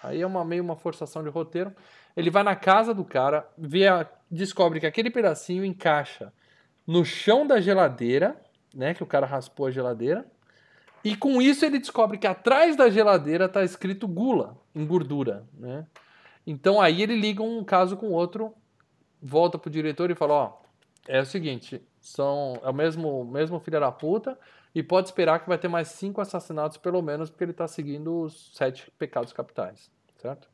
[0.02, 1.72] Aí é uma, meio uma forçação de roteiro.
[2.16, 6.32] Ele vai na casa do cara, vê a- descobre que aquele pedacinho encaixa
[6.86, 8.40] no chão da geladeira,
[8.74, 8.94] né?
[8.94, 10.26] Que o cara raspou a geladeira.
[11.02, 15.86] E com isso ele descobre que atrás da geladeira tá escrito gula, em gordura, né?
[16.46, 18.54] Então aí ele liga um caso com o outro,
[19.20, 20.60] volta pro diretor e fala, ó,
[21.08, 24.38] é o seguinte, são é o mesmo mesmo filho da puta
[24.74, 28.22] e pode esperar que vai ter mais cinco assassinatos pelo menos porque ele tá seguindo
[28.22, 30.49] os sete pecados capitais, certo?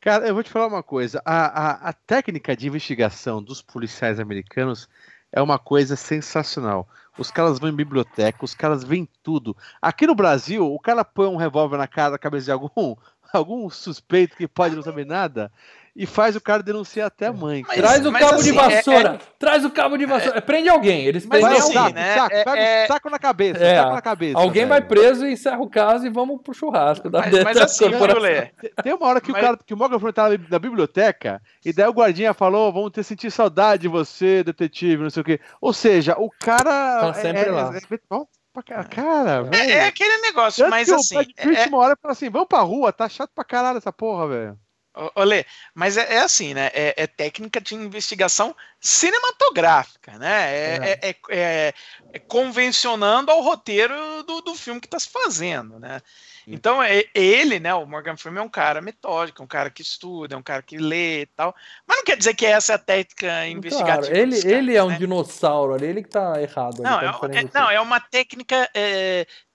[0.00, 1.20] Cara, eu vou te falar uma coisa.
[1.26, 4.88] A, a, a técnica de investigação dos policiais americanos
[5.30, 6.88] é uma coisa sensacional.
[7.18, 9.54] Os caras vão em biblioteca, os caras veem tudo.
[9.80, 12.96] Aqui no Brasil, o cara põe um revólver na cara, na cabeça de algum,
[13.30, 15.52] algum suspeito que pode não saber nada
[15.96, 17.62] e faz o cara denunciar até a mãe.
[17.66, 19.18] Mas- Traz o mas cabo de assim, é- vassoura!
[19.38, 20.40] Traz o cabo de vassoura!
[20.42, 21.04] Prende alguém!
[21.06, 21.82] Eles Mas prendem Vai assim, alguém.
[21.82, 24.38] saco, né, saco, é- pega é- um saco na cabeça, É, saco na cabeça.
[24.38, 24.88] Alguém vai velho.
[24.88, 28.22] preso, encerra o caso e vamos pro churrasco da Mas, mas da assim, corporação.
[28.22, 28.50] Lê,
[28.82, 31.72] Tem uma hora que Mas- o cara, que o Morgan Freeman tá na biblioteca, e
[31.72, 35.40] daí o guardinha falou, vamos ter sentir saudade de você, detetive, não sei o quê.
[35.60, 37.00] Ou seja, o cara...
[37.00, 37.72] Tá sempre lá.
[37.74, 39.70] É, é, bom pra ca- cara, é, velho.
[39.72, 41.16] é aquele negócio, Tanto mas que assim.
[41.18, 44.26] o é- uma hora fala assim, vamos pra rua, tá chato pra caralho essa porra,
[44.28, 44.58] velho.
[44.94, 46.70] Ô, ô, Lê, mas é, é assim, né?
[46.74, 50.52] É, é técnica de investigação cinematográfica, né?
[50.52, 51.74] É, é- é- é-
[52.12, 56.00] é convencionando ao roteiro do, do filme que está se fazendo, né?
[56.44, 57.72] Então, é, ele, né?
[57.72, 60.76] O Morgan Freeman é um cara metódico, um cara que estuda, é um cara que
[60.76, 61.54] lê e tal.
[61.86, 64.08] Mas não quer dizer que essa é a técnica investigativa.
[64.08, 64.98] Claro, ele, ele é um né?
[64.98, 66.82] dinossauro ali, ele que tá errado.
[66.82, 68.68] Não, tá é, não, é uma técnica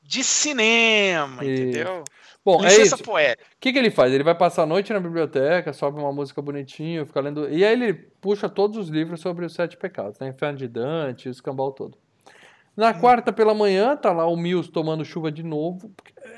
[0.01, 1.51] de cinema, Isso.
[1.51, 2.03] entendeu?
[2.45, 2.95] Bom, é isso.
[2.95, 2.99] O
[3.59, 4.13] que, que ele faz?
[4.13, 7.49] Ele vai passar a noite na biblioteca, sobe uma música bonitinha, fica lendo.
[7.49, 10.27] E aí ele puxa todos os livros sobre os sete pecados, né?
[10.27, 11.97] Inferno de Dante, o escambau todo.
[12.77, 15.91] Na quarta pela manhã, tá lá o Mills tomando chuva de novo.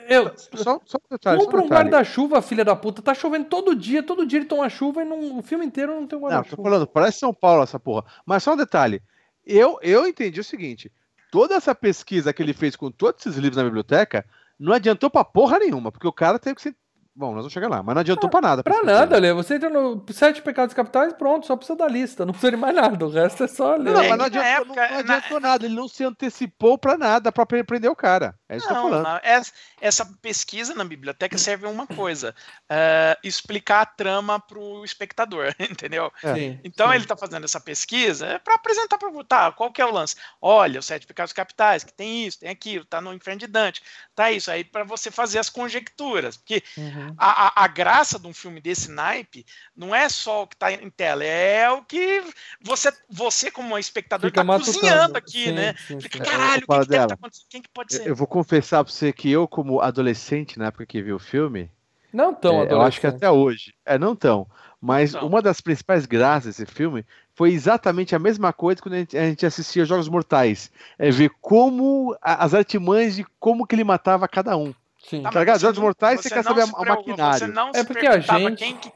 [0.07, 1.39] Eu, Só, só um detalhe.
[1.43, 3.01] compra um guarda-chuva, filha da puta.
[3.01, 6.05] Tá chovendo todo dia, todo dia ele toma chuva e não- o filme inteiro não
[6.07, 6.63] tem um Não, tô guarda-chuva.
[6.63, 8.05] falando, parece São Paulo essa porra.
[8.25, 9.01] Mas só um detalhe.
[9.45, 10.91] Eu, eu entendi o seguinte:
[11.31, 14.23] toda essa pesquisa que ele fez com todos esses livros na biblioteca
[14.59, 16.75] não adiantou pra porra nenhuma, porque o cara teve que ser.
[17.19, 18.61] Bom, nós vamos chegar lá, mas não adiantou pra nada.
[18.63, 18.93] Pra pesquisa.
[18.93, 19.33] nada, Lê.
[19.33, 22.23] Você entra no Sete Pecados Capitais, pronto, só precisa da lista.
[22.27, 23.03] Não precisa de mais nada.
[23.03, 23.91] O resto é só ler.
[23.91, 26.03] Não, É, mas não na adiantou, época, não, não na- adiantou nada, ele não se
[26.03, 28.35] antecipou pra nada pra pre- prender o cara.
[28.47, 29.03] É isso que eu tô Não, falando.
[29.05, 29.51] não, essa,
[29.81, 32.35] essa pesquisa na biblioteca serve a uma coisa:
[32.69, 36.11] eh, explicar a trama para o espectador, entendeu?
[36.23, 36.35] É.
[36.35, 36.93] Sim, Então sim.
[36.93, 40.15] ele está fazendo essa pesquisa é para apresentar para tá, qual que é o lance?
[40.39, 43.81] Olha, os sete pecados capitais, que tem isso, tem aquilo, tá no Inferno de Dante,
[44.13, 47.06] tá isso aí para você fazer as conjecturas, porque Uhum.
[47.17, 49.45] A, a, a graça de um filme desse naipe
[49.75, 52.23] não é só o que está em tela, é o que
[52.61, 55.75] você, você como espectador, está cozinhando aqui, Sim, né?
[55.87, 57.13] sim, Fica, caralho, o que, que deve estar dela.
[57.13, 57.45] acontecendo?
[57.49, 58.09] Quem que pode Eu- ser?
[58.09, 61.69] Eu vou confessar pra você que eu, como adolescente, na época que vi o filme,
[62.11, 63.73] Não tão é, eu acho que até hoje.
[63.85, 64.47] É, não tão.
[64.79, 67.03] Mas Não uma das principais graças desse filme
[67.33, 70.71] foi exatamente a mesma coisa quando a gente, a gente assistia Jogos Mortais.
[70.99, 74.73] É ver como a- as artimanhas de como que ele matava cada um.
[74.97, 75.21] Sim.
[75.23, 75.55] Tá, Tá ligado?
[75.55, 78.55] mas Jogos não- Mortais, você quer não saber a- não É se porque a gente-
[78.57, 78.91] quem, que-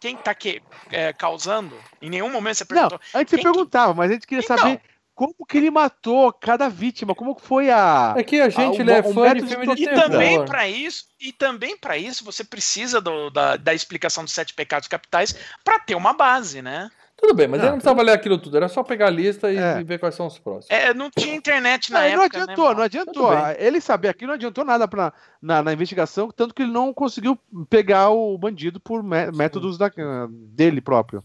[0.00, 1.76] quem tá que, é, causando.
[2.00, 3.00] Em nenhum momento você Não, perguntou.
[3.12, 4.56] você quem que- perguntava, mas a gente queria Então.
[4.56, 4.80] saber
[5.14, 8.14] como que ele matou cada vítima, como que foi a.
[8.16, 10.02] É que a gente Ah, ele é um fã de filme de de E terror.
[10.04, 14.54] também para isso, e também para isso você precisa do- da, da explicação dos sete
[14.54, 16.88] pecados capitais para ter uma base, né?
[17.20, 18.56] Tudo bem, mas Não, ele não precisava ler aquilo tudo.
[18.56, 19.80] Era só pegar a lista e, É.
[19.80, 20.70] e ver quais são os próximos.
[20.70, 23.12] É, não tinha internet na Não, não época, adiantou, né, não adiantou.
[23.30, 23.56] Tudo bem.
[23.58, 25.12] Ele saber aquilo não adiantou nada pra,
[25.42, 27.36] na, na investigação, tanto que ele não conseguiu
[27.68, 29.90] pegar o bandido por mé- métodos da-
[30.30, 31.24] dele próprio.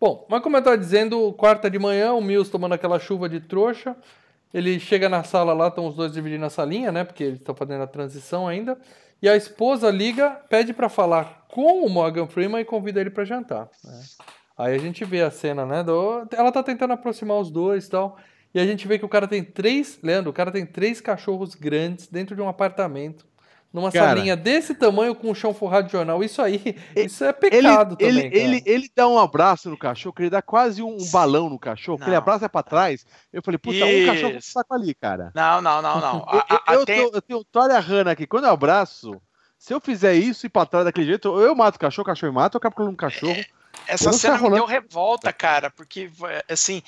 [0.00, 3.40] Bom, mas como eu estava dizendo, quarta de manhã, o Mills tomando aquela chuva de
[3.40, 3.96] trouxa.
[4.54, 7.04] Ele chega na sala lá, estão os dois dividindo a salinha, né?
[7.04, 8.78] Porque eles estão fazendo a transição ainda.
[9.20, 13.24] E a esposa liga, pede para falar com o Morgan Freeman e convida ele para
[13.24, 13.68] jantar.
[13.84, 14.00] né?
[14.56, 15.82] Aí a gente vê a cena, né?
[15.82, 18.16] do- Ela tá tentando aproximar os dois e tal.
[18.54, 19.98] E a gente vê que o cara tem três.
[20.02, 23.24] Leandro, o cara tem três cachorros grandes dentro de um apartamento.
[23.72, 24.08] Numa Cara.
[24.08, 26.22] salinha desse tamanho com o chão forrado de jornal.
[26.22, 28.30] Isso aí, E- isso é Ele, pecado ele, também.
[28.30, 28.42] cara.
[28.44, 31.58] ele, ele dá um abraço no cachorro, que ele dá quase um, um balão no
[31.58, 32.18] cachorro, que ele Não.
[32.18, 33.06] abraça pra trás.
[33.32, 34.52] Eu falei, puta, um cachorro Isso.
[34.52, 35.32] saco ali, cara.
[35.34, 36.18] Não, não, não, não.
[36.30, 38.26] Eu, A- a- eu, eu, tem- tô- eu tenho Tória Hanna aqui.
[38.26, 39.18] Quando eu abraço,
[39.58, 42.06] se eu fizer isso e pra trás daquele jeito, ou eu mato o cachorro, o
[42.06, 43.42] cachorro me mata, ou eu acabo com um cachorro.
[43.86, 44.54] Essa tá cena me rolando.
[44.54, 46.10] deu revolta, cara, porque,
[46.48, 46.82] assim,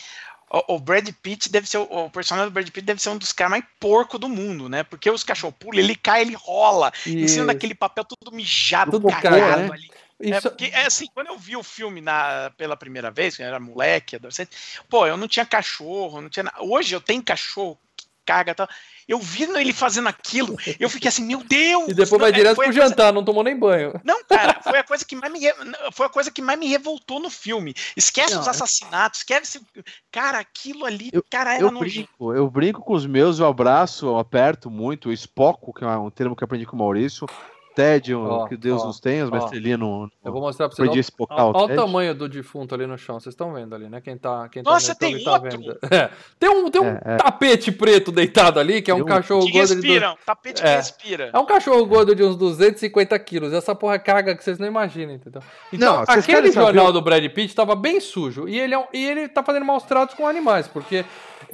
[0.50, 3.18] o, o Brad Pitt deve ser, o, o personagem do Brad Pitt deve ser um
[3.18, 4.82] dos caras mais porco do mundo, né?
[4.84, 9.08] Porque os cachorros pulam, ele cai, ele rola, em cima daquele papel tudo mijado, Tudo
[9.08, 9.68] cagado cagado, né?
[9.72, 9.90] ali.
[10.20, 13.46] É, Isso- porque, é assim, quando eu vi o filme na, pela primeira vez, quando
[13.46, 14.56] eu era moleque, adolescente,
[14.88, 16.62] pô, eu não tinha cachorro, não tinha nada.
[16.62, 17.78] Hoje eu tenho cachorro
[18.24, 18.68] caga e tal.
[19.06, 21.88] Eu vi ele fazendo aquilo, eu fiquei assim, meu Deus!
[21.88, 23.92] E depois não, vai é, direto foi pro a coisa- jantar, não tomou nem banho.
[24.02, 25.40] não, cara, foi a coisa que mais me,
[25.92, 27.74] foi a coisa que mais me revoltou no filme.
[27.96, 29.60] Esquece Não, os eu- assassinatos, esquece.
[30.10, 32.08] Cara, aquilo ali, Eu- cara, era Eu nojento.
[32.18, 35.88] brinco, eu brinco com os meus, eu abraço, eu aperto muito, eu espoco, que é
[35.88, 37.26] um termo que eu aprendi com o Maurício.
[37.74, 40.10] Tédio, Ó, que Deus ó, nos tenha, os mestrelinhos no.
[40.24, 40.88] Eu vou mostrar pra vocês.
[41.18, 43.18] Olha o olha o tamanho do defunto ali no chão.
[43.18, 44.00] Vocês estão vendo ali, né?
[44.00, 45.58] Quem tá, quem tá Nossa, no tem YouTube tá outro?
[45.58, 45.78] vendo.
[45.94, 46.10] É.
[46.38, 47.16] Tem um, tem um É, é.
[47.16, 49.74] tapete preto deitado ali, que é um Tem um- cachorro Que gordo de.
[49.74, 50.76] du- respiram, tapete que É.
[50.76, 51.30] respira.
[51.32, 53.52] É um cachorro gordo de uns 250 quilos.
[53.52, 55.42] Essa porra caga que vocês não imaginam, entendeu?
[55.72, 58.48] Então, Não, aquele querem saber- jornal do Brad Pitt tava bem sujo.
[58.48, 61.04] E ele, é um- e ele tá fazendo maus tratos com animais, porque.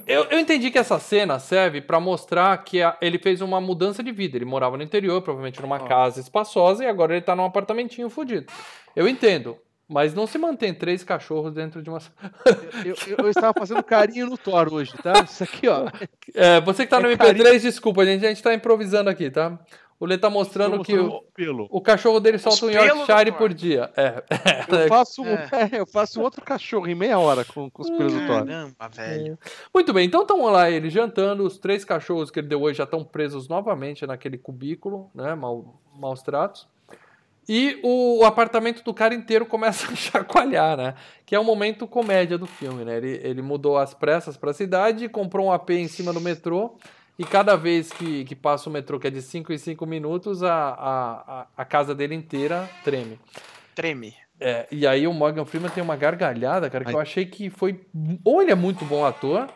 [0.06, 4.02] Eu, eu entendi que essa cena serve pra mostrar que a- ele fez uma mudança
[4.02, 4.36] de vida.
[4.36, 8.46] Ele morava no interior, provavelmente numa casa espaçosa, e agora ele tá num apartamentinho fudido.
[8.94, 9.56] Eu entendo.
[9.92, 11.98] Mas não se mantém três cachorros dentro de uma.
[12.86, 15.12] Eu, eu- eu estava fazendo carinho no Thor hoje, tá?
[15.24, 15.86] Isso aqui, ó.
[16.32, 18.24] É, você que tá no É MP3, desculpa, gente.
[18.24, 19.58] A gente tá improvisando aqui, tá?
[20.00, 21.68] O Lê tá mostrando que o, pelo.
[21.70, 23.92] o cachorro dele solta um Yorkshire por dia.
[23.94, 24.24] É.
[24.84, 25.48] Eu faço, um- É.
[25.78, 28.46] eu faço outro cachorro em meia hora com, com os pelos do Thor.
[28.46, 29.38] Caramba, velho.
[29.74, 31.44] Muito bem, então estão lá eles jantando.
[31.44, 35.34] Os três cachorros que ele deu hoje já estão presos novamente naquele cubículo, né?
[35.34, 36.66] Mal, maus tratos.
[37.46, 40.94] E o, apartamento do cara inteiro começa a chacoalhar, né?
[41.26, 42.96] Que é o momento comédia do filme, né?
[42.96, 46.76] Ele, ele mudou as pressas para a cidade, comprou um AP em cima do metrô.
[47.20, 50.42] E cada vez que, que passa o metrô, que é de 5 em 5 minutos,
[50.42, 53.20] a, a, a- casa dele inteira treme.
[53.74, 54.14] Treme.
[54.40, 57.50] É, e aí o Morgan Freeman tem uma gargalhada, cara, que Mas- eu achei que
[57.50, 57.78] foi.
[58.24, 59.46] Ou ele é muito bom ator,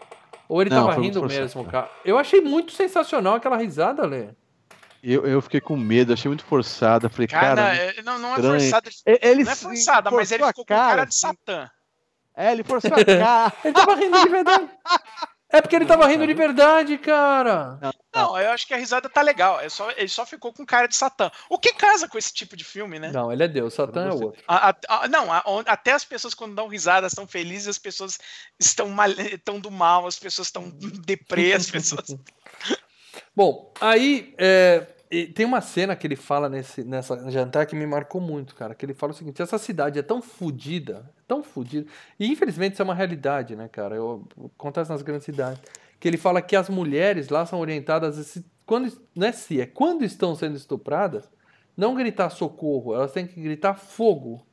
[0.47, 1.91] ou ele Não, tava rindo forçado, mesmo, cara.
[2.05, 4.27] Eu achei muito sensacional aquela risada, Lê.
[5.03, 7.07] Eu, eu fiquei com medo, achei muito forçado.
[7.07, 7.75] Eu falei, Cara, cara.
[7.77, 8.91] é- não, não é forçada.
[9.07, 11.15] ele Não é forçada, mas ele ficou com cara de.
[11.15, 11.71] Satã.
[12.37, 13.53] É, ele forçou a cara.
[13.65, 14.69] Ele tava rindo de verdade.
[15.55, 17.79] É porque ele tava rindo de verdade, cara.
[18.13, 19.61] Não, eu acho que a risada tá legal.
[19.61, 21.31] É só, ele só ficou com cara de Satã.
[21.49, 23.13] O que casa com esse tipo de filme, né?
[23.13, 24.43] Não, ele é Deus, Satã é Você- outro.
[24.49, 25.29] A- a- a- não,
[25.67, 28.19] até as pessoas quando dão risada estão felizes, as pessoas
[28.59, 30.71] estão, mal, estão do mal, as pessoas estão
[31.07, 32.17] deprê, as pessoas.
[33.37, 37.87] Bom, aí é, e tem uma cena que ele fala nesse, nessa jantar que me
[37.87, 38.75] marcou muito, cara.
[38.75, 41.87] Que ele fala o seguinte: essa cidade é tão fodida, tão fodida.
[42.19, 43.95] E infelizmente isso é uma realidade, né, cara?
[43.95, 44.27] Eu,
[44.59, 45.63] acontece nas grandes cidades.
[46.01, 49.67] Que ele fala que as mulheres lá são orientadas se, quando, não é se, é
[49.67, 51.31] quando estão sendo estupradas,
[51.77, 54.45] não gritar socorro, elas têm que gritar fogo.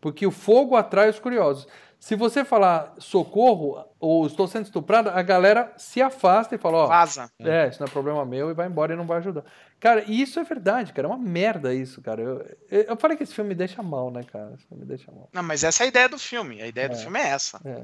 [0.00, 1.68] Porque o fogo atrai os curiosos.
[2.00, 6.86] Se você falar socorro ou estou sendo estuprada, a galera se afasta e fala, ó,
[6.86, 7.28] Vaza.
[7.40, 9.44] é, isso não é problema meu e vai embora e não vai ajudar.
[9.80, 11.06] Cara, e isso é verdade, cara.
[11.08, 12.22] É uma merda isso, cara.
[12.22, 14.52] Eu, eu falei que esse filme me deixa mal, né, cara?
[14.54, 15.28] Esse filme me deixa mal.
[15.32, 16.62] Não, mas essa é a ideia do filme.
[16.62, 16.98] A ideia do É.
[16.98, 17.60] filme é essa.
[17.64, 17.82] É.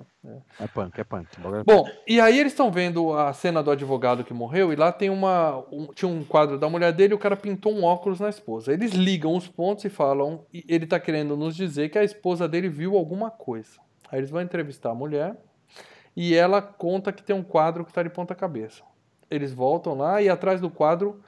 [0.61, 1.28] É punk, é punk.
[1.36, 4.91] É Bom, e aí eles estão vendo a cena do advogado que morreu e lá
[4.93, 5.59] tem uma.
[5.73, 8.73] um- tinha um quadro da mulher dele e o cara pintou um óculos na esposa.
[8.73, 10.47] Eles ligam os pontos e falam.
[10.53, 13.82] E ele tá querendo nos dizer que a esposa dele viu alguma coisa.
[14.15, 15.35] Aí eles vão entrevistar a mulher
[16.15, 18.85] e ela conta que tem um quadro que tá de ponta cabeça.
[19.28, 21.20] Eles voltam lá e atrás do quadro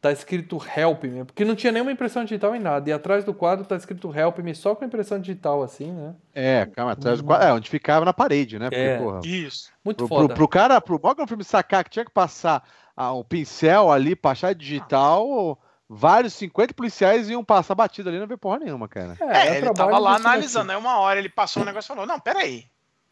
[0.00, 2.90] tá escrito Help Me, porque não tinha nenhuma impressão digital em nada.
[2.90, 6.16] E atrás do quadro tá escrito Help Me só com impressão digital assim, né?
[6.34, 7.46] É, calma, atrás do quadro.
[7.46, 8.64] É, onde ficava na parede, né?
[8.64, 8.98] Porque, É.
[8.98, 9.20] porra.
[9.24, 9.70] Isso.
[9.84, 10.34] Muito Pro, pro, foda.
[10.34, 12.64] pro cara, pro Morgan filme sacar que tinha que passar
[12.96, 15.56] ah, um pincel ali pra achar digital,
[15.88, 19.16] vários 50 policiais iam passar batido ali não ver porra nenhuma, cara.
[19.20, 20.72] É, É, é ele tava lá analisando.
[20.72, 22.66] Aí uma hora ele passou um negócio e falou: Não, peraí.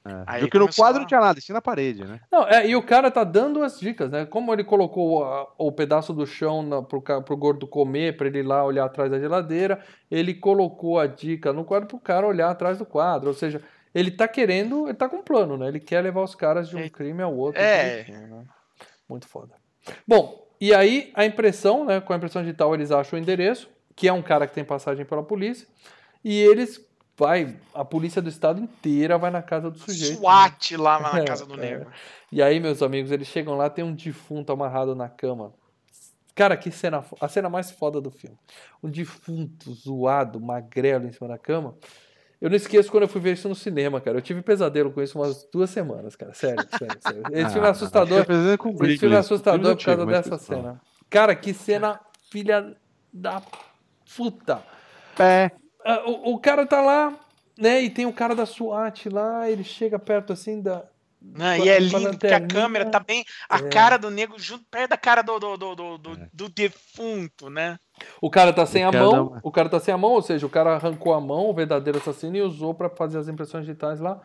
[0.04, 0.24] É.
[0.26, 2.18] Aí Viu que no quadro a- não tinha nada, tinha na parede, né?
[2.30, 4.26] Não, é, e o cara tá dando as dicas, né?
[4.26, 8.40] Como ele colocou a- o pedaço do chão na, pro, pro gordo comer, pra ele
[8.40, 9.80] ir lá olhar atrás da geladeira,
[10.10, 13.28] ele colocou a dica no quadro pro cara olhar atrás do quadro.
[13.28, 13.62] Ou seja,
[13.94, 15.68] ele tá querendo, ele tá com um plano, né?
[15.68, 16.88] Ele quer levar os caras de um É.
[16.88, 17.60] crime ao outro.
[17.62, 18.04] É.
[18.08, 18.44] né?
[19.08, 19.54] Muito foda.
[20.04, 22.00] Bom, e aí a impressão, né?
[22.00, 25.04] Com a impressão digital eles acham o endereço, que é um cara que tem passagem
[25.04, 25.66] pela polícia,
[26.24, 26.80] e eles
[27.16, 30.12] vai, a polícia do estado inteira vai na casa do sujeito.
[30.14, 30.18] né?
[30.18, 31.56] SWAT lá na É, casa do é.
[31.56, 31.90] negro.
[32.30, 35.52] E aí, meus amigos, eles chegam lá, tem um defunto amarrado na cama.
[36.34, 38.38] Cara, que cena, a cena mais foda do filme.
[38.82, 41.76] Um defunto zoado, magrelo em cima da cama.
[42.42, 44.18] Eu não esqueço quando eu fui ver isso no cinema, cara.
[44.18, 46.34] Eu tive pesadelo com isso umas duas semanas, cara.
[46.34, 47.22] Sério, sério, sério.
[47.30, 48.26] Esse filme é assustador.
[48.58, 50.80] Com Esse filme é assustador Filme por causa dessa cena.
[51.08, 52.00] Cara, que cena
[52.32, 52.74] filha
[53.12, 53.40] da
[54.16, 54.60] puta.
[55.20, 55.52] É,
[55.84, 57.16] Ah, O, o cara tá lá,
[57.56, 57.80] né?
[57.80, 60.82] E tem o cara da SWAT lá, ele chega perto assim da.
[61.24, 63.24] Né, com e é lindo que a câmera tá bem.
[63.48, 63.68] A É.
[63.68, 66.28] cara do negro junto perto da cara do, do, do, do, do- É.
[66.32, 67.78] do defunto, né?
[68.20, 70.22] O cara tá sem O a cara mão, o cara tá sem a mão, ou
[70.22, 73.64] seja, o cara arrancou a mão, o verdadeiro assassino, e usou pra fazer as impressões
[73.64, 74.20] digitais lá.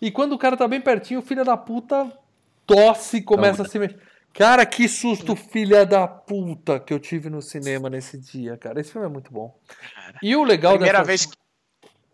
[0.00, 2.10] E quando o cara tá bem pertinho, o filho da puta
[2.66, 3.98] tosse e começa a se mexer.
[4.32, 8.78] Cara, que susto, filha da puta, que eu tive no cinema nesse dia, cara.
[8.80, 9.58] Esse filme é muito bom.
[10.22, 11.06] E o legal Primeira dessa...
[11.06, 11.36] vez, que-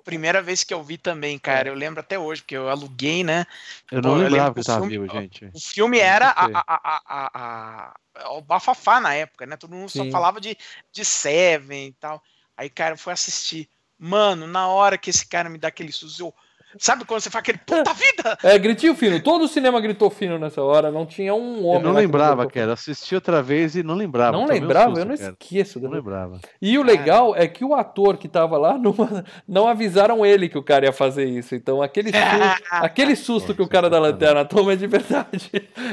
[0.02, 1.68] primeira vez que eu vi também, cara.
[1.68, 3.46] Eu lembro até hoje, porque eu aluguei, né?
[3.90, 5.44] eu Pô, não eu lembrava lembro que eu que tava o vivo, filme- gente.
[5.54, 9.56] O filme era a, a, a, o bafafá na época, né?
[9.56, 10.10] Todo mundo só Sim.
[10.10, 10.56] falava de,
[10.92, 12.22] de Seven e tal.
[12.56, 13.68] Aí, cara, eu fui assistir.
[13.98, 16.34] Mano, na hora que esse cara me dá aquele susto, eu...
[16.78, 18.38] Sabe quando você fala aquele puta vida?
[18.42, 19.20] É, gritinho fino.
[19.22, 20.90] Todo o cinema gritou fino nessa hora.
[20.90, 22.60] Não tinha um homem Eu não que lembrava, gritou.
[22.62, 22.72] cara.
[22.72, 24.32] Assisti outra vez e não lembrava.
[24.32, 24.86] Não Tomei um lembrava?
[24.90, 25.30] susto, eu não cara.
[25.40, 25.80] esqueço.
[25.80, 26.40] Não lembrava.
[26.60, 28.94] E o legal é que o ator que tava lá não,
[29.46, 31.54] não avisaram ele que o cara ia fazer isso.
[31.54, 35.50] Então aquele susto, aquele susto que o cara da lanterna toma é de verdade.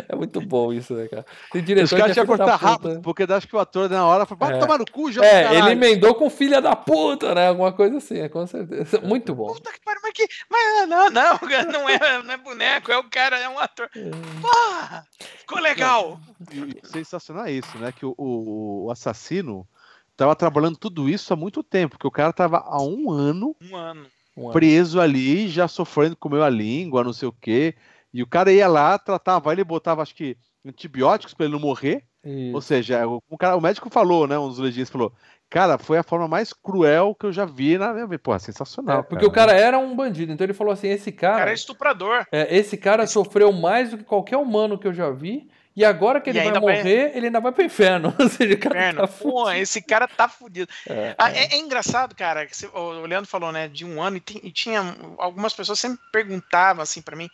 [0.08, 1.26] É muito bom isso, né, cara?
[1.52, 2.66] Tem diretor Os caras que tinham que cortar puta.
[2.72, 4.60] rápido, porque acho que o ator na hora falou, vai É.
[4.60, 7.48] tomar no cu, jogo É, ele caralho." emendou com filha da puta, né?
[7.50, 9.00] Alguma coisa assim, é, com certeza.
[9.02, 9.48] Muito bom.
[9.48, 10.28] Puta que pariu, mas que.
[10.50, 11.40] Mas não, não,
[11.72, 13.90] não é, não é boneco, é o cara, é um ator.
[14.42, 15.06] Porra!
[15.38, 16.20] Ficou legal!
[16.52, 17.92] E sensacional é isso, né?
[17.92, 19.68] Que o, o, assassino
[20.16, 23.76] tava trabalhando tudo isso há muito tempo, porque o cara tava há um ano Um
[23.76, 24.08] ano.
[24.36, 24.54] Um ano.
[24.54, 27.76] preso ali, já sofrendo, comeu a língua, não sei o quê.
[28.14, 32.04] E o cara ia lá, tratava ele, botava, acho que, antibióticos pra ele não morrer.
[32.24, 32.54] Isso.
[32.56, 34.38] Ou seja, o, o cara, o médico falou, né?
[34.38, 35.14] Um dos legistas falou,
[35.50, 38.20] cara, foi a forma mais cruel que eu já vi na minha vida.
[38.20, 39.00] Pô, sensacional.
[39.00, 41.52] É, porque o cara era um bandido, então ele falou assim: esse O cara cara,
[41.52, 42.26] é estuprador.
[42.32, 45.50] é, esse cara sofreu mais do que qualquer humano que eu já vi.
[45.76, 48.14] E agora que ele vai ainda vai- morrer, ele ainda vai pro inferno.
[48.20, 49.00] Ou seja, o cara Inferno.
[49.02, 49.52] tá Pô, fudido.
[49.62, 50.70] esse cara tá fudido.
[50.86, 52.46] É, Ah, É, é engraçado, cara.
[52.46, 54.82] que você- o Leandro falou, né, de um ano, e, tem- e tinha
[55.18, 57.30] algumas pessoas sempre perguntavam assim pra mim.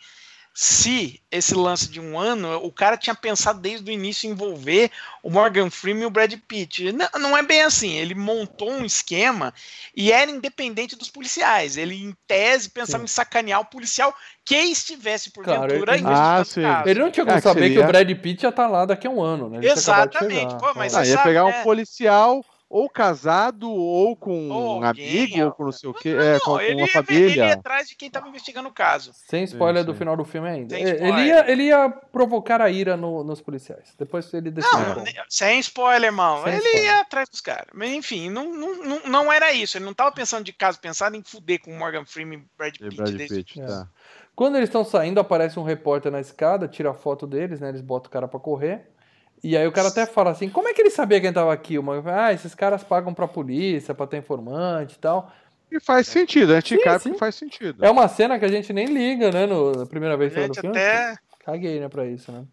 [0.58, 4.90] Se esse lance de um ano, o cara tinha pensado desde o início em envolver
[5.22, 6.92] o Morgan Freeman e o Brad Pitt.
[6.92, 7.92] Não, não é bem assim.
[7.92, 9.52] Ele montou um esquema
[9.94, 11.76] e era independente dos policiais.
[11.76, 13.04] Ele, em tese, pensava sim.
[13.04, 14.14] em sacanear o policial
[14.46, 16.06] que estivesse porventura claro, ele...
[16.06, 16.62] ah, sim.
[16.86, 17.78] Ele não tinha como é, saber que, seria...
[17.78, 19.58] que, o Brad Pitt ia estar tá lá daqui a um ano, né?
[19.58, 20.56] Ele Exatamente.
[20.56, 21.60] Pô, mas ah, ia pegar né?
[21.60, 26.40] um policial ou casado, ou com um amigo, ou com não sei o quê, é,
[26.40, 27.26] com, ele, uma família.
[27.26, 29.12] Ele ia atrás de quem estava investigando o caso.
[29.14, 30.78] Sem spoiler sim, do final do filme ainda.
[30.78, 33.94] Ele ia, ele ia provocar a ira no, nos policiais.
[33.96, 34.96] Depois ele decidiu.
[34.96, 36.42] Não, sem spoiler, irmão.
[36.42, 36.84] Sem ele spoiler.
[36.84, 37.68] ia atrás dos caras.
[37.72, 39.78] Mas enfim, não, não, não, era isso.
[39.78, 42.96] Ele não estava pensando de caso, pensado em fuder com Morgan Freeman e Brad Pitt.
[42.96, 43.66] Brad Pitt é.
[43.66, 43.88] tá.
[44.34, 47.70] Quando eles estão saindo, aparece um repórter na escada, tira a foto deles, né?
[47.70, 48.90] Eles botam o cara para correr.
[49.42, 51.78] E aí o cara até fala assim, como é que ele sabia quem tava aqui?
[51.78, 55.32] Uma, ah, esses caras pagam pra polícia, pra ter informante e tal.
[55.70, 57.84] E faz sentido, a gente cai porque faz sentido.
[57.84, 60.54] É uma cena que a gente nem liga, né, no, na primeira vez que eu
[60.54, 60.68] filme.
[60.70, 61.16] Até...
[61.44, 62.44] Caguei, né, pra isso, né.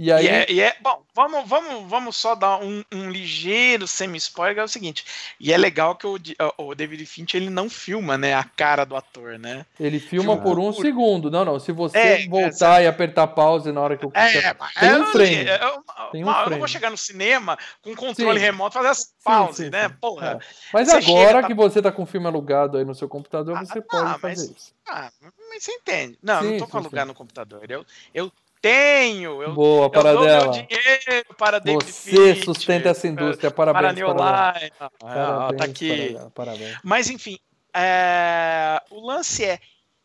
[0.00, 0.24] E aí.
[0.24, 4.60] E é, e é, bom, vamos, vamos, vamos só dar um, um ligeiro semi-spoiler.
[4.60, 5.04] É o seguinte:
[5.40, 6.16] e é legal que o,
[6.56, 9.66] o David Finch ele não filma né, a cara do ator, né?
[9.78, 10.82] Ele filma por um por...
[10.82, 11.32] segundo.
[11.32, 11.58] Não, não.
[11.58, 14.12] Se você é, voltar e apertar pause na hora que eu.
[14.14, 15.46] É, tem um frame.
[15.46, 18.44] Eu, tem um eu não vou chegar no cinema com controle sim.
[18.44, 19.88] remoto fazer as pausas, sim, sim, né?
[20.00, 20.38] Porra.
[20.40, 20.46] É.
[20.72, 23.80] Mas agora que você tá com o filme alugado aí no seu computador, ah, você
[23.80, 24.74] pode fazer mas, isso.
[24.86, 25.10] Ah,
[25.50, 26.16] mas você entende.
[26.22, 27.68] Não, não tô com alugar no computador.
[27.68, 27.84] Eu,
[28.14, 28.30] eu
[28.60, 29.42] tenho.
[29.42, 30.52] Eu, Boa, para eu dela.
[30.52, 33.50] dinheiro para David Você Fitch, sustenta essa indústria.
[33.50, 34.00] Parabéns.
[34.00, 34.72] Para Line.
[35.02, 36.16] Ah, tá aqui.
[36.34, 36.78] Parabéns.
[36.82, 37.38] Mas, enfim,
[37.74, 38.80] é...
[38.90, 39.58] o lance é.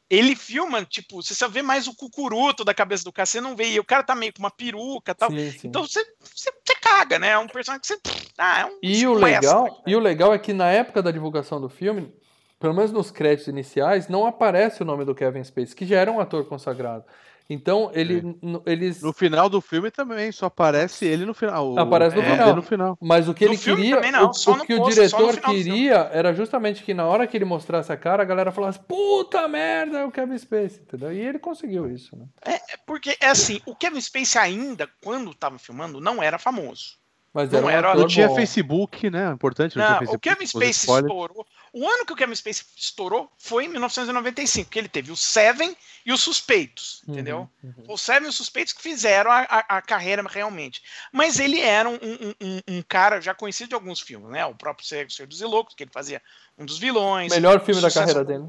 [0.10, 3.56] Ele filma, tipo, você só vê mais o cucuruto da cabeça do cara, você não
[3.56, 5.32] vê, e o cara tá meio com uma peruca e tal.
[5.32, 5.68] Sim, sim.
[5.68, 7.30] Então você, você, você, caga, né?
[7.30, 8.00] É um personagem que você.
[8.38, 9.72] Ah, é um e, o legal, né?
[9.88, 12.14] e o legal é que na época da divulgação do filme,
[12.60, 16.12] pelo menos nos créditos iniciais, não aparece o nome do Kevin Spacey, que já era
[16.12, 17.06] um ator consagrado.
[17.50, 18.72] Então, ele, é.
[18.72, 19.02] eles.
[19.02, 21.78] No final do filme também, só aparece ele no final.
[21.78, 22.56] Aparece no, é, final.
[22.56, 22.98] no final.
[23.02, 24.00] Mas o que no ele queria.
[24.12, 27.92] Não, o, o que o diretor queria era justamente que na hora que ele mostrasse
[27.92, 31.12] a cara, a galera falasse: puta merda, é o Kevin Spacey, entendeu?
[31.12, 32.26] E ele conseguiu isso, né?
[32.46, 37.04] É, porque é assim, o Kevin Spacey ainda, quando estava filmando, não era famoso.
[37.34, 39.32] Mas não era, era não tinha Facebook, né?
[39.32, 39.76] Importante.
[39.76, 41.46] Não, não Facebook, o Kevin Spacey estourou.
[41.76, 45.76] O ano que o Kevin Spacey estourou foi em 1995, que ele teve o Seven
[46.06, 47.50] e os Suspeitos, uhum, entendeu?
[47.64, 47.86] Uhum.
[47.88, 50.84] O Seven e os Suspeitos que fizeram a, a, a carreira realmente.
[51.12, 54.46] Mas ele era um, um, um, um, cara já conhecido de alguns filmes, né?
[54.46, 56.22] O próprio Senhor dos Loucos, que ele fazia
[56.60, 57.32] um dos vilões.
[57.32, 58.46] Melhor filme da carreira dele.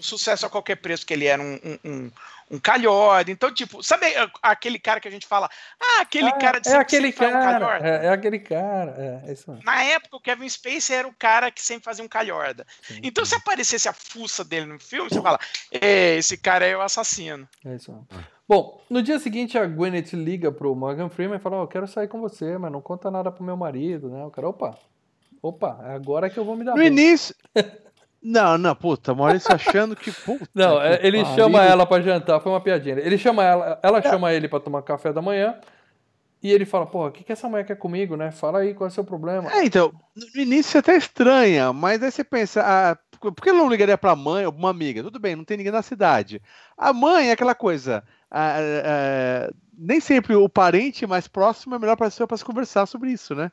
[0.00, 2.10] O Sucesso a Qualquer Preço, que ele era um, um,
[2.50, 3.30] um calhorda.
[3.30, 4.06] Então, tipo, sabe
[4.42, 5.48] aquele cara que a gente fala,
[5.78, 9.32] ah, aquele ah, cara de é aquele cara, um é, é, aquele cara, é, é,
[9.32, 9.64] isso mesmo.
[9.64, 12.66] Na época, o Kevin Spacey era o cara que sempre fazia um calhorda.
[12.82, 13.30] Sim, então, sim.
[13.30, 15.38] se aparecesse a fuça dele no filme, você fala,
[15.70, 17.46] esse cara é o assassino.
[17.64, 18.08] É isso mesmo.
[18.48, 21.86] Bom, no dia seguinte a Gwyneth liga pro Morgan Freeman e fala, oh, eu quero
[21.86, 24.24] sair com você, mas não conta nada pro meu marido, né?
[24.24, 24.76] O cara, opa,
[25.40, 26.88] opa, é agora que eu vou me dar No bem.
[26.88, 27.34] início...
[28.22, 30.12] Não, não, puta, Maurício achando que.
[30.12, 31.36] Puta, não, que é, ele pariu.
[31.36, 32.98] chama ela para jantar, foi uma piadinha.
[32.98, 34.02] Ele chama ela, ela é.
[34.02, 35.56] chama ele para tomar café da manhã.
[36.42, 38.30] E ele fala, porra, o que, que essa mulher quer comigo, né?
[38.30, 39.52] Fala aí, qual é o seu problema?
[39.52, 43.58] É, então, no início é até estranha, mas aí você pensa, ah, por que ele
[43.58, 45.02] não ligaria pra mãe ou uma amiga?
[45.02, 46.40] Tudo bem, não tem ninguém na cidade.
[46.78, 51.96] A mãe é aquela coisa, ah, ah, nem sempre o parente mais próximo é melhor
[51.96, 53.52] para para se conversar sobre isso, né?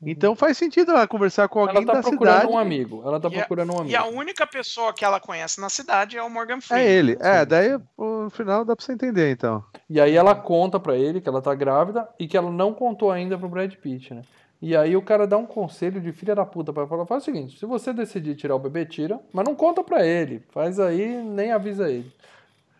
[0.00, 0.08] Uhum.
[0.08, 2.52] Então faz sentido ela conversar com alguém ela tá da procurando cidade.
[2.52, 3.02] um amigo.
[3.04, 3.92] Ela tá procurando a, um amigo.
[3.92, 6.86] E a única pessoa que ela conhece na cidade é o Morgan Freeman.
[6.86, 7.18] É ele.
[7.20, 9.64] É, daí no final dá pra você entender, então.
[9.90, 13.10] E aí ela conta para ele que ela tá grávida e que ela não contou
[13.10, 14.22] ainda pro Brad Pitt, né?
[14.60, 17.26] E aí o cara dá um conselho de filha da puta para falar, faz o
[17.26, 21.22] seguinte, se você decidir tirar o bebê, tira, mas não conta para ele, faz aí,
[21.22, 22.12] nem avisa ele.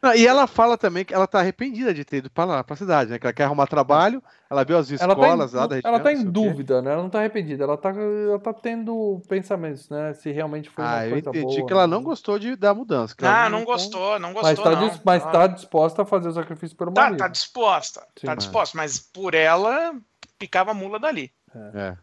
[0.00, 2.76] Não, e ela fala também que ela tá arrependida de ter ido para lá, pra
[2.76, 3.18] cidade, né?
[3.18, 5.92] Que ela quer arrumar trabalho, ela viu as escolas ela tá em, lá da região,
[5.92, 6.92] Ela tá em dúvida, né?
[6.92, 10.14] Ela não tá arrependida, ela tá, ela tá tendo pensamentos, né?
[10.14, 11.36] Se realmente foi uma ah, coisa boa.
[11.36, 13.14] eu entendi que ela não gostou de, da mudança.
[13.22, 15.00] Ah, não, não, gostou, não gostou, mas tá, não.
[15.04, 17.18] mas tá disposta a fazer o sacrifício pelo tá, marido.
[17.18, 19.94] Tá disposta, Sim, tá disposta, mas por ela,
[20.38, 21.32] picava a mula dali.
[21.54, 21.80] É.
[21.80, 21.96] é.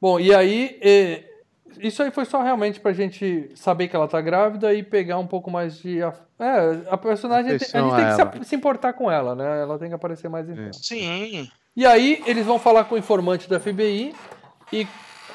[0.00, 0.78] Bom, e aí...
[1.78, 5.26] Isso aí foi só realmente pra gente saber que ela tá grávida e pegar um
[5.26, 6.00] pouco mais de.
[6.00, 6.08] É,
[6.90, 7.52] a personagem.
[7.52, 9.62] a gente tem que se, importar com ela, né?
[9.62, 11.48] Ela tem que aparecer mais em Sim.
[11.76, 14.14] E aí, eles vão falar com o informante da FBI
[14.72, 14.86] e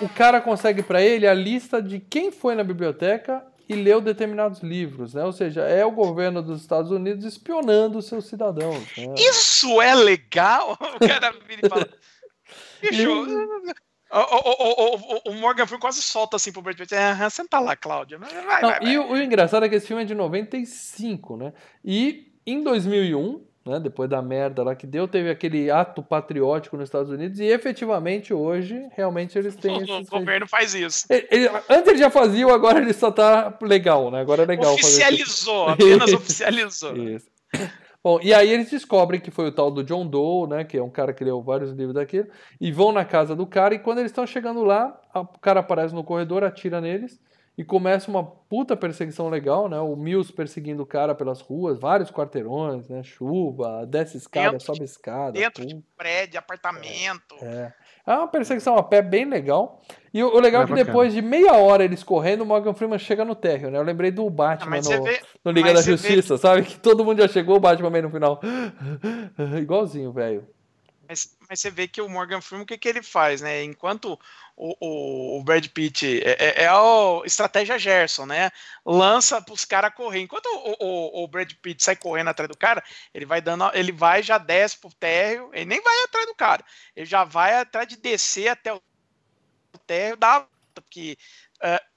[0.02, 4.62] o cara consegue para ele a lista de quem foi na biblioteca e leu determinados
[4.62, 5.24] livros, né?
[5.24, 8.86] Ou seja, é o governo dos Estados Unidos espionando os seus cidadãos.
[8.98, 9.16] Né?
[9.18, 10.78] Isso é legal?
[10.96, 11.90] O cara vira e fala.
[12.82, 13.26] Bicho,
[14.20, 16.96] o, o, o, o, Morgan Freeman quase solta assim pro Brad Pitt.
[16.96, 18.18] Ah, senta lá, Cláudia.
[18.18, 21.38] Vai, vai, Não, vai, e o, o, engraçado é que esse filme é de 95,
[21.38, 21.54] né?
[21.84, 26.88] E em 2001, né, depois da merda lá que deu, teve aquele ato patriótico nos
[26.88, 29.84] Estados Unidos e efetivamente hoje, realmente eles têm.
[29.90, 31.06] O governo faz isso.
[31.10, 34.22] Ele, ele, antes ele já fazia, agora ele só tá legal, né?
[34.22, 34.74] Agora é legal.
[34.74, 36.96] Oficializou, apenas oficializou.
[36.96, 37.28] Isso.
[38.06, 40.84] Bom, e aí eles descobrem que foi o tal do John Doe, né, que é
[40.84, 42.30] um cara que leu vários livros daquele,
[42.62, 45.96] e vão na casa do cara, e quando eles estão chegando lá, o cara aparece
[45.96, 47.20] no corredor, atira neles,
[47.58, 49.80] e começa uma puta perseguição legal, né?
[49.80, 53.02] O Mills perseguindo o cara pelas ruas, vários quarteirões, né?
[53.02, 55.32] Chuva, desce escada, dentro sobe escada.
[55.32, 57.36] Dentro de prédio, apartamento.
[57.42, 57.74] É.
[58.06, 59.82] É uma perseguição a pé bem legal.
[60.14, 60.86] E o, o legal é, é que bacana.
[60.86, 63.78] depois de meia hora eles correndo, o Morgan Freeman chega no térreo, né?
[63.78, 66.42] Eu lembrei do Batman no, vê, no, Liga da Justiça, vê...
[66.42, 66.64] sabe?
[66.64, 68.40] Que todo mundo já chegou, o Batman meio no final.
[69.60, 70.48] Igualzinho, velho.
[71.08, 73.64] Mas, mas, você vê que o Morgan Freeman, o que, que ele faz, né?
[73.64, 74.20] Enquanto
[74.56, 78.52] o, o, o Brad Pitt é, é, é, a estratégia Gerson, né?
[78.86, 80.22] Lança para os caras correr.
[80.22, 82.84] Enquanto o, o, o, Brad Pitt sai correndo atrás do cara,
[83.14, 86.64] ele vai dando, ele vai já desce pro térreo, ele nem vai atrás do cara,
[86.96, 88.82] ele já vai atrás de descer até o
[89.86, 91.18] térreo da porque
[91.64, 91.96] uh,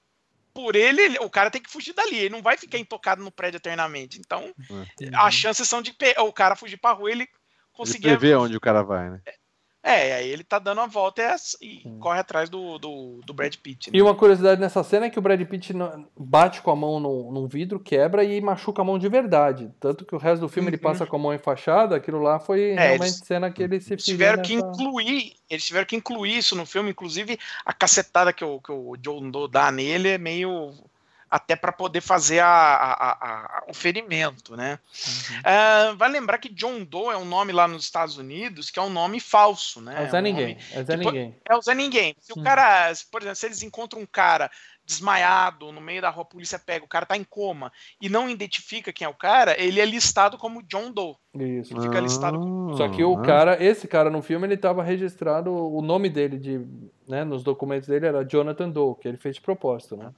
[0.55, 3.59] por ele, o cara tem que fugir dali, ele não vai ficar intocado no prédio
[3.59, 4.19] eternamente.
[4.19, 4.85] Então, uhum.
[5.15, 7.29] as chances são de o cara fugir para rua, ele
[7.79, 8.09] conseguir.
[8.09, 9.21] Ele prevê onde o cara vai, né?
[9.83, 11.23] É, aí ele tá dando a volta
[11.63, 13.91] e, e corre atrás do, do, do Brad Pitt.
[13.91, 13.99] Né?
[13.99, 15.73] E uma curiosidade nessa cena é que o Brad Pitt
[16.19, 19.71] bate com a mão no, num vidro, quebra e machuca a mão de verdade.
[19.81, 20.75] Tanto que o resto do filme uhum.
[20.75, 23.81] ele passa com a mão enfaixada, aquilo lá foi é, realmente eles, cena que ele
[23.81, 24.49] se eles tiveram nessa...
[24.49, 28.73] que incluir Eles tiveram que incluir isso no filme, inclusive a cacetada que o, que
[28.73, 30.75] o John Doe dá nele é meio
[31.31, 34.79] até para poder fazer a, a, a, o ferimento, né?
[35.07, 35.93] Uhum.
[35.93, 38.83] Uh, vai lembrar que John Doe é um nome lá nos Estados Unidos que é
[38.83, 40.03] um nome falso, né?
[40.03, 40.59] É o Zé é um Ninguém.
[40.73, 41.37] É o Zé Ninguém.
[41.49, 42.17] É o Zé Ninguém.
[42.21, 44.51] Se o cara, por exemplo, se eles encontram um cara
[44.89, 48.31] desmaiado no meio da rua, a polícia pega, o cara tá em coma e não
[48.31, 51.15] identifica quem é o cara, ele é listado como John Doe.
[51.35, 51.75] Isso.
[51.75, 52.75] Ele fica listado como...
[52.75, 56.67] Só que o cara, esse cara no filme, ele tava registrado, o nome dele de,
[57.07, 60.11] né, nos documentos dele era Jonathan Doe, que ele fez de propósito, né?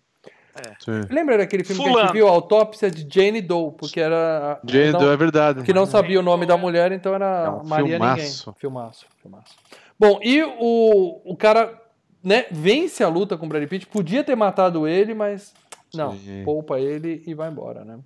[0.55, 1.13] É.
[1.13, 1.97] Lembra daquele filme Fulano.
[1.97, 4.61] que a gente viu, a Autópsia de Jane Doe, porque era.
[4.65, 5.63] Jane Doe, é verdade.
[5.63, 8.47] Que não sabia o nome da mulher, então era é um Maria filmaço.
[8.49, 8.61] Ninguém.
[8.61, 9.57] Filmaço, filmaço.
[9.99, 11.79] Bom, e o, o cara
[12.23, 15.55] né, vence a luta com o Brad Pitt, podia ter matado ele, mas
[15.95, 16.43] não, Sim.
[16.45, 17.99] poupa ele e vai embora, né?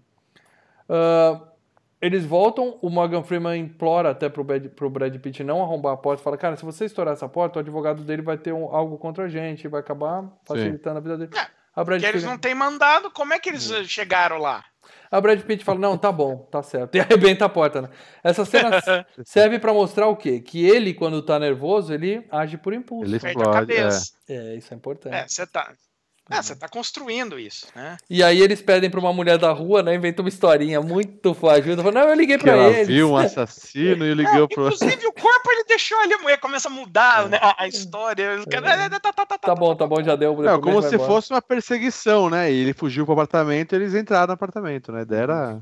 [0.89, 1.55] Uh,
[2.01, 5.97] eles voltam, o Morgan Freeman implora até pro Brad, pro Brad Pitt não arrombar a
[5.97, 8.99] porta, fala, cara, se você estourar essa porta, o advogado dele vai ter um, algo
[8.99, 10.99] contra a gente, vai acabar facilitando Sim.
[10.99, 11.31] a vida dele.
[11.74, 13.84] A Brad Porque eles não têm mandado, como é que eles hum.
[13.84, 14.64] chegaram lá?
[15.10, 16.94] A Brad Pitt fala: Não, tá bom, tá certo.
[16.96, 17.88] E arrebenta a porta, né?
[18.22, 18.82] Essa cena
[19.24, 20.40] serve para mostrar o quê?
[20.40, 23.09] Que ele, quando tá nervoso, ele age por impulso.
[23.09, 23.72] Ele explode.
[23.72, 23.88] É.
[24.28, 25.14] é, isso é importante.
[25.14, 25.72] É, você tá.
[26.30, 27.98] É, você tá construindo isso, né?
[28.09, 29.94] E aí eles pedem pra uma mulher da rua, né?
[29.94, 31.82] Inventa uma historinha muito fajuta.
[31.82, 32.88] Fala, não, eu liguei pra ela eles.
[32.88, 34.68] viu um assassino e ligou pro...
[34.68, 38.22] Inclusive, o corpo ele deixou ali, a mulher começa a mudar né, a, a história.
[38.22, 38.88] É.
[39.01, 40.48] Tá, tá, tá, tá, bom, tá bom, já deu.
[40.48, 42.51] É, como se fosse uma perseguição, né?
[42.51, 45.05] E ele fugiu pro apartamento e eles entraram no apartamento, né?
[45.05, 45.60] Dera...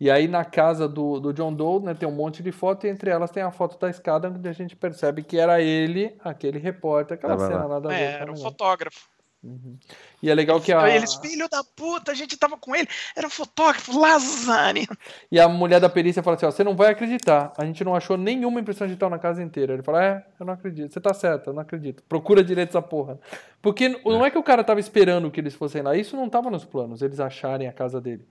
[0.00, 2.90] E aí na casa do, do John Doe, né, tem um monte de foto, e
[2.90, 6.58] entre elas tem a foto da escada, onde a gente percebe que era ele, aquele
[6.58, 9.06] repórter, aquela cena lá da É, era um fotógrafo.
[9.42, 9.76] Uhum.
[10.22, 10.88] E é legal que a.
[10.88, 12.86] Eles, filho da puta, a gente tava com ele,
[13.16, 14.86] era um fotógrafo, Lazani.
[15.32, 17.94] E a mulher da perícia fala assim: ó, você não vai acreditar, a gente não
[17.94, 19.72] achou nenhuma impressão digital na casa inteira.
[19.72, 22.04] Ele fala: é, eu não acredito, você tá certo, eu não acredito.
[22.08, 23.18] Procura direito essa porra.
[23.60, 26.48] Porque não é que o cara tava esperando que eles fossem lá, isso não tava
[26.48, 28.24] nos planos, eles acharem a casa dele.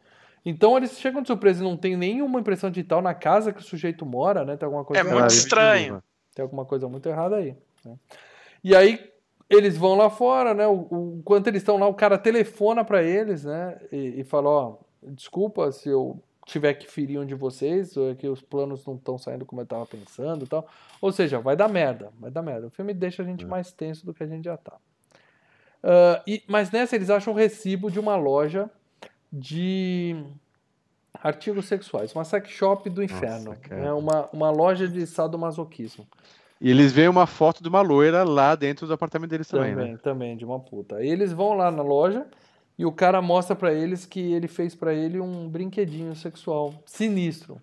[0.46, 3.64] Então eles chegam de surpresa e não tem nenhuma impressão digital na casa que o
[3.64, 4.56] sujeito mora, né?
[4.56, 6.02] Tem alguma coisa É muito estranho.
[6.34, 7.56] Tem alguma coisa muito errada aí.
[7.84, 7.96] Né?
[8.64, 9.11] E aí
[9.52, 10.66] eles vão lá fora, né?
[10.68, 13.78] O, o, enquanto eles estão lá, o cara telefona para eles, né?
[13.92, 18.16] E, e fala: Ó, desculpa se eu tiver que ferir um de vocês, ou é
[18.16, 20.68] que os planos não estão saindo como eu estava pensando e tal.
[21.00, 22.68] Ou seja, vai dar merda, vai dar merda.
[22.68, 23.48] O filme deixa a gente é.
[23.48, 24.78] mais tenso do que a gente já tá.
[25.84, 28.70] Uh, e, mas nessa eles acham um recibo de uma loja
[29.32, 30.24] de
[31.14, 36.08] artigos sexuais, uma sex shop do inferno, Nossa, é uma, uma loja de sadomasoquismo.
[36.62, 39.92] E eles veem uma foto de uma loira lá dentro do apartamento deles também, também
[39.94, 40.00] né?
[40.04, 40.98] Também, de uma puta.
[40.98, 42.28] Aí eles vão lá na loja
[42.78, 47.60] e o cara mostra para eles que ele fez para ele um brinquedinho sexual sinistro.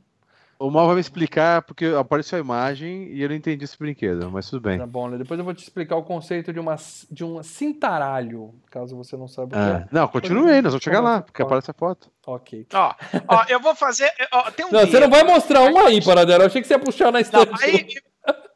[0.61, 4.29] O Mal vai me explicar, porque apareceu a imagem e eu não entendi esse brinquedo,
[4.29, 4.77] mas tudo bem.
[4.77, 5.17] Tá bom, né?
[5.17, 6.75] Depois eu vou te explicar o conceito de, uma,
[7.09, 9.89] de um cintaralho, caso você não saiba o que é.
[9.93, 12.11] Não, continue aí, nós vamos chegar lá, porque aparece a foto.
[12.27, 12.67] Ok.
[12.75, 12.95] Ó,
[13.29, 14.11] ó eu vou fazer.
[14.33, 16.43] Ó, tem um não, você não vai mostrar um aí, Paradela.
[16.43, 17.53] Eu achei que você ia puxar na estante.
[17.53, 17.87] Não, aí,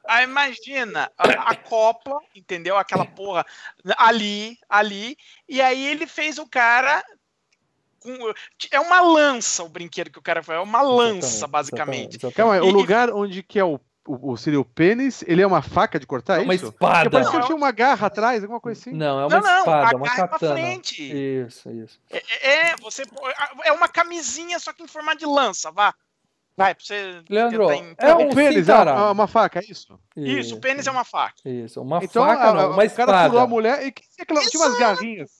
[0.06, 2.76] Aí imagina a, a, copla, entendeu?
[2.76, 3.44] Aquela porra
[3.96, 5.16] ali, ali.
[5.48, 7.04] E aí ele fez o cara
[8.00, 8.32] com-
[8.70, 10.56] é uma lança o brinquedo que o cara foi.
[10.56, 12.16] É uma lança, Exatamente, basicamente.
[12.16, 15.22] exatamente, Calma aí, o E- lugar onde que é o, o, o seria o pênis,
[15.26, 16.66] ele é uma faca de cortar, É é uma isso?
[16.66, 17.08] espada.
[17.08, 18.92] Parece que tinha uma garra atrás, alguma coisa assim.
[18.92, 20.54] Não, é uma não, não, espada, a uma garra é pra katana.
[20.54, 21.12] frente.
[21.12, 22.00] Isso, isso.
[22.10, 23.04] É, é, é, você
[23.64, 25.94] é uma camisinha só que em forma de lança, vá.
[26.56, 27.22] Vai, pra você.
[27.30, 28.98] Leandro, em- é o um pênis é cintaralho.
[28.98, 29.98] uma, uma faca, é isso?
[30.16, 31.34] Isso, o pênis é uma faca.
[31.44, 34.02] Isso, uma então faca a- não, a- uma o cara pulou a mulher e que,
[34.02, 35.30] que aquela, tinha umas garrinhas.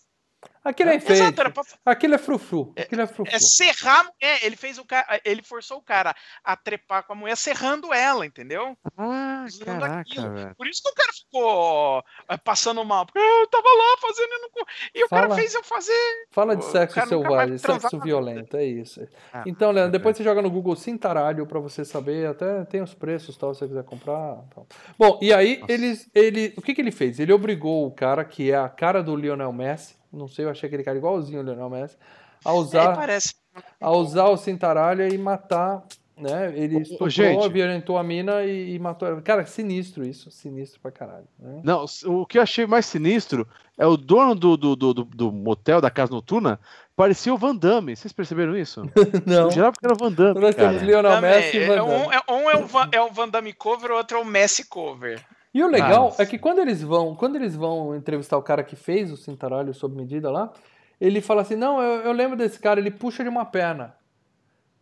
[0.65, 1.21] Aquilo é enfeite.
[1.23, 2.73] Exato, pra, Aquilo é frufru.
[2.79, 3.35] Aquilo é frufru.
[3.35, 4.09] é serrar.
[4.21, 5.21] É, ele fez o cara.
[5.25, 6.15] Ele forçou o cara
[6.45, 8.77] a trepar com a mulher serrando ela, entendeu?
[8.97, 10.55] Ah, caraca.
[10.57, 13.05] Por isso que o cara ficou eh, passando mal.
[13.07, 14.51] Porque "Ah, eu tava lá fazendo e, não...
[14.51, 15.35] co-" e o cara Fala.
[15.35, 16.27] fez eu fazer.
[16.31, 19.07] Fala de sexo cara selvagem, sexo violento, é isso.
[19.33, 19.99] Ah, Então, Leandro, ok.
[19.99, 23.61] depois você joga no Google Cintaralho pra você saber, até tem os preços, tal, se
[23.61, 24.37] você quiser comprar.
[24.55, 24.67] Tal.
[24.97, 25.73] Bom, e aí Nossa.
[25.73, 27.19] eles, ele, o que que ele fez?
[27.19, 30.67] Ele obrigou o cara que é a cara do Lionel Messi, não sei, eu achei
[30.67, 31.97] aquele cara igualzinho ao Lionel Messi,
[32.45, 33.35] a É, usar, parece.
[33.81, 35.83] a usar o cintaralho e matar,
[36.17, 36.53] né?
[36.55, 37.49] Ele estuprou, gente.
[37.49, 39.23] violentou a mina e, e matou ela.
[39.23, 41.27] Cara, sinistro isso, sinistro pra caralho.
[41.39, 41.61] Né?
[41.65, 43.47] Não, o que eu achei mais sinistro
[43.79, 46.61] é o dono do, do, do, do- do motel, da casa noturna,
[46.95, 47.97] parecia o Van Damme.
[47.97, 48.83] Vocês perceberam isso?
[49.27, 49.45] Não.
[49.45, 50.69] Eu jurava que era o Van Damme, Nós cara.
[50.69, 51.93] temos Lionel Messi e é, Van é Damme.
[51.93, 54.25] um, é, um é o Van, é o Van Damme cover, o outro é o
[54.25, 55.25] Messi cover.
[55.55, 58.75] E o legal é que quando eles vão, quando eles vão entrevistar o cara que
[58.77, 60.53] fez o cintaralho sob medida lá,
[61.01, 63.95] ele fala assim: "Não, eu, eu lembro desse cara, ele puxa de uma perna".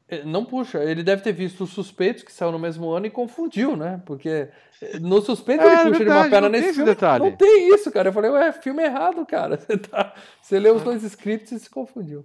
[0.08, 3.10] Eh, Não puxa, ele deve ter visto os suspeitos que saiu no mesmo ano e
[3.10, 4.00] confundiu, né?
[4.04, 4.48] Porque
[4.82, 6.90] eh, no suspeito É, ele é puxa de uma verdade, perna nesse esse filme.
[6.90, 7.24] detalhe.
[7.24, 8.08] Não tem isso, cara.
[8.08, 9.56] Eu falei, ué, filme errado, cara.
[9.66, 12.24] Você, tá, você leu os dois scripts e se confundiu.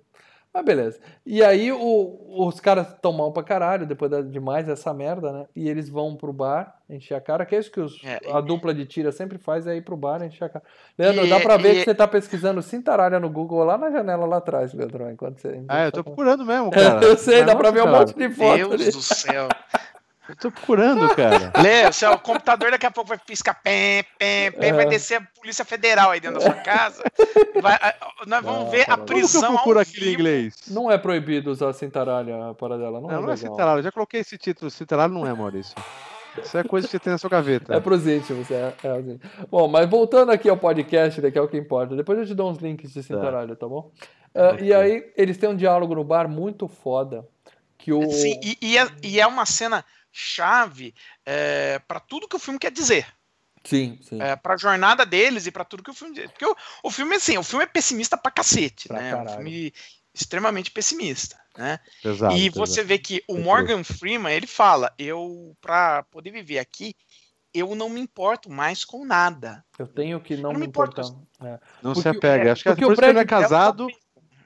[0.55, 0.99] Mas beleza.
[1.25, 2.17] E aí o-
[2.47, 5.45] os caras estão mal pra caralho, depois de mais essa merda, né?
[5.53, 8.39] E eles vão pro bar encher a cara, que é isso que os- É, a
[8.39, 10.63] dupla de tira sempre faz, é ir pro bar encher a cara.
[10.97, 13.91] Leandro, E- dá pra ver e- que você tá pesquisando cintaralha no Google lá na
[13.91, 15.61] janela lá atrás, Leandro, enquanto você...
[15.67, 16.71] Ah, eu tô procurando mesmo,
[17.01, 17.03] cara.
[17.05, 18.91] Eu sei, Mas dá pra ver um monte de foto Deus ali.
[18.91, 19.49] do céu.
[20.27, 21.51] Eu tô procurando, cara.
[21.61, 24.85] Lê, o seu computador daqui a pouco vai piscar pé, pé, vai É.
[24.85, 27.03] descer a Polícia Federal aí dentro da sua casa.
[27.61, 27.77] Vai-
[28.25, 30.05] nós vamos Não, ver a cara, Como que eu prisão procuro vivo.
[30.09, 30.55] inglês?
[30.69, 33.29] Não é proibido usar cintaralha para dela, não, Não, é não
[33.75, 33.77] é.
[33.79, 34.71] Eu já coloquei esse título.
[34.71, 35.75] Cintaralho não é, Maurício.
[36.43, 37.73] Isso é coisa que você tem na sua gaveta.
[37.73, 39.19] É pros íntimos, é, é assim.
[39.49, 41.95] Bom, mas voltando aqui ao podcast, que é o que importa.
[41.95, 43.89] Depois eu te dou uns links de cintaralho, tá bom?
[44.33, 44.67] Ah, Ok.
[44.67, 47.25] E aí, eles têm um diálogo no bar muito foda.
[47.77, 48.11] Que o.
[48.11, 49.85] Sim, e, e é, e é uma cena
[50.17, 53.05] chave é, para tudo que o filme quer dizer.
[53.65, 54.21] Sim, sim.
[54.21, 56.31] É, pra jornada deles e pra tudo que o filme diz.
[56.31, 59.09] Porque o, o filme, assim, o filme é pessimista pra cacete, Pra né?
[59.09, 59.35] É um caralho.
[59.37, 59.73] filme
[60.13, 61.79] extremamente pessimista, né?
[62.03, 62.87] Exato, e você exato.
[62.87, 66.95] vê que o Morgan Freeman, ele fala, eu, pra poder viver aqui,
[67.53, 69.65] eu não me importo mais com nada.
[69.79, 71.01] Eu tenho que não não me importar.
[71.41, 71.59] É.
[71.81, 72.49] Não Porque- se apega.
[72.49, 73.87] é, Acho que é porque por o isso que ele é Brad- casado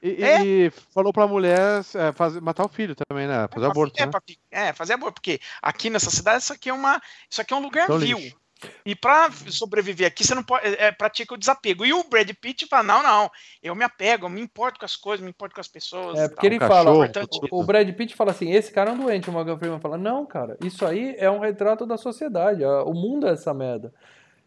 [0.01, 0.41] e, É.
[0.45, 3.47] e falou pra mulher é, fazer, matar o filho também, né?
[3.51, 4.11] Fazer pra- aborto, é, né?
[4.51, 7.61] é, fazer aborto, porque aqui nessa cidade isso aqui é uma, isso aqui é um
[7.61, 8.17] lugar Então, vil.
[8.17, 8.37] lixo.
[8.85, 10.67] E pra sobreviver aqui, você não pode.
[10.67, 11.85] É, é, pratica o desapego.
[11.85, 13.31] E o Brad Pitt fala: não, não,
[13.63, 16.19] eu me apego, eu me importo com as coisas, me importo com as pessoas.
[16.19, 16.45] É, porque tal.
[16.55, 17.07] ele Um fala.
[17.07, 17.61] cachorro, o-.
[17.61, 19.29] O Brad Pitt fala assim: esse cara é um doente.
[19.29, 22.61] O Morgan Freeman fala: não, cara, isso aí é um retrato da sociedade.
[22.65, 23.93] a- O mundo é essa merda.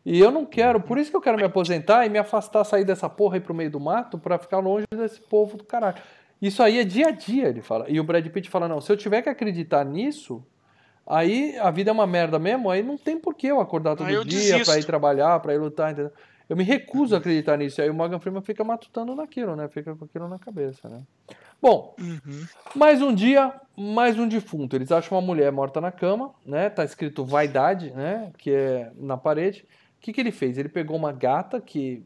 [0.04, 2.84] E eu não quero, por isso que eu quero me aposentar e me afastar, sair
[2.84, 5.96] dessa porra aí pro meio do mato pra ficar longe desse povo do caralho.
[6.40, 7.86] Isso aí é dia a dia, ele fala.
[7.88, 10.44] E o Brad Pitt fala: não, se eu tiver que acreditar nisso,
[11.06, 14.10] aí a vida é uma merda mesmo, aí não tem por que eu acordar todo
[14.10, 16.10] eu dia pra ir trabalhar, pra ir lutar, entendeu?
[16.48, 17.80] Eu me recuso a acreditar nisso.
[17.80, 19.68] E aí o Morgan Freeman fica matutando naquilo, né?
[19.68, 21.00] Fica com aquilo na cabeça, né?
[21.62, 22.44] Bom, Uhum.
[22.74, 24.74] mais um dia, mais um defunto.
[24.74, 26.68] Eles acham uma mulher morta na cama, né?
[26.68, 28.32] Tá escrito vaidade, né?
[28.36, 29.64] Que é na parede.
[30.02, 30.58] O que, que ele fez?
[30.58, 32.04] Ele pegou uma gata que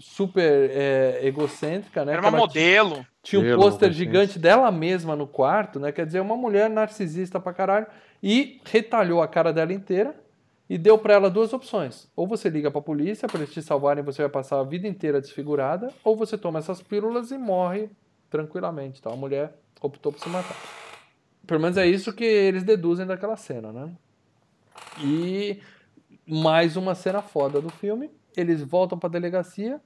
[0.00, 2.12] super é, egocêntrica, né?
[2.12, 3.06] Era uma ela modelo.
[3.22, 5.92] tinha um pôster gigante dela mesma no quarto, né?
[5.92, 7.86] Quer dizer, uma mulher narcisista pra caralho.
[8.22, 10.14] E retalhou a cara dela inteira
[10.70, 12.10] e deu pra ela duas opções.
[12.16, 14.88] Ou você liga pra polícia pra eles te salvarem e você vai passar a vida
[14.88, 17.90] inteira desfigurada, ou você toma essas pílulas e morre
[18.30, 19.12] tranquilamente, tá?
[19.12, 19.52] A mulher
[19.82, 20.56] optou por se matar.
[21.46, 23.90] Pelo menos é isso que eles deduzem daquela cena, né?
[25.02, 25.60] E
[26.26, 28.10] mais uma cena foda do filme.
[28.36, 29.80] Eles voltam pra delegacia.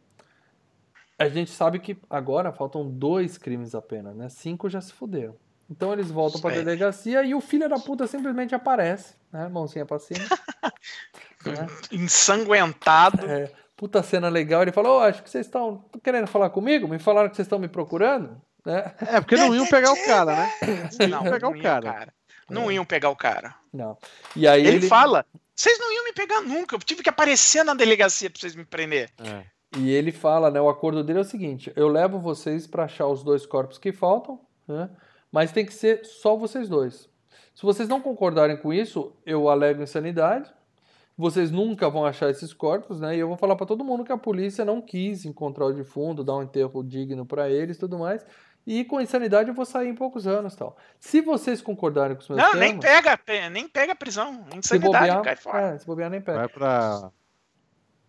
[1.19, 4.29] A gente sabe que agora faltam dois crimes apenas, né?
[4.29, 5.37] Cinco já se fuderam.
[5.71, 6.55] Então eles voltam pra É.
[6.57, 9.49] delegacia e o filho da puta simplesmente aparece, né?
[9.49, 10.21] Mãozinha pra cima.
[11.45, 11.67] né?
[11.93, 13.27] Ensanguentado.
[13.27, 14.63] É, puta cena legal.
[14.63, 16.89] Ele falou: "Ô, acho que vocês estão querendo falar comigo?
[16.89, 18.41] Me falaram que vocês estão me procurando?
[18.65, 18.93] Né?
[19.01, 20.53] É, porque não iam pegar o cara, né?
[21.09, 22.15] Não, pegar não o iam, cara.
[22.49, 23.55] Não iam pegar o cara.
[23.73, 23.97] Não.
[24.35, 25.25] E aí Ele, ele, fala:
[25.55, 26.77] vocês não iam me pegar nunca.
[26.77, 29.11] Eu tive que aparecer na delegacia pra vocês me prender.
[29.19, 29.45] É.
[29.77, 30.61] E ele fala, né?
[30.61, 33.93] O acordo dele é o seguinte: eu levo vocês para achar os dois corpos que
[33.93, 34.89] faltam, né?
[35.31, 37.09] Mas tem que ser só vocês dois.
[37.55, 40.51] Se vocês não concordarem com isso, eu alego insanidade.
[41.17, 43.17] Vocês nunca vão achar esses corpos, né?
[43.17, 46.23] E eu vou falar para todo mundo que a polícia não quis encontrar o defunto,
[46.23, 48.25] dar um enterro digno para eles, tudo mais.
[48.71, 50.77] E com insanidade eu vou sair em poucos anos, tal.
[51.01, 54.45] Se vocês concordarem com os meus Não, termos, nem pega, pe- nem pega prisão.
[54.51, 55.61] se Insanidade, bobear, cai fora.
[55.75, 56.39] é, se bobear nem pega.
[56.41, 57.11] Vai pra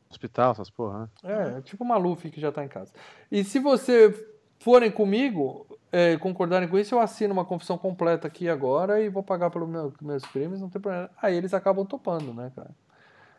[0.10, 1.57] hospital, essas porra, né?
[1.57, 2.91] É, tipo Maluf que já tá em casa.
[3.31, 4.14] E se você
[4.60, 9.23] forem comigo, é, concordarem com isso, eu assino uma confissão completa aqui agora e vou
[9.23, 11.10] pagar pelos meu, meus crimes, não tem problema.
[11.22, 12.72] Aí eles acabam topando, né, cara?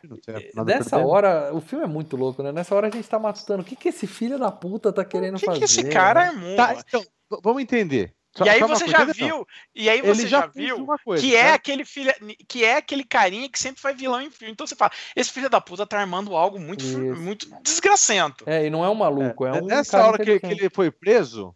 [0.09, 1.07] Não tem nada a Nessa perder.
[1.07, 2.53] hora, o filme é muito louco, né?
[2.53, 3.63] Nessa hora a gente tá matutando.
[3.63, 5.59] O que, que esse filho da puta tá querendo O que, fazer?
[5.59, 6.29] que esse cara né?
[6.29, 6.57] armou?
[6.57, 7.05] Tá, então,
[7.43, 8.15] vamos entender.
[8.37, 9.45] Só- e aí você já viu,
[9.75, 11.53] e aí Ele você já já viu coisa, que é né?
[11.53, 12.13] aquele filho,
[12.49, 14.53] que é aquele carinha que sempre foi vilão em filme.
[14.53, 16.99] Então você fala, esse filho da puta tá armando algo muito, Isso.
[17.17, 18.45] muito desgracento.
[18.49, 19.67] É, e não é um maluco, é, É, um.
[19.67, 21.53] Nessa hora que, que ele foi preso,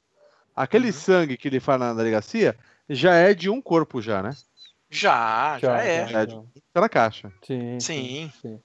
[0.55, 0.93] aquele Uhum.
[0.93, 2.57] sangue que ele faz na delegacia
[2.91, 4.31] já é de um corpo já, né?
[4.91, 6.07] Já, já, é.
[6.09, 6.27] já.
[6.27, 6.43] Tá
[6.81, 7.33] na caixa.
[7.47, 8.33] Sim, Sim.
[8.43, 8.61] sim.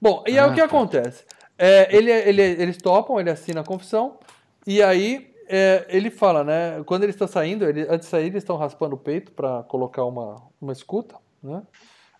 [0.00, 0.66] Bom, e aí o Ah, que tá.
[0.66, 1.24] acontece?
[1.56, 4.18] É, ele, ele, eles topam, ele assina a confissão,
[4.66, 6.82] e aí é, ele fala, né?
[6.84, 10.04] Quando eles estão saindo, ele, antes de sair, eles estão raspando o peito para colocar
[10.04, 11.62] uma, uma escuta, né?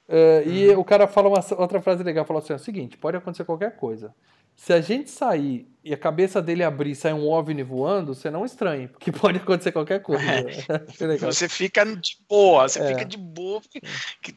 [0.09, 0.81] É, E Uhum.
[0.81, 3.77] o cara fala uma outra frase legal, fala assim: é o seguinte, pode acontecer qualquer
[3.77, 4.15] coisa.
[4.55, 8.31] Se a gente sair e a cabeça dele abrir e sair um OVNI voando, você
[8.31, 10.23] não estranhe, porque pode acontecer qualquer coisa.
[11.01, 11.33] Legal.
[11.33, 12.87] Você fica de boa, você É.
[12.87, 13.61] fica de boa.
[13.61, 13.81] porque-
[14.23, 14.35] que-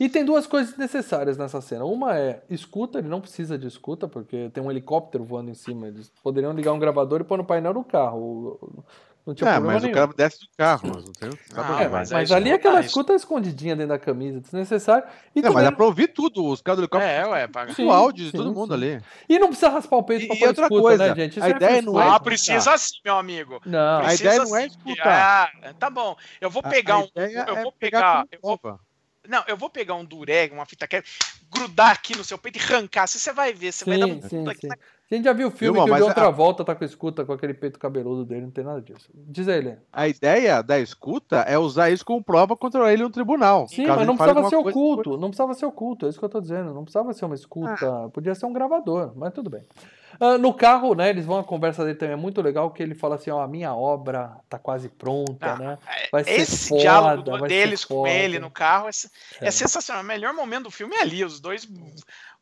[0.00, 1.84] E tem duas coisas necessárias nessa cena.
[1.84, 5.88] Uma é escuta, ele não precisa de escuta, porque tem um helicóptero voando em cima.
[5.88, 8.58] Eles poderiam ligar um gravador e pôr no painel do carro.
[9.26, 9.94] Não tinha É, problema mas nenhum.
[9.94, 11.30] o cara desce do carro, mas não tem.
[11.56, 11.82] Ah.
[11.82, 15.08] É, mas mas, ali já aquela isso- escuta escondidinha dentro da camisa, desnecessário.
[15.34, 17.10] E, É, também- mas dá pra ouvir tudo, os caras do helicóptero.
[17.10, 17.72] É, ué, paga.
[17.72, 18.82] Sim, o áudio de sim, todo mundo sim.
[18.84, 19.02] ali.
[19.26, 21.38] e não precisa raspar o peito E- pra e pôr outra escuta, coisa, né, gente?
[21.38, 23.62] Isso a ideia não é Ah, precisa sim, meu amigo.
[23.64, 25.50] Não, A Precisa ideia não é escutar.
[25.62, 26.14] Ah, tá bom.
[26.38, 27.04] Eu vou A- pegar a um.
[27.04, 28.26] ideia Eu é vou pegar pegar.
[28.30, 28.60] Eu vou.
[29.28, 31.08] Não, eu vou pegar um dureg, uma fita crepe,
[31.50, 33.06] grudar aqui no seu peito e arrancar.
[33.06, 34.68] Você vai ver, você vai dar um Sim, sim,
[35.14, 36.84] A gente já viu o filme Viu, que o mas John a- Travolta tá com
[36.84, 39.08] escuta com aquele peito cabeludo dele, não tem nada disso.
[39.14, 39.82] Diz aí, Helena.
[39.92, 43.68] A ideia da escuta é usar isso como prova contra ele no tribunal.
[43.68, 46.24] Sim, mas não precisava ser alguma coisa oculto, não precisava ser oculto, é isso que
[46.24, 46.74] eu tô dizendo.
[46.74, 49.62] Não precisava ser uma escuta, podia ser um gravador, mas tudo bem.
[50.20, 52.94] Ah, no carro, né, eles vão, a conversa dele também é muito legal, que ele
[52.94, 55.78] fala assim, ó, a minha obra tá quase pronta, Ah, né?
[56.12, 58.90] Vai ser Esse foda, diálogo vai ser deles com ele no carro é,
[59.44, 59.50] é É.
[59.50, 60.04] sensacional.
[60.04, 61.68] O melhor momento do filme é ali, os dois,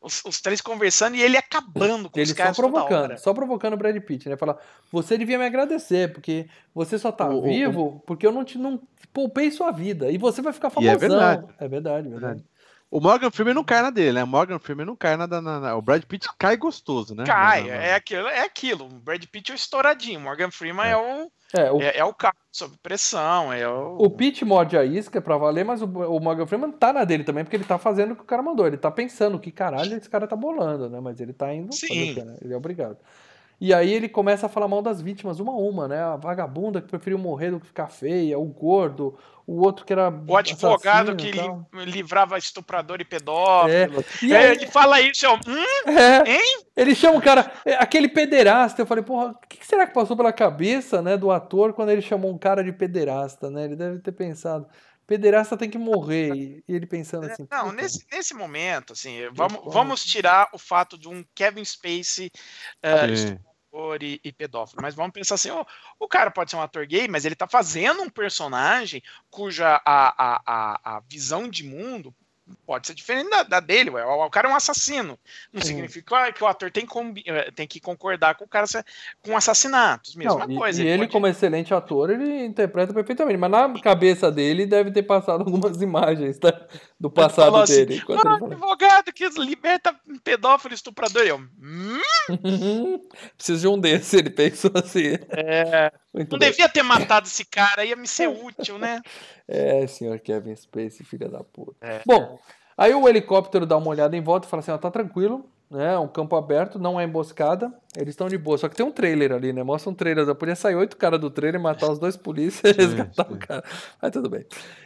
[0.03, 3.33] os, os três conversando e ele acabando com Eles os só caras toda provocando, só
[3.33, 4.35] provocando o Brad Pitt, né?
[4.37, 4.57] Falar,
[4.91, 8.57] você devia me agradecer, porque você só tá O- o- vivo porque eu não te
[8.57, 8.79] não
[9.13, 10.11] poupei sua vida.
[10.11, 10.99] E você vai ficar E é famosão.
[11.09, 11.47] verdade.
[11.59, 12.43] É verdade, verdade.
[12.95, 14.23] O Morgan Freeman não cai na dele, né?
[14.23, 17.23] O Morgan Freeman não cai na, na- na- O Brad Pitt cai gostoso, né?
[17.23, 18.85] Cai, Na- na- na- é aquilo, é aquilo.
[18.85, 22.13] O Brad Pitt é o estouradinho, Morgan Freeman é, o É, o, é, é o
[22.13, 26.19] carro sob pressão, é o, o Pitt morde a isca pra valer, mas o, o
[26.19, 28.67] Morgan Freeman tá na dele também, porque ele tá fazendo o que o cara mandou.
[28.67, 30.99] Ele tá pensando que caralho esse cara tá bolando, né?
[30.99, 32.11] Mas ele tá indo fazer Sim.
[32.11, 32.37] o quê, né?
[32.43, 32.97] Ele é obrigado.
[33.63, 35.97] E aí ele começa a falar mal das vítimas, uma a uma, né?
[36.03, 39.17] A vagabunda que preferiu morrer do que ficar feia, o gordo,
[39.47, 41.49] o outro que era o advogado que li-
[41.85, 44.01] livrava estuprador e pedófilo.
[44.01, 44.25] É.
[44.25, 46.65] E É, aí, ele fala isso, eu, hum, é, hein?
[46.75, 48.81] ele chama o cara, é, aquele pederasta.
[48.81, 52.01] Eu falei, porra, o que será que passou pela cabeça, né, do ator quando ele
[52.01, 53.63] chamou um cara de pederasta, né?
[53.63, 54.67] Ele deve ter pensado,
[55.07, 56.61] pederasta tem que morrer.
[56.67, 61.07] E, ele pensando assim, Não, nesse, nesse momento, assim, vamos, vamos tirar o fato de
[61.07, 62.29] um Kevin Spacey
[62.81, 63.37] eh,
[63.73, 65.65] Estuprador e, e pedófilo, mas vamos pensar assim, ó,
[65.99, 69.01] o cara pode ser um ator gay, mas ele tá fazendo um personagem
[69.31, 72.13] cuja a, a, a, a visão de mundo
[72.65, 74.05] pode ser diferente da, da dele, ué.
[74.05, 75.17] O, o cara é um assassino.
[75.51, 75.67] Não Sim.
[75.69, 76.85] significa que o ator tem,
[77.25, 78.65] eh, tem que concordar com o cara
[79.21, 80.13] com assassinatos.
[80.15, 80.83] Mesma Não, e- coisa.
[80.83, 83.37] E, ele, pode- como excelente ator, ele interpreta perfeitamente.
[83.37, 86.67] Mas na cabeça dele deve ter passado algumas imagens tá?
[87.03, 88.01] Do passado assim, dele.
[88.25, 89.93] "Ah, advogado que liberta
[90.23, 91.23] pedófilo e estuprador.
[91.23, 91.99] Eu, hum,
[93.35, 95.17] Preciso de um desse, ele pensou assim.
[95.31, 96.49] é, Muito não bem.
[96.49, 99.01] devia ter matado esse cara, ia me ser útil, né?
[99.45, 101.75] É, senhor Kevin Spacey, filha da puta.
[101.81, 102.01] É.
[102.05, 102.39] Bom,
[102.77, 105.97] aí o helicóptero dá uma olhada em volta e fala assim, ó, tá tranquilo, né,
[105.99, 108.57] um campo aberto, não é emboscada, eles estão de boa.
[108.57, 111.19] Só que tem um trailer ali, né, mostra um trailer, já podia sair oito caras
[111.19, 113.33] do trailer, matar os dois polícias e resgatar sim.
[113.33, 113.65] o cara.
[114.01, 114.45] Mas tudo bem.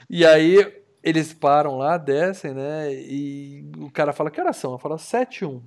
[0.09, 4.73] E aí eles param lá, descem, né, e o cara fala, que horas são?
[4.73, 5.61] Eu falo, sete e um.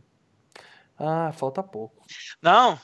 [0.99, 2.05] Ah, falta pouco.
[2.43, 2.79] Não,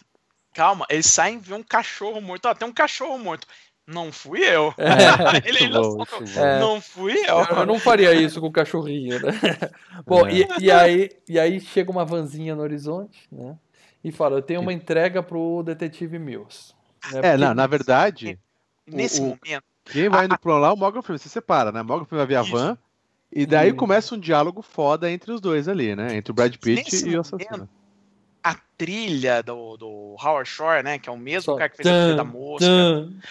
[0.55, 2.47] calma, eles saem e vê um cachorro morto.
[2.47, 3.47] Ó, tem um cachorro morto.
[3.87, 4.75] Não fui eu.
[5.45, 6.03] ele ainda bom.
[6.37, 6.59] É.
[6.59, 7.39] Não fui eu.
[7.41, 9.31] Eu, eu não faria isso com o cachorrinho, né?
[10.05, 10.33] Bom, É.
[10.33, 13.57] e, e aí, e aí chega uma vanzinha no horizonte, né?
[14.03, 16.75] e fala: Eu tenho uma entrega pro detetive Mills.
[17.13, 17.19] né?
[17.19, 18.39] É, Porque- não, na verdade,
[18.87, 19.65] Nesse o- momento.
[19.91, 21.83] Quem vai indo pro lá, o Morgan Freeman se separa, né?
[21.83, 22.53] Morgan Freeman vai ver a Isso.
[22.53, 22.79] van.
[23.33, 23.77] E daí Isso.
[23.77, 26.17] começa um diálogo foda entre os dois ali, né?
[26.17, 27.69] Entre o Brad Pitt Nesse e o momento, assassino.
[28.43, 30.99] A trilha do, do Howard Shore, né?
[30.99, 32.67] Que é o mesmo Só cara que fez a trilha da mosca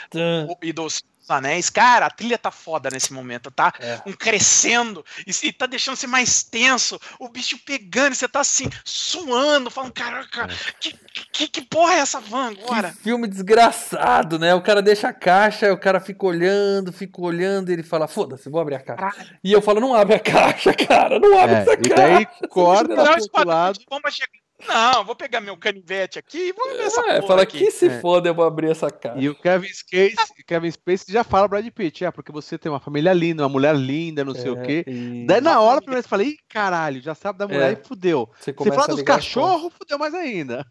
[0.09, 0.47] tan.
[0.49, 1.01] o- e dos
[1.33, 1.69] Anéis.
[1.69, 3.73] Cara, a trilha tá foda nesse momento, tá?
[3.79, 4.01] É.
[4.05, 6.99] Um crescendo e, e tá deixando você mais tenso.
[7.19, 10.47] O bicho pegando, e você tá assim, suando, falando: caraca,
[10.79, 10.95] que,
[11.31, 12.91] que, que porra é essa van agora?
[12.91, 14.53] Que filme desgraçado, né?
[14.53, 18.49] O cara deixa a caixa, o cara fica olhando, fica olhando, e ele fala, foda-se,
[18.49, 19.01] vou abrir a caixa.
[19.11, 19.39] Caralho.
[19.43, 21.95] E eu falo, não abre a caixa, cara, não abre É, essa e caixa.
[21.95, 23.79] daí corta pro outro lado.
[23.89, 24.44] bomba chega.
[24.67, 27.57] Não, vou pegar meu canivete aqui e vou ver essa É, porra fala aqui.
[27.59, 27.99] que se É.
[27.99, 29.19] foda, eu vou abrir essa caixa.
[29.19, 32.79] E o Kevin Spacey, Kevin Spacey já fala Brad Pitt, é, porque você tem uma
[32.79, 34.85] família linda, uma mulher linda, não sei o quê.
[34.87, 37.73] É, e Daí na hora, primeiro eu falei, ih, caralho, já sabe da mulher É.
[37.73, 38.29] e fudeu.
[38.39, 40.65] você Você fala dos cachorros, fudeu mais ainda.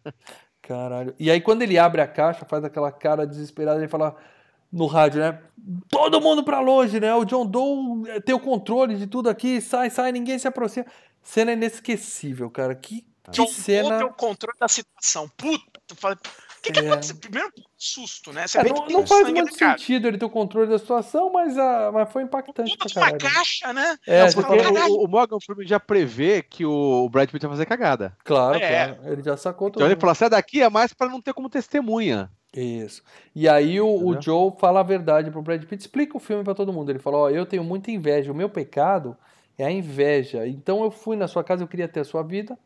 [0.61, 1.13] Caralho.
[1.19, 4.15] E aí, quando ele abre a caixa, faz aquela cara desesperada, ele fala
[4.71, 5.39] no rádio, né?
[5.89, 7.13] Todo mundo pra longe, né?
[7.13, 10.87] O John Doe eh, tem o controle de tudo aqui, sai, sai, ninguém se aproxima.
[11.21, 12.73] Cena inesquecível, cara.
[12.73, 13.97] Que, que John cena.
[13.97, 15.29] tem o controle da situação.
[15.37, 16.17] Puta, tu fala,
[16.61, 16.87] que, que É.
[16.89, 17.15] aconteceu?
[17.17, 18.47] Primeiro, susto, né?
[18.47, 21.57] Você É, não não faz sangue muito sentido ele ter o controle da situação, mas,
[21.57, 23.97] ah, mas foi impactante pra uma caixa, né?
[24.07, 27.51] É, Não, fala, Porque o, o Morgan Freeman já prevê que o Brad Pitt vai
[27.55, 28.17] fazer cagada.
[28.23, 28.87] Claro, É.
[28.95, 29.11] claro.
[29.11, 29.81] Ele já sacou tudo.
[29.81, 32.31] Então ele fala, sai daqui, é mais pra não ter como testemunha.
[32.53, 33.03] Isso.
[33.35, 34.19] E aí o, o?
[34.21, 36.89] Joe fala a verdade pro Brad Pitt, explica o filme pra todo mundo.
[36.89, 39.15] Ele fala, ó, eu tenho muita inveja, o meu pecado
[39.57, 40.47] é a inveja.
[40.47, 42.57] Então eu fui na sua casa, eu queria ter a sua vida.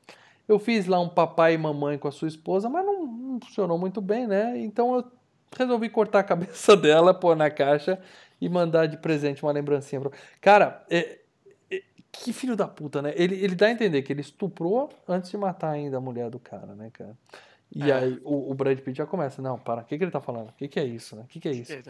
[0.50, 3.78] Eu fiz lá um papai e mamãe com a sua esposa, mas não, não funcionou
[3.78, 4.58] muito bem, né?
[4.58, 5.06] Então eu
[5.56, 8.02] resolvi cortar a cabeça dela, pôr na caixa
[8.42, 10.02] e mandar de presente uma lembrancinha.
[10.02, 10.12] Pra...
[10.42, 11.20] Cara, é-
[11.70, 13.14] é- que filho da puta, né?
[13.16, 16.40] Ele, ele dá a entender que ele estuprou antes de matar ainda a mulher do
[16.40, 17.16] cara, né, cara?
[17.76, 17.94] E É.
[17.94, 20.50] aí o, o Brad Pitt já começa, não, para, o que, que ele tá falando?
[20.50, 21.22] O que, que é isso, né?
[21.22, 21.72] O que, que é isso?
[21.72, 21.84] E-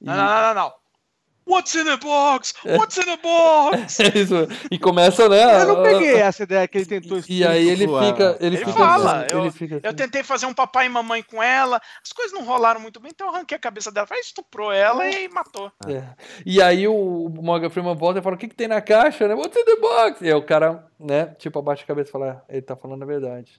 [0.00, 0.72] Não, não, não, não, não.
[1.48, 2.54] What's in the box?
[2.64, 4.00] What's in the box?
[4.02, 4.34] É isso.
[4.70, 5.62] E começa, né?
[5.62, 8.36] Eu não peguei essa ideia que ele tentou E aí ele fica.
[8.40, 9.96] Ele, Ele fica fala, assim, eu- ele fica Eu assim.
[9.96, 13.28] tentei fazer um papai e mamãe com ela, as coisas não rolaram muito bem, então
[13.28, 15.70] eu arranquei a cabeça dela, aí estuprou ela e matou.
[15.86, 16.02] É.
[16.44, 19.34] E aí o Morgan Freeman volta e fala: o que, que tem na caixa, né?
[19.34, 20.20] What's in the box?
[20.22, 23.02] E aí o cara, né, tipo, abaixa a cabeça e fala: "É, ele tá falando
[23.04, 23.52] a verdade.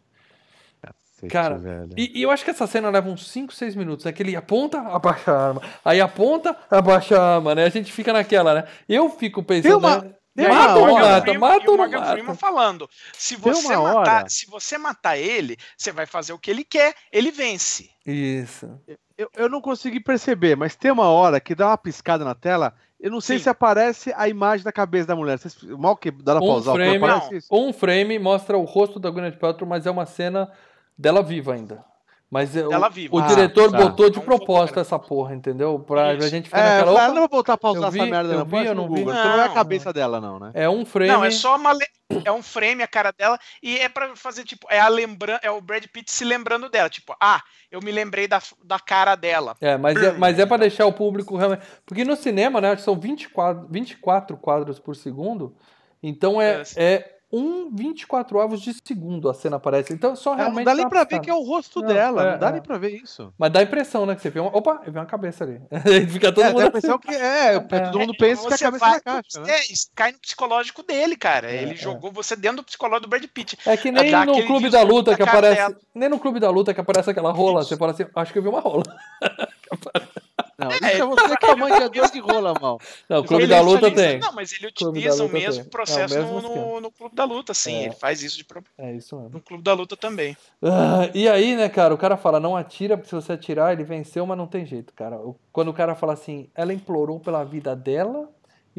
[1.18, 1.90] Cacete, Cara, velho.
[1.98, 4.12] E, e eu acho que essa cena leva uns 5, 6 minutos, né?
[4.12, 5.62] Que ele aponta, abaixa a arma.
[5.84, 7.64] Aí aponta, abaixa a arma, né?
[7.66, 8.68] A gente fica naquela, né?
[8.88, 9.78] Eu fico pensando.
[9.80, 10.48] uma- né?
[10.50, 11.22] Mata ou não Morgan mata?
[11.22, 12.12] Freeman- Mata ou o não mata?
[12.12, 16.64] Freeman falando, se você, matar, se você matar ele, você vai fazer o que ele
[16.64, 17.90] quer, ele vence.
[18.06, 18.70] Isso.
[19.18, 22.76] Eu, eu não consegui perceber, mas tem uma hora que dá uma piscada na tela.
[23.00, 23.44] Eu não sei Sim.
[23.46, 25.40] se aparece a imagem da cabeça da mulher.
[25.40, 27.38] Vocês, mal que dá pra Um pausar, frame, aparece não.
[27.40, 27.48] isso?
[27.52, 30.52] Um frame mostra o rosto da Gwyneth Paltrow, mas é uma cena
[30.98, 31.84] dela viva ainda.
[32.30, 33.16] Mas é, o- Dela viva.
[33.16, 33.78] o Ah, diretor tá.
[33.78, 34.82] botou de propósito fotograma.
[34.82, 35.80] essa porra, entendeu?
[35.80, 36.26] Pra, Isso.
[36.26, 36.92] a gente ficar É, naquela.
[36.92, 38.46] ah, opa, não vou voltar pra usar eu essa vi, merda, eu não.
[38.46, 39.02] vi, eu não vi.
[39.02, 39.54] Então não é a Não.
[39.54, 40.52] cabeça dela, não, né?
[40.54, 41.10] É um frame.
[41.10, 41.88] Não, é só uma le-
[42.26, 45.50] é um frame a cara dela e é pra fazer tipo, é a lembran é
[45.50, 47.42] o Brad Pitt se lembrando dela, tipo, ah,
[47.72, 49.56] eu me lembrei da, da cara dela.
[49.62, 51.62] É, mas é, mas é pra deixar o público realmente.
[51.86, 55.56] Porque no cinema, né, acho que são 24, 24 quadros por segundo.
[56.04, 56.84] Então é, É.
[56.84, 59.94] é um 24 avos de segundo a cena aparece.
[59.94, 60.58] Então só É, realmente.
[60.58, 62.22] não dá nem tá pra ver que é o rosto Não, dela.
[62.24, 62.52] é, não dá é.
[62.54, 63.34] nem pra ver isso.
[63.38, 64.16] Mas dá a impressão, né?
[64.16, 64.56] Que você vê uma.
[64.56, 65.62] Opa, eu vi uma cabeça ali.
[66.10, 66.58] Fica todo é, mundo.
[66.60, 69.42] dá a impressão que é, todo mundo pensa que é a cabeça vai da caixa,
[69.42, 69.52] né?
[69.52, 71.52] É, isso cai no psicológico dele, cara.
[71.52, 71.76] É, ele é.
[71.76, 73.58] jogou você dentro do psicológico do Brad Pitt.
[73.66, 75.76] É que nem no Clube da Luta que aparece.
[75.94, 77.62] Nem no Clube da Luta que aparece aquela rola.
[77.62, 77.70] Isso.
[77.70, 78.84] Você fala assim, acho que eu vi uma rola.
[80.58, 82.80] Não, isso é você que é manjador de rola, mal.
[83.08, 84.18] Não, o Clube Ele da Luta tem.
[84.20, 85.70] Não, mas ele utiliza o mesmo tem.
[85.72, 87.76] processo É o mesmo no, no, Clube da Luta, sim.
[87.76, 87.84] É.
[87.86, 89.30] Ele faz isso de pro- É isso mesmo.
[89.30, 90.36] no Clube da Luta também.
[90.64, 93.84] Ah, e aí, né, cara, o cara fala, não atira, porque se você atirar, ele
[93.84, 95.20] venceu, mas não tem jeito, cara.
[95.52, 98.28] Quando o cara fala assim, ela implorou pela vida dela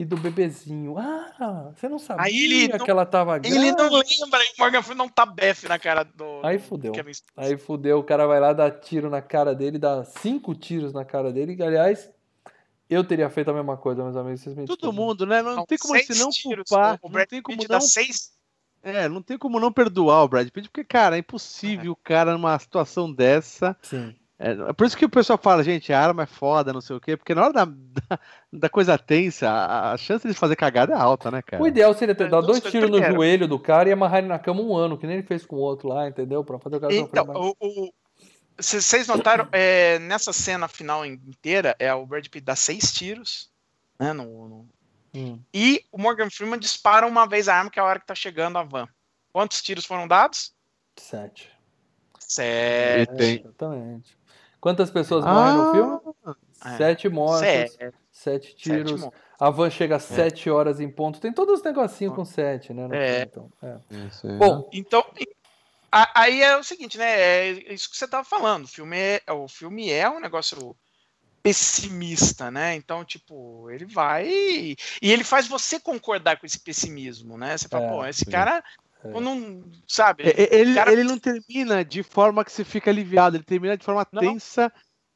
[0.01, 0.97] e do bebezinho.
[0.97, 3.83] Ah, você não sabia Aí ele não- que ela tava Ele grávida?
[3.91, 6.41] não lembra, e o Morgan Freeman não tá befe na cara do.
[6.45, 6.95] Aí do fudeu.
[6.95, 7.23] Spacey.
[7.37, 11.05] Aí fudeu, o cara vai lá, dá tiro na cara dele, dá cinco tiros na
[11.05, 11.57] cara dele.
[11.59, 12.09] E, aliás,
[12.89, 14.41] eu teria feito a mesma coisa, meus amigos.
[14.41, 15.05] Vocês me Todo desculpem.
[15.05, 15.43] mundo, né?
[15.43, 16.99] Não São tem como você não tiros, culpar.
[17.03, 18.31] O Não Brad tem como Pitt não dá seis.
[18.81, 22.33] É, não tem como não perdoar o Brad Pitt, porque, cara, é impossível o cara
[22.35, 23.77] numa situação dessa.
[23.83, 24.15] Sim.
[24.41, 27.01] É, por isso que o pessoal fala, gente, a arma é foda, não sei o
[27.01, 28.21] quê, porque na hora da, da,
[28.53, 31.61] da coisa tensa, a, a chance de fazer cagada é alta, né, cara?
[31.61, 34.19] O ideal seria ter É, dado duas dois tiros no joelho do cara e amarrar
[34.21, 36.45] ele na cama um ano, que nem ele fez com o outro lá, entendeu?
[36.45, 37.39] Pra fazer o cara Então, mais.
[37.39, 37.93] o, o-
[38.61, 43.51] cê- vocês notaram, é, nessa cena final inteira, é o Brad Pitt dá seis tiros,
[43.99, 44.69] né, no- no,
[45.15, 45.41] Hum.
[45.55, 48.15] E o Morgan Freeman dispara uma vez a arma, que é a hora que tá
[48.15, 48.87] chegando a van.
[49.33, 50.53] Quantos tiros foram dados?
[50.97, 51.51] Sete.
[52.21, 53.41] Sete.
[53.43, 54.18] Exatamente.
[54.61, 56.37] Quantas pessoas morrem no filme?
[56.65, 56.77] É.
[56.77, 57.95] Sete mortos, Sete.
[58.11, 59.01] sete tiros.
[59.03, 61.21] Sete A van chega às sete horas em ponto.
[61.21, 62.89] Tem todos os negocinhos com sete, né?
[62.89, 63.09] no É.
[63.09, 64.07] filme, então, é.
[64.09, 64.37] Isso aí.
[64.37, 65.05] Bom, Então,
[65.93, 67.21] a- aí é o seguinte, né?
[67.21, 68.65] É isso que você tava falando.
[68.65, 70.75] O filme é, o filme é um negócio
[71.41, 72.75] pessimista, né?
[72.75, 77.57] Então, tipo, ele vai e ele faz você concordar com esse pessimismo, né?
[77.57, 78.31] Você fala, É, pô, esse sim.
[78.31, 78.63] cara
[79.05, 79.21] É.
[79.21, 80.25] não sabe.
[80.25, 83.77] É, é, ele, cara- ele não termina de forma que você fica aliviado, ele termina
[83.77, 84.21] de forma Não.
[84.21, 84.73] tensa,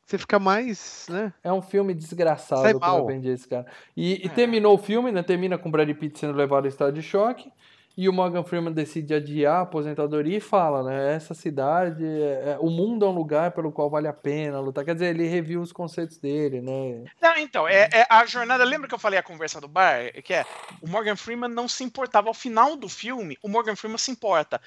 [0.07, 1.33] você fica mais, né?
[1.43, 2.99] é um filme desgraçado, Sai como mal.
[2.99, 3.67] eu aprendi esse cara.
[3.97, 4.29] E, e É.
[4.29, 5.23] terminou o filme, né?
[5.23, 7.51] Termina com o Brad Pitt sendo levado em estado de choque.
[7.97, 11.15] E o Morgan Freeman decide adiar a aposentadoria e fala, né?
[11.15, 14.85] Essa cidade, é- é- o mundo é um lugar pelo qual vale a pena lutar.
[14.85, 17.05] Quer dizer, ele reviu os conceitos dele, né?
[17.21, 18.65] Não, então, é, é a jornada.
[18.65, 20.11] Lembra que eu falei a conversa do bar?
[20.25, 20.47] Que é
[20.81, 22.29] o Morgan Freeman não se importava.
[22.29, 24.61] Ao final do filme, o Morgan Freeman se importa.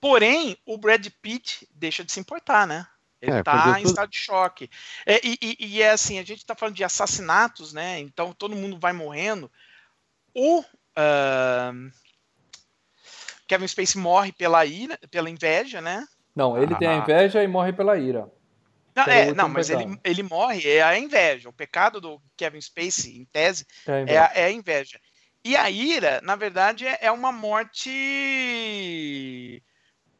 [0.00, 2.86] Porém, o Brad Pitt deixa de se importar, né?
[3.20, 3.90] Ele É, tá em tudo.
[3.90, 4.70] estado de choque.
[5.04, 7.98] É, e, e- e é assim, a gente tá falando de assassinatos, né?
[7.98, 9.50] Então todo mundo vai morrendo.
[10.34, 10.64] O
[10.96, 11.90] ahn,
[13.50, 16.06] Kevin Spacey morre pela ira, pela inveja, né?
[16.36, 16.98] Não, ele tem a Ah.
[16.98, 18.30] inveja e morre pela ira.
[18.94, 20.00] Não, é não mas ele, pecado.
[20.04, 21.48] ele morre, é a inveja.
[21.48, 24.30] O pecado do Kevin Spacey, em tese, É a É inveja.
[24.34, 25.00] é a inveja.
[25.44, 27.90] E a ira, na verdade, é, é uma morte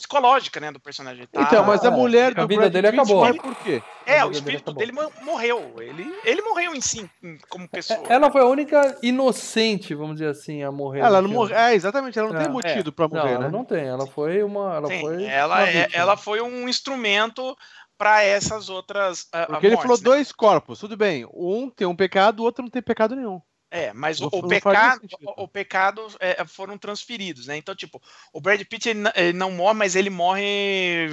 [0.00, 1.26] psicológica, né, do personagem.
[1.26, 3.34] Tá- Então, mas a é, mulher a do vida Brad dele Pitt acabou.
[3.34, 3.82] por quê?
[4.06, 5.74] é, a o dele espírito dele mo- morreu.
[5.78, 7.08] Ele, ele morreu em si,
[7.48, 8.00] como pessoa.
[8.08, 11.00] É, Ela foi a única inocente, vamos dizer assim, a morrer.
[11.00, 11.34] Ela não filme.
[11.34, 11.54] morre.
[11.54, 12.42] É, exatamente, ela não É.
[12.44, 13.50] tem motivo pra Não, morrer, ela né?
[13.50, 13.84] não tem.
[13.86, 14.74] Ela foi uma.
[14.76, 15.24] Ela Sim, foi.
[15.24, 17.56] ela, uma é- ela foi um instrumento
[17.98, 20.04] para essas outras ah, Porque ele mortes, falou né?
[20.04, 21.26] dois corpos, tudo bem.
[21.34, 23.40] Um tem um pecado, o outro não tem pecado nenhum.
[23.70, 27.56] É, mas o, o pecado, o, o pecado é, foram transferidos, né?
[27.56, 28.02] Então, tipo,
[28.32, 31.06] o Brad Pitt ele, não- ele não morre, mas ele morre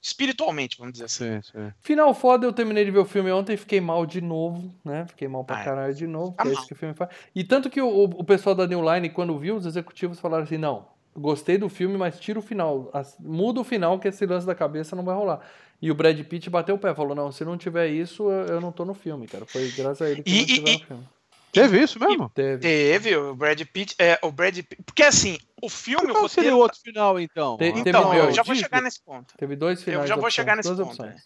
[0.00, 1.24] espiritualmente, vamos dizer assim.
[1.24, 1.72] Sim, sim.
[1.82, 5.06] Final foda, eu terminei de ver o filme ontem e fiquei mal de novo, né?
[5.06, 6.54] Fiquei mal pra Ah, caralho de novo, tá é mal.
[6.54, 7.10] isso que o filme faz.
[7.34, 10.56] E tanto que o, o pessoal da New Line, quando viu, os executivos falaram assim:
[10.58, 12.88] não, gostei do filme, mas tira o final.
[12.94, 15.40] as- muda o final, que esse lance da cabeça não vai rolar.
[15.80, 18.60] E o Brad Pitt bateu o pé, falou: não, se não tiver isso, eu, eu
[18.60, 19.44] não tô no filme, cara.
[19.46, 21.08] Foi graças a ele que E- não tiver e- no filme.
[21.52, 22.28] Teve isso mesmo?
[22.28, 22.58] Teve.
[22.58, 26.56] Teve o Brad Pitt, é, o Brad Pitt, porque assim, o filme, Qual seria roteiro,
[26.56, 27.56] o outro final, então?
[27.56, 28.68] Teve então, eu já vou Disney?
[28.68, 29.34] chegar nesse ponto.
[29.36, 30.08] Teve dois finais.
[30.08, 31.22] já vou opções, chegar nesse ponto, opções.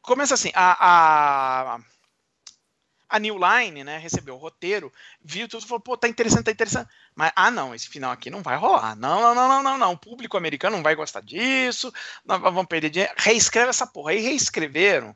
[0.00, 0.76] Começa assim, a,
[1.74, 1.80] a,
[3.08, 4.92] a New Line, né, recebeu o roteiro,
[5.22, 6.88] viu tudo, falou, pô, tá interessante, tá interessante.
[7.14, 8.94] Mas, ah, não, esse final aqui não vai rolar.
[8.94, 9.92] Não, não, não, não, não, não.
[9.92, 11.92] O público americano não vai gostar disso,
[12.24, 13.12] nós vamos perder dinheiro.
[13.16, 14.12] Reescreve essa porra.
[14.12, 15.14] Aí reescreveram,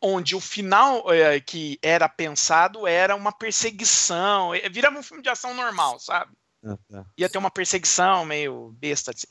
[0.00, 5.28] onde o final eh, que era pensado era uma perseguição, eh, virava um filme de
[5.28, 6.32] ação normal, sabe?
[6.64, 7.04] Ah, tá.
[7.16, 9.10] ia ter uma perseguição meio besta.
[9.12, 9.26] Assim.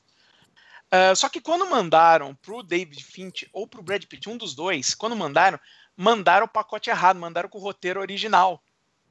[0.91, 4.95] Ah, só que quando mandaram pro David Finch ou pro Brad Pitt, um dos dois,
[4.95, 5.59] quando mandaram,
[5.95, 8.61] mandaram o pacote errado, mandaram com o roteiro original.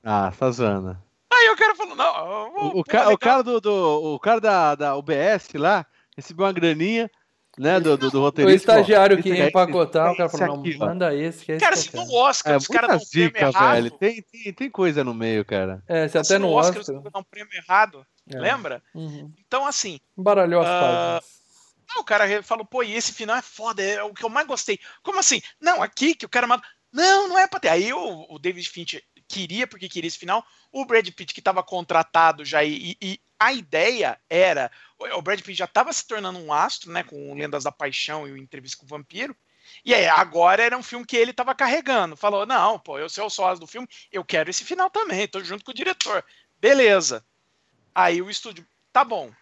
[0.02, 0.96] Ah, tá zoando.
[1.32, 4.40] Aí o cara falou, não, vou- O, pô, ca- o cara do, do- o cara
[4.40, 5.86] da, da UBS lá
[6.16, 7.08] recebeu uma graninha,
[7.58, 8.72] né, do, do, do O roteirista.
[8.72, 11.44] ó, estagiário que esse ia aí, empacotar, o cara esse falou: não, aqui, manda esse,
[11.44, 12.12] que é esse Cara, que se no.
[12.14, 13.90] Oscar É os caras dão um prêmio errado, velho.
[13.92, 15.82] Tem, tem, tem coisa no meio, cara.
[15.88, 16.80] É, se se até no Oscar.
[16.80, 18.38] os caras dão um prêmio errado, É.
[18.38, 18.82] lembra?
[18.94, 19.32] Uhum.
[19.46, 21.38] Então, assim, Embaralhou as Ah, páginas.
[21.94, 24.46] Não, o cara falou, pô, e esse final é foda, é o que eu mais
[24.46, 24.78] gostei.
[25.02, 25.40] Como assim?
[25.60, 26.62] Não, aqui que o cara mata.
[26.92, 27.68] Não, não é pra ter.
[27.68, 30.44] Aí o, o David Fincher queria, porque queria esse final.
[30.72, 34.70] O Brad Pitt, que estava contratado já, e, e a ideia era.
[34.98, 37.02] O Brad Pitt já estava se tornando um astro, né?
[37.02, 39.36] Com Lendas da Paixão e o Entrevista com o Vampiro.
[39.84, 42.16] E aí, agora era um filme que ele estava carregando.
[42.16, 45.42] Falou: não, pô, eu sou o sócio do filme, eu quero esse final também, tô
[45.44, 46.24] junto com o diretor.
[46.60, 47.24] Beleza.
[47.94, 49.32] Aí o estúdio, tá bom.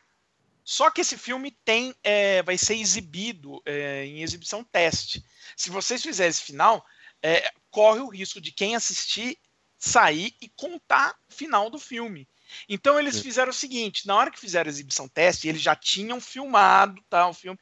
[0.65, 5.25] Só que esse filme tem, é, vai ser exibido é, em exibição teste.
[5.57, 6.85] Se vocês fizerem esse final,
[7.23, 9.39] é, corre o risco de quem assistir
[9.87, 12.29] sair e contar o final do filme.
[12.69, 16.21] Então eles fizeram o seguinte: na hora que fizeram a exibição teste, eles já tinham
[16.21, 17.59] filmado tá, o filme.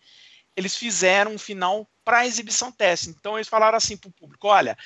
[0.57, 3.09] Eles fizeram um final para exibição teste.
[3.09, 4.77] Então eles falaram assim para o público: olha,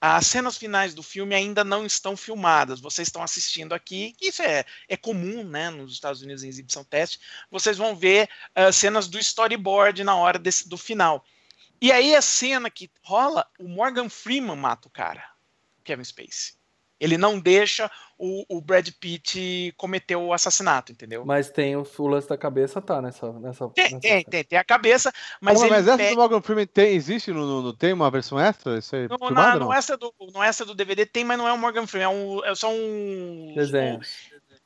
[0.00, 2.80] as cenas finais do filme ainda não estão filmadas.
[2.80, 4.16] Vocês estão assistindo aqui.
[4.20, 7.20] Isso é, é comum, né, nos Estados Unidos em exibição teste.
[7.50, 11.24] Vocês vão ver ah, cenas do storyboard na hora desse, do final.
[11.80, 15.24] E aí a cena que rola, o Morgan Freeman mata o cara,
[15.84, 16.61] Kevin Spacey.
[17.02, 21.24] Ele não deixa o, o Brad Pitt cometer o assassinato, entendeu?
[21.26, 23.32] Mas tem o, o lance da cabeça, tá nessa.
[23.40, 26.16] nessa, Tem, nessa tem, tem, tem a cabeça, mas Mas, ele mas essa pega- do
[26.16, 27.32] Morgan Freeman tem, existe?
[27.32, 28.78] No, no- no- tem uma versão extra?
[28.78, 29.66] Isso aí, no, filmado, na, não?
[29.66, 32.08] no, extra do, no extra do DVD tem, mas não é o Morgan Freeman, é,
[32.16, 33.52] um, é só um.
[33.56, 34.00] Desenho.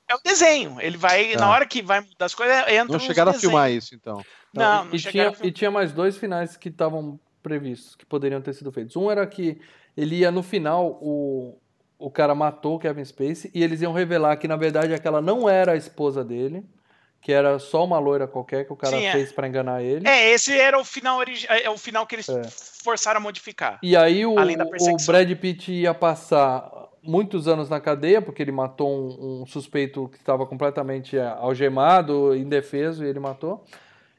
[0.08, 0.76] é o desenho.
[0.80, 1.40] Ele vai, Tá.
[1.40, 4.22] na hora que vai mudar as coisas, entra Não chegaram a filmar isso, então.
[4.52, 8.42] Não, não e, chegaram tinha, e tinha mais dois finais que estavam previstos, que poderiam
[8.42, 8.94] ter sido feitos.
[8.96, 9.58] Um era que
[9.96, 11.58] ele ia, no final, o,
[11.98, 15.48] o cara matou o Kevin Spacey e eles iam revelar que, na verdade, aquela não
[15.48, 16.64] era a esposa dele,
[17.20, 19.12] que era só uma loira qualquer que o cara Sim, é.
[19.12, 20.06] fez pra enganar ele.
[20.06, 22.42] É, esse era o final origi- é o final que eles É.
[22.84, 23.78] forçaram a modificar.
[23.82, 25.06] E aí o, o.
[25.06, 26.70] Brad Pitt ia passar
[27.02, 32.34] muitos anos na cadeia, porque ele matou um, um suspeito que estava completamente é, algemado,
[32.36, 33.64] indefeso, e ele matou.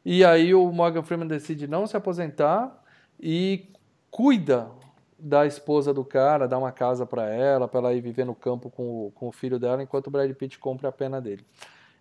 [0.03, 2.81] E aí o Morgan Freeman decide não se aposentar
[3.19, 3.67] e
[4.09, 4.69] cuida
[5.19, 8.69] da esposa do cara, dá uma casa para ela, para ela ir viver no campo
[8.69, 11.45] com o, com o filho dela, enquanto o Brad Pitt compra a pena dele.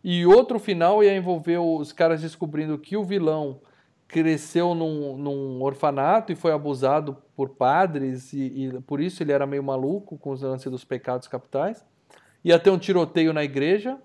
[0.05, 3.60] E outro final ia envolver os caras descobrindo que o vilão
[4.06, 9.47] cresceu num, num orfanato e foi abusado por padres e, e por isso ele era
[9.47, 11.84] meio maluco com os lances dos pecados capitais.
[12.44, 13.98] Ia ter um tiroteio na igreja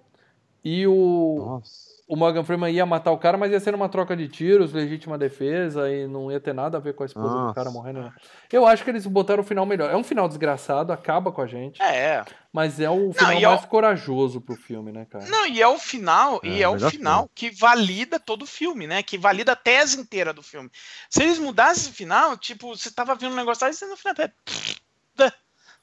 [0.63, 2.00] e o, Nossa.
[2.11, 5.17] O Morgan Freeman ia matar o cara, mas ia ser uma troca de tiros, legítima
[5.17, 7.55] defesa e não ia ter nada a ver com a esposa do Nossa.
[7.55, 8.01] cara morrendo.
[8.01, 8.11] né?
[8.51, 9.89] Eu acho que eles botaram o final melhor.
[9.89, 12.25] É um final desgraçado, acaba com a gente, É.
[12.51, 15.25] mas é o final e é o- mais corajoso pro filme, né, cara?
[15.27, 18.85] Não, e é o final, É, e é o final que valida todo o filme,
[18.87, 19.01] né?
[19.01, 20.69] Que valida a tese inteira do filme.
[21.09, 23.95] Se eles mudassem esse final, tipo, você tava vendo um negócio lá e você no
[23.95, 24.13] final.
[24.19, 25.31] é,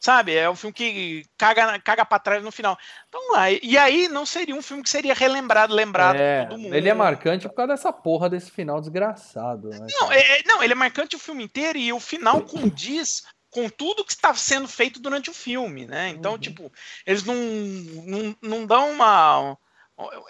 [0.01, 0.35] Sabe?
[0.35, 2.79] É um filme que caga, caga pra trás no final.
[3.09, 3.51] Então lá.
[3.51, 6.75] E aí não seria um filme que seria relembrado, lembrado É, por todo mundo.
[6.75, 9.87] ele é marcante por causa dessa porra desse final desgraçado, né?
[10.01, 13.69] Não, é, é- não, ele é marcante o filme inteiro e o final condiz com
[13.69, 16.11] tudo que está sendo feito durante o filme, né?
[16.11, 16.39] Então, Uhum.
[16.39, 16.73] tipo,
[17.05, 19.57] eles não, não, não dão uma.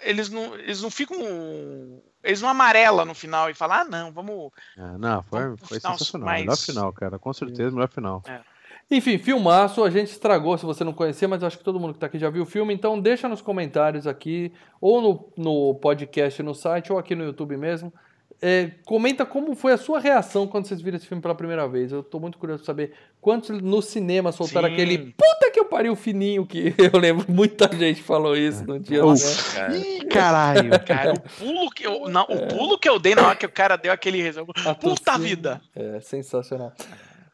[0.01, 1.15] Eles não, eles não ficam.
[2.23, 4.51] Eles não amarelam no final e falam, ah, não, vamos.
[4.77, 6.25] É, não, foi, Vamos foi final sensacional.
[6.25, 7.19] mais- Melhor final, cara.
[7.19, 8.23] Com certeza, melhor final.
[8.91, 11.99] Enfim, filmaço, a gente estragou se você não conhecia, mas acho que todo mundo que
[11.99, 14.51] tá aqui já viu o filme, então deixa nos comentários aqui,
[14.81, 17.93] ou no, no podcast no site, ou aqui no YouTube mesmo.
[18.41, 21.91] É, comenta como foi a sua reação quando vocês viram esse filme pela primeira vez.
[21.91, 24.73] Eu tô muito curioso de saber quantos no cinema soltaram Sim.
[24.75, 29.01] aquele puta que eu pariu fininho que eu lembro, muita gente falou isso no dia.
[29.01, 29.55] do- Nossa.
[29.59, 30.69] Cara, Ih, caralho.
[30.85, 33.51] cara, o pulo que eu, não, o pulo que eu dei na hora que o
[33.51, 34.53] cara deu aquele resumo.
[34.65, 35.61] A Puta vida!
[35.75, 36.71] É, sensacional.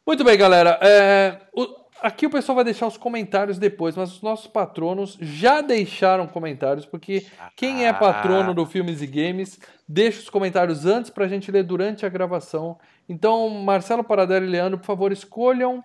[0.05, 0.77] Muito bem, galera.
[0.81, 1.67] É, o-
[2.01, 6.85] aqui o pessoal vai deixar os comentários depois, mas os nossos patronos já deixaram comentários,
[6.85, 7.25] porque
[7.55, 12.05] quem é patrono do Filmes e Games, deixa os comentários antes pra gente ler durante
[12.05, 12.77] a gravação.
[13.09, 15.83] Então, Marcelo Paradelli e Leandro, por favor, escolham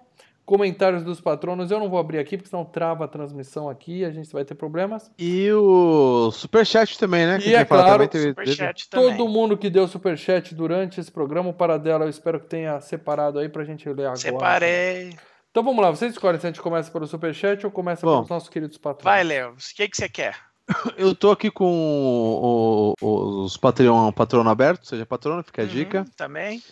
[0.51, 1.71] comentários dos patronos.
[1.71, 4.57] Eu não vou abrir aqui, porque senão trava a transmissão aqui, a gente vai ter
[4.57, 5.09] problemas.
[5.17, 7.39] E o Superchat também, né?
[7.41, 8.75] E é claro, também teve-.
[8.91, 13.39] Todo mundo que deu superchat durante esse programa, o Paradela, eu espero que tenha separado
[13.39, 14.17] aí pra gente ler agora.
[14.17, 15.15] Separei.
[15.53, 18.17] Então vamos lá, vocês escolhem se a gente começa pelo Superchat ou começa Bom.
[18.17, 19.05] pelos nossos queridos patrões.
[19.05, 19.53] Vai, Léo.
[19.53, 20.37] O que, que você quer?
[20.97, 25.71] Eu tô aqui com o- o- os Patreon, patrono aberto, seja patrono, fica a Uhum,
[25.71, 26.05] dica.
[26.17, 26.63] Também.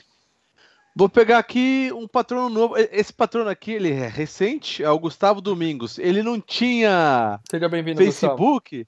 [0.98, 2.74] Vou pegar aqui um patrono novo.
[2.76, 5.96] Esse patrono aqui, ele é recente, é o Gustavo Domingos.
[5.96, 8.32] Ele não tinha Seja bem-vindo, Gustavo.
[8.36, 8.84] Facebook.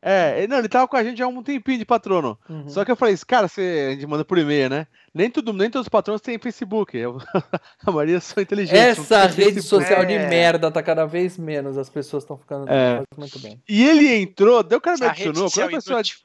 [0.00, 2.38] É, ele- não, ele tava com a gente há um tempinho de patrono.
[2.48, 2.68] Uhum.
[2.70, 4.86] Só que eu falei, cara, você, a gente manda por e-mail, né?
[5.14, 6.96] Nem, tudo, nem todos os patrões têm Facebook.
[6.96, 7.18] Eu-
[7.86, 8.80] a maioria são inteligentes.
[8.98, 9.84] Essa rede Facebook.
[9.84, 10.28] social de É.
[10.28, 13.02] merda tá cada vez menos, as pessoas estão ficando É.
[13.16, 13.62] muito bem.
[13.68, 15.50] E ele entrou, deu o cara me adicionou.
[15.50, 16.16] Quando a, pessoa, inútil.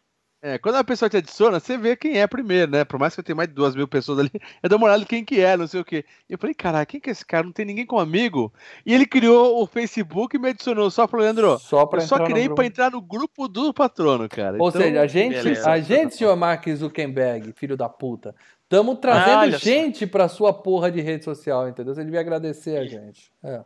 [0.41, 2.85] É, quando a pessoa te adiciona, você vê quem é primeiro, né?
[2.85, 4.31] Por mais que eu tenha mais de duas mil pessoas ali,
[4.61, 6.05] eu dou uma olhada em quem que é, não sei o quê.
[6.29, 7.43] E eu falei, caralho, quem que é esse cara?
[7.43, 8.53] Não tem ninguém como amigo.
[8.85, 10.89] E ele criou o Facebook e me adicionou.
[10.91, 14.57] Só falou, Leandro, Só pra eu só criei pra entrar no grupo do patrono, cara.
[14.59, 15.69] Ou Então, seja, a gente, beleza.
[15.69, 19.65] a gente, senhor Mark Zuckerberg, filho da puta, estamos trazendo olha só.
[19.65, 21.95] gente pra sua porra de rede social, entendeu?
[21.95, 23.31] Você devia agradecer a gente.
[23.43, 23.61] É.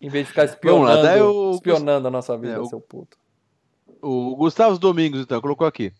[0.00, 3.16] Em vez de ficar lá, espionando, daí o- espionando a nossa vida, É, seu puto.
[4.02, 5.92] O Gustavo Domingos, então, colocou aqui.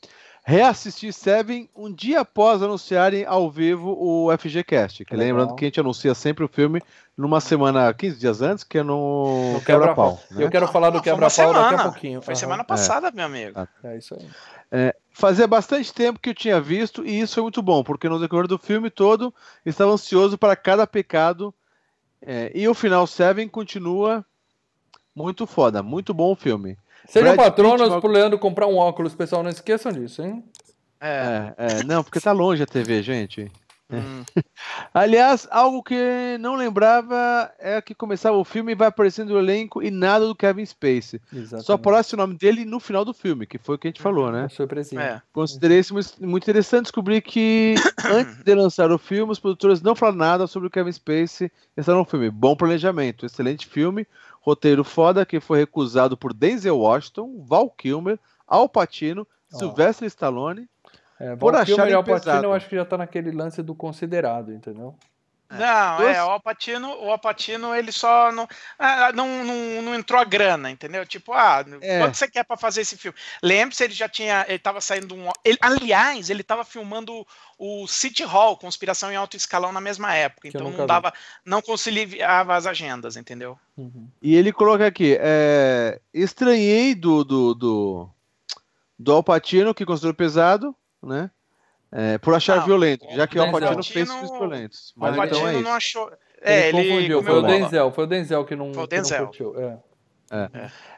[0.42, 5.04] Reassistir Seven um dia após anunciarem ao vivo o FGCast.
[5.04, 5.28] Que Legal.
[5.28, 6.82] lembrando que a gente anuncia sempre o filme
[7.16, 10.18] numa semana, 15 dias antes, que é no, No quebra-pau.
[10.30, 10.44] né?
[10.44, 11.82] Eu quero falar do uma quebra-pau daqui a semana.
[11.82, 12.22] pouquinho.
[12.22, 12.40] Foi Aham.
[12.40, 13.60] semana passada, meu amigo.
[13.84, 14.92] É isso aí.
[15.12, 18.46] Fazia bastante tempo que eu tinha visto e isso foi muito bom, porque no decorrer
[18.46, 19.34] do filme todo
[19.66, 21.52] estava ansioso para cada pecado.
[22.22, 24.24] é, e o final Seven continua
[25.14, 26.78] muito foda, muito bom o filme.
[27.08, 29.42] Sejam Brad patronos Pitt, pro Leandro comprar um óculos, pessoal.
[29.42, 30.44] Não esqueçam disso, hein?
[31.00, 31.52] É.
[31.58, 33.50] É, é, não, porque tá longe a TV, gente.
[33.92, 34.22] Hum.
[34.94, 39.82] Aliás, algo que não lembrava é que começava o filme e vai aparecendo o elenco
[39.82, 41.20] e nada do Kevin Spacey.
[41.32, 41.66] Exatamente.
[41.66, 44.00] Só aparece o nome dele no final do filme, que foi o que a gente
[44.00, 44.42] falou, né?
[44.42, 45.00] Uma surpresinha.
[45.02, 45.22] É.
[45.32, 47.74] Considerei isso mu- muito interessante descobrir que
[48.04, 51.94] antes de lançar o filme, os produtores não falaram nada sobre o Kevin Spacey estar
[51.94, 52.30] no filme.
[52.30, 54.06] Bom planejamento, excelente filme,
[54.40, 59.58] roteiro foda que foi recusado por Denzel Washington, Val Kilmer, Al Pacino, Ó.
[59.58, 60.68] Sylvester Stallone.
[61.18, 63.62] É, Por Val Kilmer acharem e Al Pacino, eu acho que já tá naquele lance
[63.62, 64.96] do considerado, entendeu?
[65.50, 68.46] Não, Dois- é, o Alpatino, o Alpatino, ele só não,
[68.78, 71.04] ah, não, não, não entrou a grana, entendeu?
[71.04, 71.98] Tipo, ah, É.
[71.98, 73.18] quanto você quer pra fazer esse filme?
[73.42, 77.26] Lembre-se, ele já tinha, ele tava saindo um, ele, aliás, ele tava filmando
[77.58, 80.86] o City Hall, Conspiração em Alto Escalão na mesma época, Que então não vi.
[80.86, 81.12] dava,
[81.44, 83.58] não conciliava as agendas, entendeu?
[83.76, 84.08] Uhum.
[84.22, 88.08] E ele coloca aqui, é, estranhei do, do, do,
[88.98, 91.30] do Al Pacino, que considerou pesado, né?
[91.92, 93.60] É, por achar Não, violento, já que o Al Denzel.
[93.76, 94.90] Pacino fez filmes violentos.
[94.96, 95.62] O Mas Mas então Alpatino é isso.
[95.68, 96.12] não achou.
[96.42, 97.42] É, ele, ele, confundiu, foi o.
[97.42, 99.26] Denzel, foi o Denzel que não, Foi o que não Denzel.
[99.26, 99.54] curtiu.
[99.58, 99.78] É.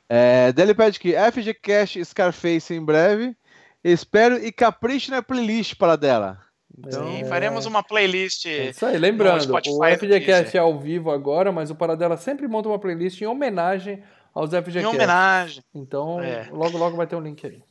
[0.08, 3.34] É, ele pede que FG Cash Scarface em breve.
[3.82, 6.38] Espero e capriche na playlist para dela.
[6.78, 7.24] Então, Sim, É.
[7.24, 8.46] faremos uma playlist.
[8.46, 12.46] É isso aí, lembrando, Spotify o FGCast é ao vivo agora, mas o Paradela sempre
[12.46, 14.02] monta uma playlist em homenagem
[14.34, 14.86] aos Em FGCast.
[14.86, 15.64] homenagem.
[15.74, 16.48] Então, É.
[16.52, 17.62] logo logo vai ter um link aí.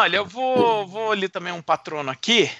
[0.00, 2.50] Olha, eu vou, vou ler também um patrono aqui,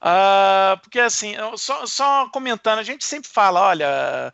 [0.00, 4.32] ah, porque assim, só, só comentando, a gente sempre fala, olha,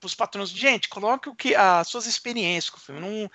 [0.00, 3.00] para os patronos, gente, coloque o que as suas experiências com o filme.
[3.00, 3.30] Não,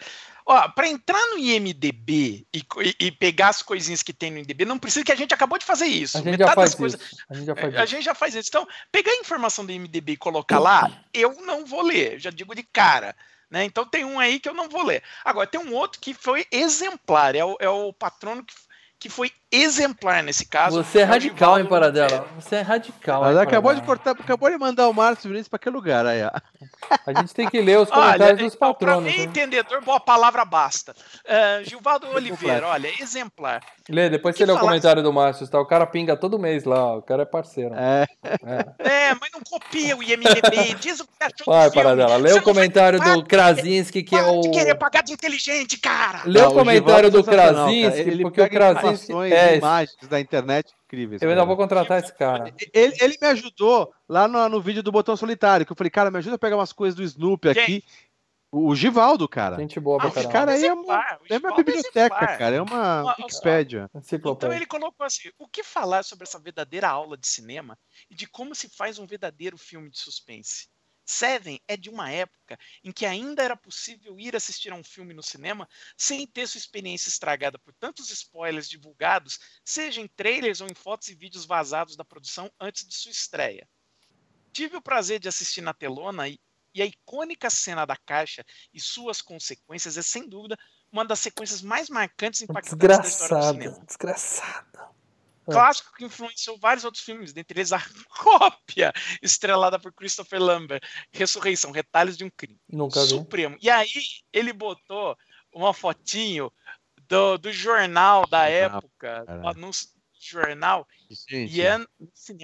[0.45, 2.63] ó, para entrar no IMDb e,
[2.99, 5.65] e- pegar as coisinhas que tem no IMDb, não precisa que a gente acabou de
[5.65, 6.17] fazer isso.
[6.17, 7.15] A gente Metade já faz das coisas, isso.
[7.29, 7.87] A gente já faz a isso.
[7.87, 8.49] gente já faz isso.
[8.49, 12.53] Então, pegar a informação do IMDB e colocar lá, eu não vou ler, já digo
[12.53, 13.15] de cara.
[13.49, 13.63] Né?
[13.63, 15.03] Então tem um aí que eu não vou ler.
[15.23, 18.53] Agora, tem um outro que foi exemplar, é o, é o patrono que,
[18.99, 20.83] que foi exemplar nesse caso.
[20.83, 22.27] Você é o radical, hein, Paradela?
[22.39, 23.21] Você é radical.
[23.21, 23.85] Mas hein, acabou de Paradela?
[23.85, 26.31] cortar, acabou de mandar o Márcio Vinícius para que lugar aí, ó.
[27.05, 29.11] A gente tem que ler os Olha, comentários dos então, para patronos.
[29.11, 29.23] mim, né?
[29.23, 30.93] entendedor, boa palavra basta.
[31.27, 32.07] Ah, Gilvaldo.
[32.07, 33.61] Oliveira, olha, exemplar.
[33.89, 35.59] Lê, depois que você lê o falar- comentário do Márcio, tá?
[35.59, 37.73] O cara pinga todo mês lá, o cara é parceiro.
[37.75, 38.89] É, É.
[39.09, 41.83] É, mas não copia o IMDB, diz o que achou Vai, do filme.
[41.83, 44.41] Paradela, lê Você o comentário do Krasinski, que é Para o.
[44.41, 46.21] de querer pagar de inteligente, cara.
[46.25, 47.33] Lê Não, o comentário Givaldo do é.
[47.33, 49.13] Krasinski, porque o Krasinski.
[49.37, 51.21] Informações, É, imagens da internet incríveis.
[51.21, 51.47] eu ainda cara.
[51.47, 52.53] vou contratar esse cara.
[52.73, 56.11] Ele, ele me ajudou lá no, no vídeo do Botão Solitário, que eu falei, cara,
[56.11, 57.63] me ajuda a pegar umas coisas do Snoopy Quem?
[57.63, 57.83] aqui.
[58.49, 59.57] O, o Givaldo, cara.
[59.57, 62.55] Gente boa pra Ah, esse cara aí é, uma, é uma Givaldo biblioteca, cara.
[62.55, 63.23] É uma só.
[63.23, 63.89] Wikipédia.
[63.93, 67.77] Então ele colocou assim: o que falar sobre essa verdadeira aula de cinema
[68.09, 70.69] e de como se faz um verdadeiro filme de suspense?
[71.09, 75.13] Seven é de uma época em que ainda era possível ir assistir a um filme
[75.13, 80.67] no cinema sem ter sua experiência estragada por tantos spoilers divulgados, seja em trailers ou
[80.67, 83.65] em fotos e vídeos vazados da produção antes de sua estreia.
[84.51, 86.37] Tive o prazer de assistir na telona e,
[86.73, 90.57] e a icônica cena da caixa e suas consequências é, sem dúvida,
[90.91, 94.96] uma das sequências mais marcantes e impactantes da história do cinema Desgraçado.
[95.47, 95.51] É.
[95.53, 97.79] clássico que influenciou vários outros filmes, dentre eles a
[98.09, 98.91] cópia
[99.21, 103.09] estrelada por Christopher Lambert, Ressurreição, Retalhos de um Crime, Nunca vi.
[103.09, 103.57] Supremo.
[103.61, 103.89] E aí
[104.33, 105.17] ele botou
[105.53, 106.51] uma fotinho
[107.07, 110.85] do, do jornal da época, do anúncio do jornal,
[111.31, 111.77] e é,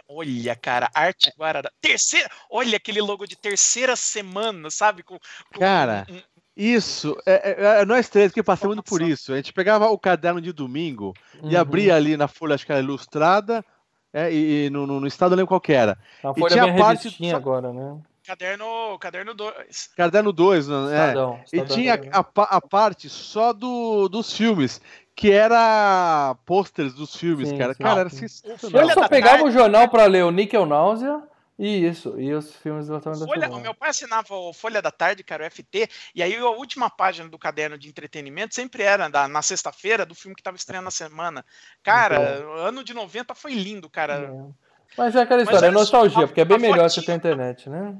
[0.08, 5.20] olha, cara, arte Guarará, terceira, olha aquele logo de terceira semana, sabe, com,
[5.52, 6.22] com Cara, um-
[6.56, 9.34] Isso, é, é- é nós três que passamos por isso.
[9.34, 11.60] A gente pegava o caderno de domingo e Uhum.
[11.62, 13.66] abria ali na folha, acho que era ilustrada,
[14.14, 15.98] é, e, e no, no- no estado eu lembro qual que era.
[16.24, 17.98] A E folha tinha bem a parte só- agora, né?
[18.26, 19.90] caderno, caderno 2.
[19.98, 20.76] Caderno 2, né?
[20.76, 21.08] É.
[21.10, 21.40] Estadão.
[21.40, 22.12] E Estadão tinha também.
[22.14, 22.26] a,
[22.58, 24.80] a parte só do, dos filmes,
[25.16, 27.74] que era pôsteres dos filmes, Sim, cara.
[27.74, 27.84] sim.
[27.84, 28.82] Cara, era Não, sensacional.
[28.82, 29.50] Eu Folha só pegava Tarde.
[29.50, 31.22] o jornal pra ler o Nickel Náusea
[31.58, 33.60] e isso, e os filmes do da Folha, o Silva.
[33.60, 37.30] meu pai assinava o Folha da Tarde, cara, o FT, e aí a última página
[37.30, 40.92] do caderno de entretenimento sempre era da- na sexta-feira do filme que estava estreando na
[40.92, 41.46] semana.
[41.84, 44.14] Cara, o ano de 90 foi lindo, cara.
[44.16, 44.64] É.
[44.98, 47.02] Mas é aquela Mas história, é olha só, nostalgia, a- porque é bem melhor você
[47.02, 47.96] fotinho- ter a internet, né?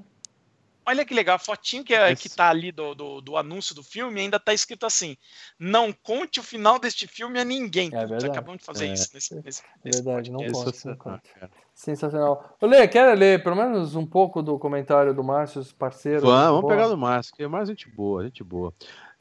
[0.86, 3.82] Olha que legal, a fotinho que, é- que tá ali do, do, do anúncio do
[3.84, 5.16] filme ainda tá escrito assim:
[5.58, 7.88] Não conte o final deste filme a ninguém.
[7.94, 8.28] É verdade.
[8.28, 8.94] acabamos de fazer É.
[8.94, 10.66] isso nesse, nesse, nesse Verdade, não posso.
[10.72, 11.52] Sensacional, cara.
[11.74, 12.56] Sensacional.
[12.62, 16.22] Ô, Lê, quer ler pelo menos um pouco do comentário do Márcio, parceiro?
[16.22, 18.74] Vamos, vamos pegar do Márcio, que é mais gente boa, gente boa.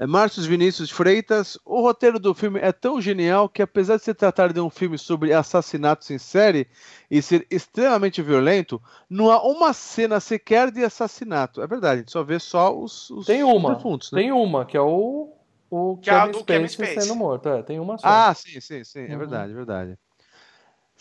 [0.02, 4.12] É, Márcio Vinícius Freitas, o roteiro do filme é tão genial que, apesar de se
[4.12, 6.66] tratar de um filme sobre assassinatos em série
[7.08, 11.62] e ser extremamente violento, não há uma cena sequer de assassinato.
[11.62, 14.22] É verdade, a gente só vê só os, os Tem uma, defuntos, né?
[14.22, 15.36] Tem uma, que é o,
[15.70, 17.48] o Que é a Kevin do Kevin Spacey sendo morto.
[17.48, 18.08] É, tem uma só.
[18.08, 19.18] Ah, sim, sim, sim, é Uhum.
[19.18, 19.98] verdade, é verdade.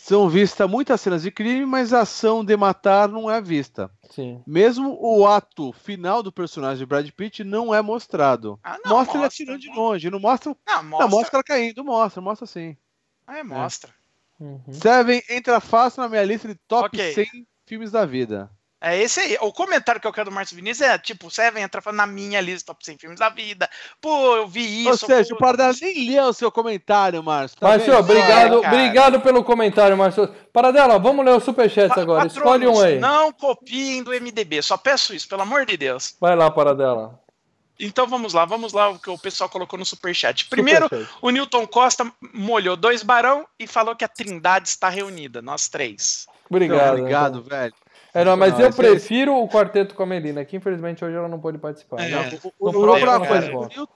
[0.04, 3.88] São vistas muitas cenas de crime, mas a ação de matar não é vista.
[4.10, 4.42] Sim.
[4.44, 8.58] Mesmo o ato final do personagem de Brad Pitt não é mostrado.
[8.64, 9.82] Ah, não, mostra, ele mostra, atirando de mostra.
[9.82, 11.08] longe, não mostra, Não, não, mostra.
[11.08, 12.76] mostra ela caindo, mostra, mostra sim.
[13.28, 13.90] É, mostra.
[14.40, 14.60] Uhum.
[14.72, 17.14] Seven entra fácil na minha lista de top Ok.
[17.14, 18.50] 100 filmes da vida.
[18.84, 19.38] É esse aí.
[19.40, 22.66] O comentário que eu quero do Márcio Vinícius é tipo, Seven entra na minha lista
[22.74, 23.70] top 100 filmes da vida.
[24.00, 25.06] Pô, eu vi Ou isso.
[25.06, 27.56] seja, pô, o Paradela nem leu o seu comentário, Márcio.
[27.60, 28.74] tá Márcio, obrigado, cara.
[28.74, 30.26] obrigado pelo comentário, Márcio.
[30.52, 32.24] Paradela, vamos ler os superchats pa- agora.
[32.28, 32.98] patronos, Escolhe um aí.
[32.98, 34.60] Não copiem do MDB.
[34.62, 36.16] Só peço isso, pelo amor de Deus.
[36.20, 37.20] Vai lá, Paradela.
[37.78, 40.46] Então vamos lá, vamos lá o que o pessoal colocou no superchat.
[40.48, 41.14] Primeiro, Superchat.
[41.22, 46.26] o Newton Costa molhou dois barão e falou que a Trindade está reunida, nós três.
[46.50, 46.98] Obrigado.
[46.98, 47.48] Obrigado, então.
[47.48, 47.74] velho.
[48.14, 51.16] É, não, mas Não, eu é- prefiro o quarteto com a Melina, que infelizmente hoje
[51.16, 52.00] ela não pôde participar.
[52.02, 52.10] É.
[52.10, 52.22] Não.
[52.58, 53.60] O, o, próximo.
[53.60, 53.88] O Newton,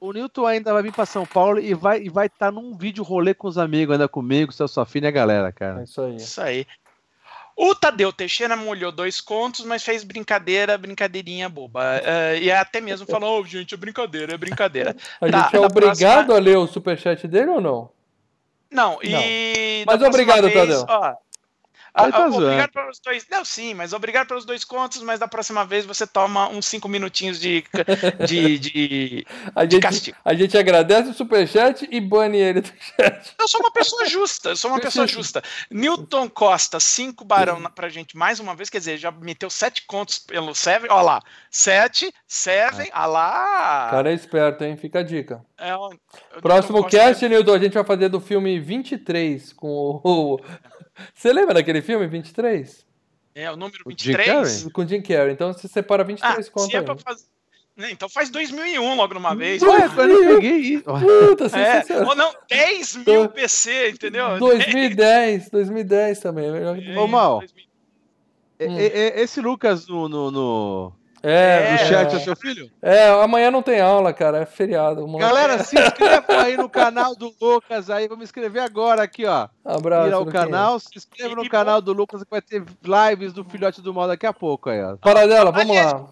[0.00, 3.04] o Newton ainda vai vir pra São Paulo e vai estar vai tá num vídeo
[3.04, 5.82] rolê com os amigos, ainda comigo, seu Sofina e a galera, É cara.
[5.84, 6.16] isso aí.
[6.16, 6.66] Isso aí.
[7.56, 12.00] O Tadeu Teixeira molhou dois contos, mas fez brincadeira, brincadeirinha boba.
[12.04, 14.96] Eh, e até mesmo falou, "Ô, gente, é brincadeira, é brincadeira.
[15.20, 17.90] A Tá, gente é obrigado próxima- a ler o superchat dele ou não?
[18.72, 19.84] Não, e.
[19.86, 20.84] Mas obrigado, vez, Tadeu.
[20.88, 21.14] ó,
[21.94, 22.46] Aí a- tá a- zoando.
[22.46, 23.26] obrigado pelos dois.
[23.30, 26.88] Não, sim, mas obrigado pelos dois contos, mas da próxima vez você toma uns cinco
[26.88, 27.64] minutinhos de,
[28.26, 30.16] de, de, A de gente, castigo.
[30.24, 33.34] a gente agradece o superchat e bane ele do chat.
[33.38, 35.42] Eu sou uma pessoa justa, eu sou uma pessoa justa.
[35.70, 40.18] Newton Costa, cinco barão pra gente mais uma vez, quer dizer, já meteu sete contos
[40.18, 43.86] pelo Seven, ó lá, sete, Seven, ah lá.
[43.88, 44.76] O cara é esperto, hein?
[44.76, 45.44] Fica a dica.
[45.56, 45.72] É,
[46.40, 50.40] Próximo Newton Costa- cast, Nilton, a gente vai fazer do filme 23 com o.
[51.14, 52.86] Você lembra daquele filme 23?
[53.34, 54.68] É, o número O Jim 23.
[54.72, 55.32] Com Jim Carrey.
[55.32, 56.84] Então você separa Ah, 23 se contas é aí.
[56.84, 57.24] pra fazer.
[57.76, 59.60] né, Então faz 2001 logo numa vez.
[59.62, 60.84] Ué, eu não peguei isso.
[60.84, 64.38] Puta, É, ou não, 10 mil PC, entendeu?
[64.38, 66.46] 2010, 2010 também.
[66.96, 67.40] Ô, Mal.
[67.40, 67.64] 2000.
[68.60, 68.78] E- Hum.
[68.78, 70.92] e- e- Esse Lucas no, no, no,
[71.26, 71.78] É, no É.
[71.86, 72.70] chat é seu filho?
[72.82, 74.38] É, amanhã não tem aula, cara.
[74.42, 75.06] É feriado.
[75.08, 75.32] moleque.
[75.32, 78.06] Galera, se inscrevam aí no canal do Lucas aí.
[78.06, 79.48] Vou me inscrever agora aqui, ó.
[79.64, 80.08] Abraço.
[80.08, 83.80] Ir ao canal, se inscreva no canal do Lucas que vai ter lives do Filhote
[83.80, 84.96] do Mal daqui a pouco aí, ó.
[84.98, 86.06] Paradela, vamos lá.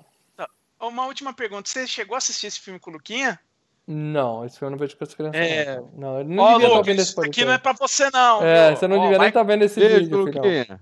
[0.80, 1.68] Uma última pergunta.
[1.68, 3.39] Você chegou a assistir esse filme com o Luquinha?
[3.86, 5.40] Não, esse filme eu não vejo com as crianças.
[5.40, 5.76] É.
[5.97, 7.44] Não, não ele não Ó, devia estar Lucas, vendo esse isso aqui podcast.
[7.47, 8.43] não é pra você, não.
[8.44, 8.76] É, viu?
[8.76, 10.44] você não Ó, devia nem estar vendo esse Beijo, vídeo, filhão.
[10.44, 10.80] Luquinha.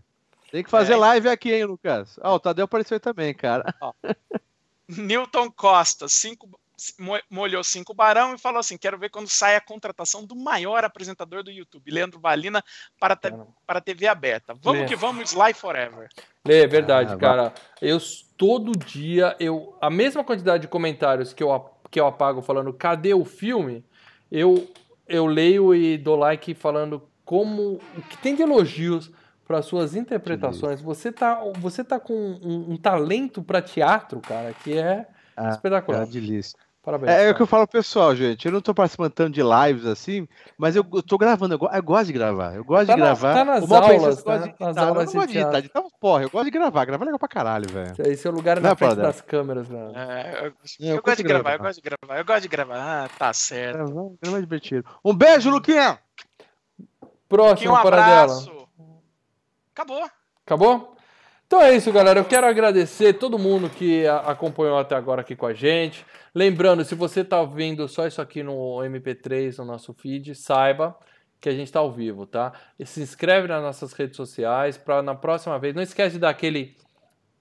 [0.51, 0.97] Tem que fazer É.
[0.97, 2.19] live aqui, hein, Lucas?
[2.23, 3.75] Ó, o Tadeu apareceu aí também, cara.
[4.89, 6.49] Newton Costa, cinco,
[6.99, 10.85] mo- molhou cinco barão e falou assim: quero ver quando sai a contratação do maior
[10.85, 12.63] apresentador do YouTube, Leandro Valina,
[12.99, 13.33] para, te-
[13.67, 14.55] para a TV aberta.
[14.61, 14.87] Vamos Lê.
[14.89, 16.09] que vamos, Sly Forever.
[16.45, 17.55] É verdade, Ah, cara.
[17.81, 17.99] Eu
[18.37, 23.13] todo dia eu a mesma quantidade de comentários que eu que eu apago falando cadê
[23.15, 23.85] o filme,
[24.31, 24.69] eu
[25.07, 29.11] eu leio e dou like falando como o que tem de elogios
[29.51, 30.81] para suas interpretações.
[30.81, 36.07] Você tá você tá com um, um talento para teatro, cara, que é Ah, espetacular.
[36.07, 36.57] Delícia.
[36.81, 37.11] Parabéns.
[37.13, 38.47] É, é o que eu falo pro pessoal, gente.
[38.47, 41.55] Eu não tô participando tanto de lives assim, mas eu, eu tô gravando.
[41.55, 42.55] Eu, eu gosto de gravar.
[42.55, 43.35] Eu gosto Tá de na- gravar.
[43.35, 44.39] tá nas aulas, eu gosto né?
[44.39, 44.71] de Nas editar.
[44.83, 45.51] Eu aulas não de gosto de editar.
[45.51, 45.59] teatro.
[45.59, 46.85] Editar, porra, eu gosto de gravar.
[46.85, 47.95] Gravar é legal pra caralho, velho.
[47.99, 49.09] Esse é o lugar Não na é, frente Paradela?
[49.13, 49.93] das câmeras, né?
[49.97, 50.53] É, eu,
[50.89, 51.55] eu eu gosto de gravar, gravar.
[51.57, 52.77] eu gosto de gravar, eu gosto de gravar.
[53.05, 53.77] Ah, tá certo.
[53.77, 54.85] Gravar, gravar é divertido.
[55.05, 55.99] Um beijo, Luquinha!
[57.29, 58.60] Próximo um para dela.
[59.73, 60.09] Acabou.
[60.45, 60.97] Acabou?
[61.47, 62.21] Então é isso, galera.
[62.21, 66.07] Eu quero agradecer todo mundo que acompanhou até agora aqui com a gente.
[66.33, 70.97] Lembrando, se você está vendo só isso aqui no MP3, no nosso feed, saiba
[71.41, 72.53] que a gente está ao vivo, tá?
[72.79, 75.75] E se inscreve nas nossas redes sociais para na próxima vez.
[75.75, 76.77] Não esquece de dar aquele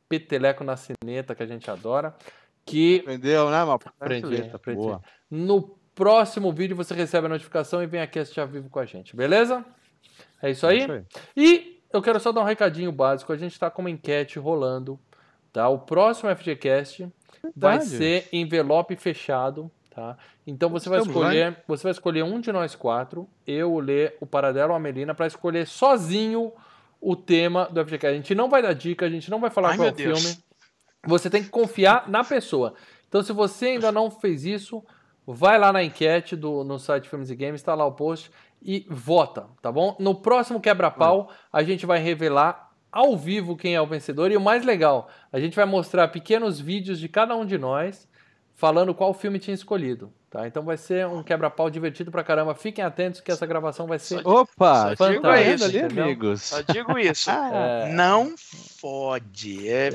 [0.07, 2.15] peteleco na sineta que a gente adora.
[2.65, 3.79] Que Aprendeu, né, Mal?
[3.99, 4.81] Aprendi, Eita, aprendi.
[4.81, 5.01] boa.
[5.29, 8.85] no próximo vídeo você recebe a notificação e vem aqui assistir ao vivo com a
[8.85, 9.65] gente, beleza?
[10.41, 10.79] É isso aí?
[10.79, 11.05] É isso aí.
[11.35, 13.33] E eu quero só dar um recadinho básico.
[13.33, 14.99] A gente está com uma enquete rolando,
[15.51, 15.67] tá?
[15.69, 17.07] O próximo FGCast
[17.55, 17.97] vai Verdade.
[17.97, 20.17] ser envelope fechado, tá?
[20.45, 24.13] Então você vai lá, escolher, você vai escolher um de nós quatro, eu, o Lê,
[24.19, 26.51] o Paradelo ou a Melina, para escolher sozinho
[27.01, 28.07] o tema do FGCast.
[28.07, 29.95] A gente não vai dar dica, a gente não vai falar Ai, qual é o
[29.95, 30.21] Deus.
[30.21, 30.37] filme.
[31.05, 32.73] Você tem que confiar na pessoa.
[33.07, 34.83] Então, se você ainda não fez isso,
[35.25, 38.31] vai lá na enquete do, no site Filmes e Games, está lá o post
[38.61, 39.95] e vota, tá bom?
[39.99, 44.31] No próximo quebra-pau, a gente vai revelar ao vivo quem é o vencedor.
[44.31, 48.08] E o mais legal, a gente vai mostrar pequenos vídeos de cada um de nós
[48.59, 50.11] falando qual filme tinha escolhido.
[50.29, 50.45] Tá?
[50.45, 52.53] Então vai ser um quebra-pau divertido pra caramba.
[52.53, 54.21] Fiquem atentos que essa gravação vai ser.
[54.27, 56.41] Opa, só digo isso, ali, amigos.
[56.43, 57.31] Só digo isso.
[57.51, 57.91] É.
[57.93, 59.67] Não fode.
[59.67, 59.89] É,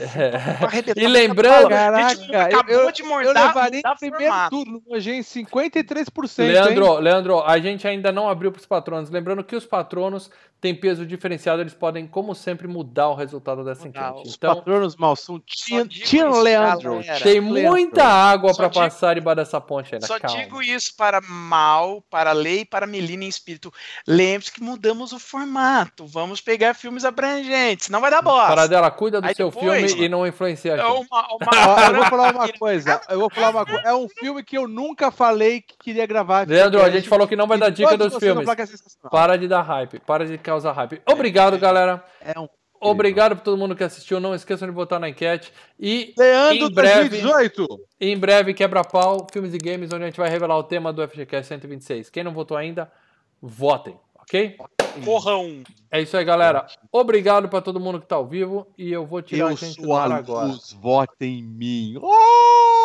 [0.64, 4.50] arrebentar E lembrando- Caraca, eu, acabou eu, de eu mordar, levaria em primeiro formato.
[4.56, 6.38] turno hoje em 53%.
[6.48, 7.00] Leandro, hein?
[7.00, 9.10] Leandro, a gente ainda não abriu para os patronos.
[9.10, 10.30] Lembrando que os patronos
[10.64, 14.28] têm peso diferenciado, eles podem, como sempre, mudar o resultado dessa Mudar enquete.
[14.28, 16.92] Os Então, patronos Malsum, Tia, digo tia Leandro.
[16.94, 17.20] galera.
[17.22, 20.06] tem muita água para passar embaixo dessa ponte ainda.
[20.06, 20.38] Só Calma.
[20.38, 23.70] digo isso para Mal, para Lei e para Melina em espírito.
[24.08, 26.06] Lembre-se que mudamos o formato.
[26.06, 27.90] Vamos pegar filmes abrangentes.
[27.90, 28.48] Não vai dar bosta.
[28.48, 31.06] Paradela, cuida do Aí seu depois- filme e não influencia a É gente.
[31.10, 33.00] uma, uma- eu vou falar uma coisa.
[33.10, 33.82] Eu vou falar uma coisa.
[33.84, 36.46] É um filme que eu nunca falei que queria gravar.
[36.48, 38.48] Leandro, a Porque gente falou que não vai dar dica dos filmes.
[38.48, 39.08] é.
[39.10, 41.02] Para de dar hype, para de causar hype.
[41.10, 42.02] Obrigado, galera.
[42.20, 42.48] É um
[42.80, 44.20] Obrigado por todo mundo que assistiu.
[44.20, 45.50] Não esqueçam de votar na enquete.
[45.80, 47.66] E Leandro Em breve- 2018.
[47.98, 51.48] em breve, quebra-pau, filmes e games, onde a gente vai revelar o tema do FGCast
[51.48, 52.10] 126.
[52.10, 52.92] Quem não votou ainda,
[53.40, 54.56] votem, ok?
[55.02, 55.62] corrão.
[55.90, 56.66] É isso aí, galera.
[56.92, 58.66] Obrigado para todo mundo que tá ao vivo.
[58.76, 60.52] E eu vou tirar a Eu gente do a agora.
[60.80, 61.98] votem em mim.
[62.02, 62.84] Oh!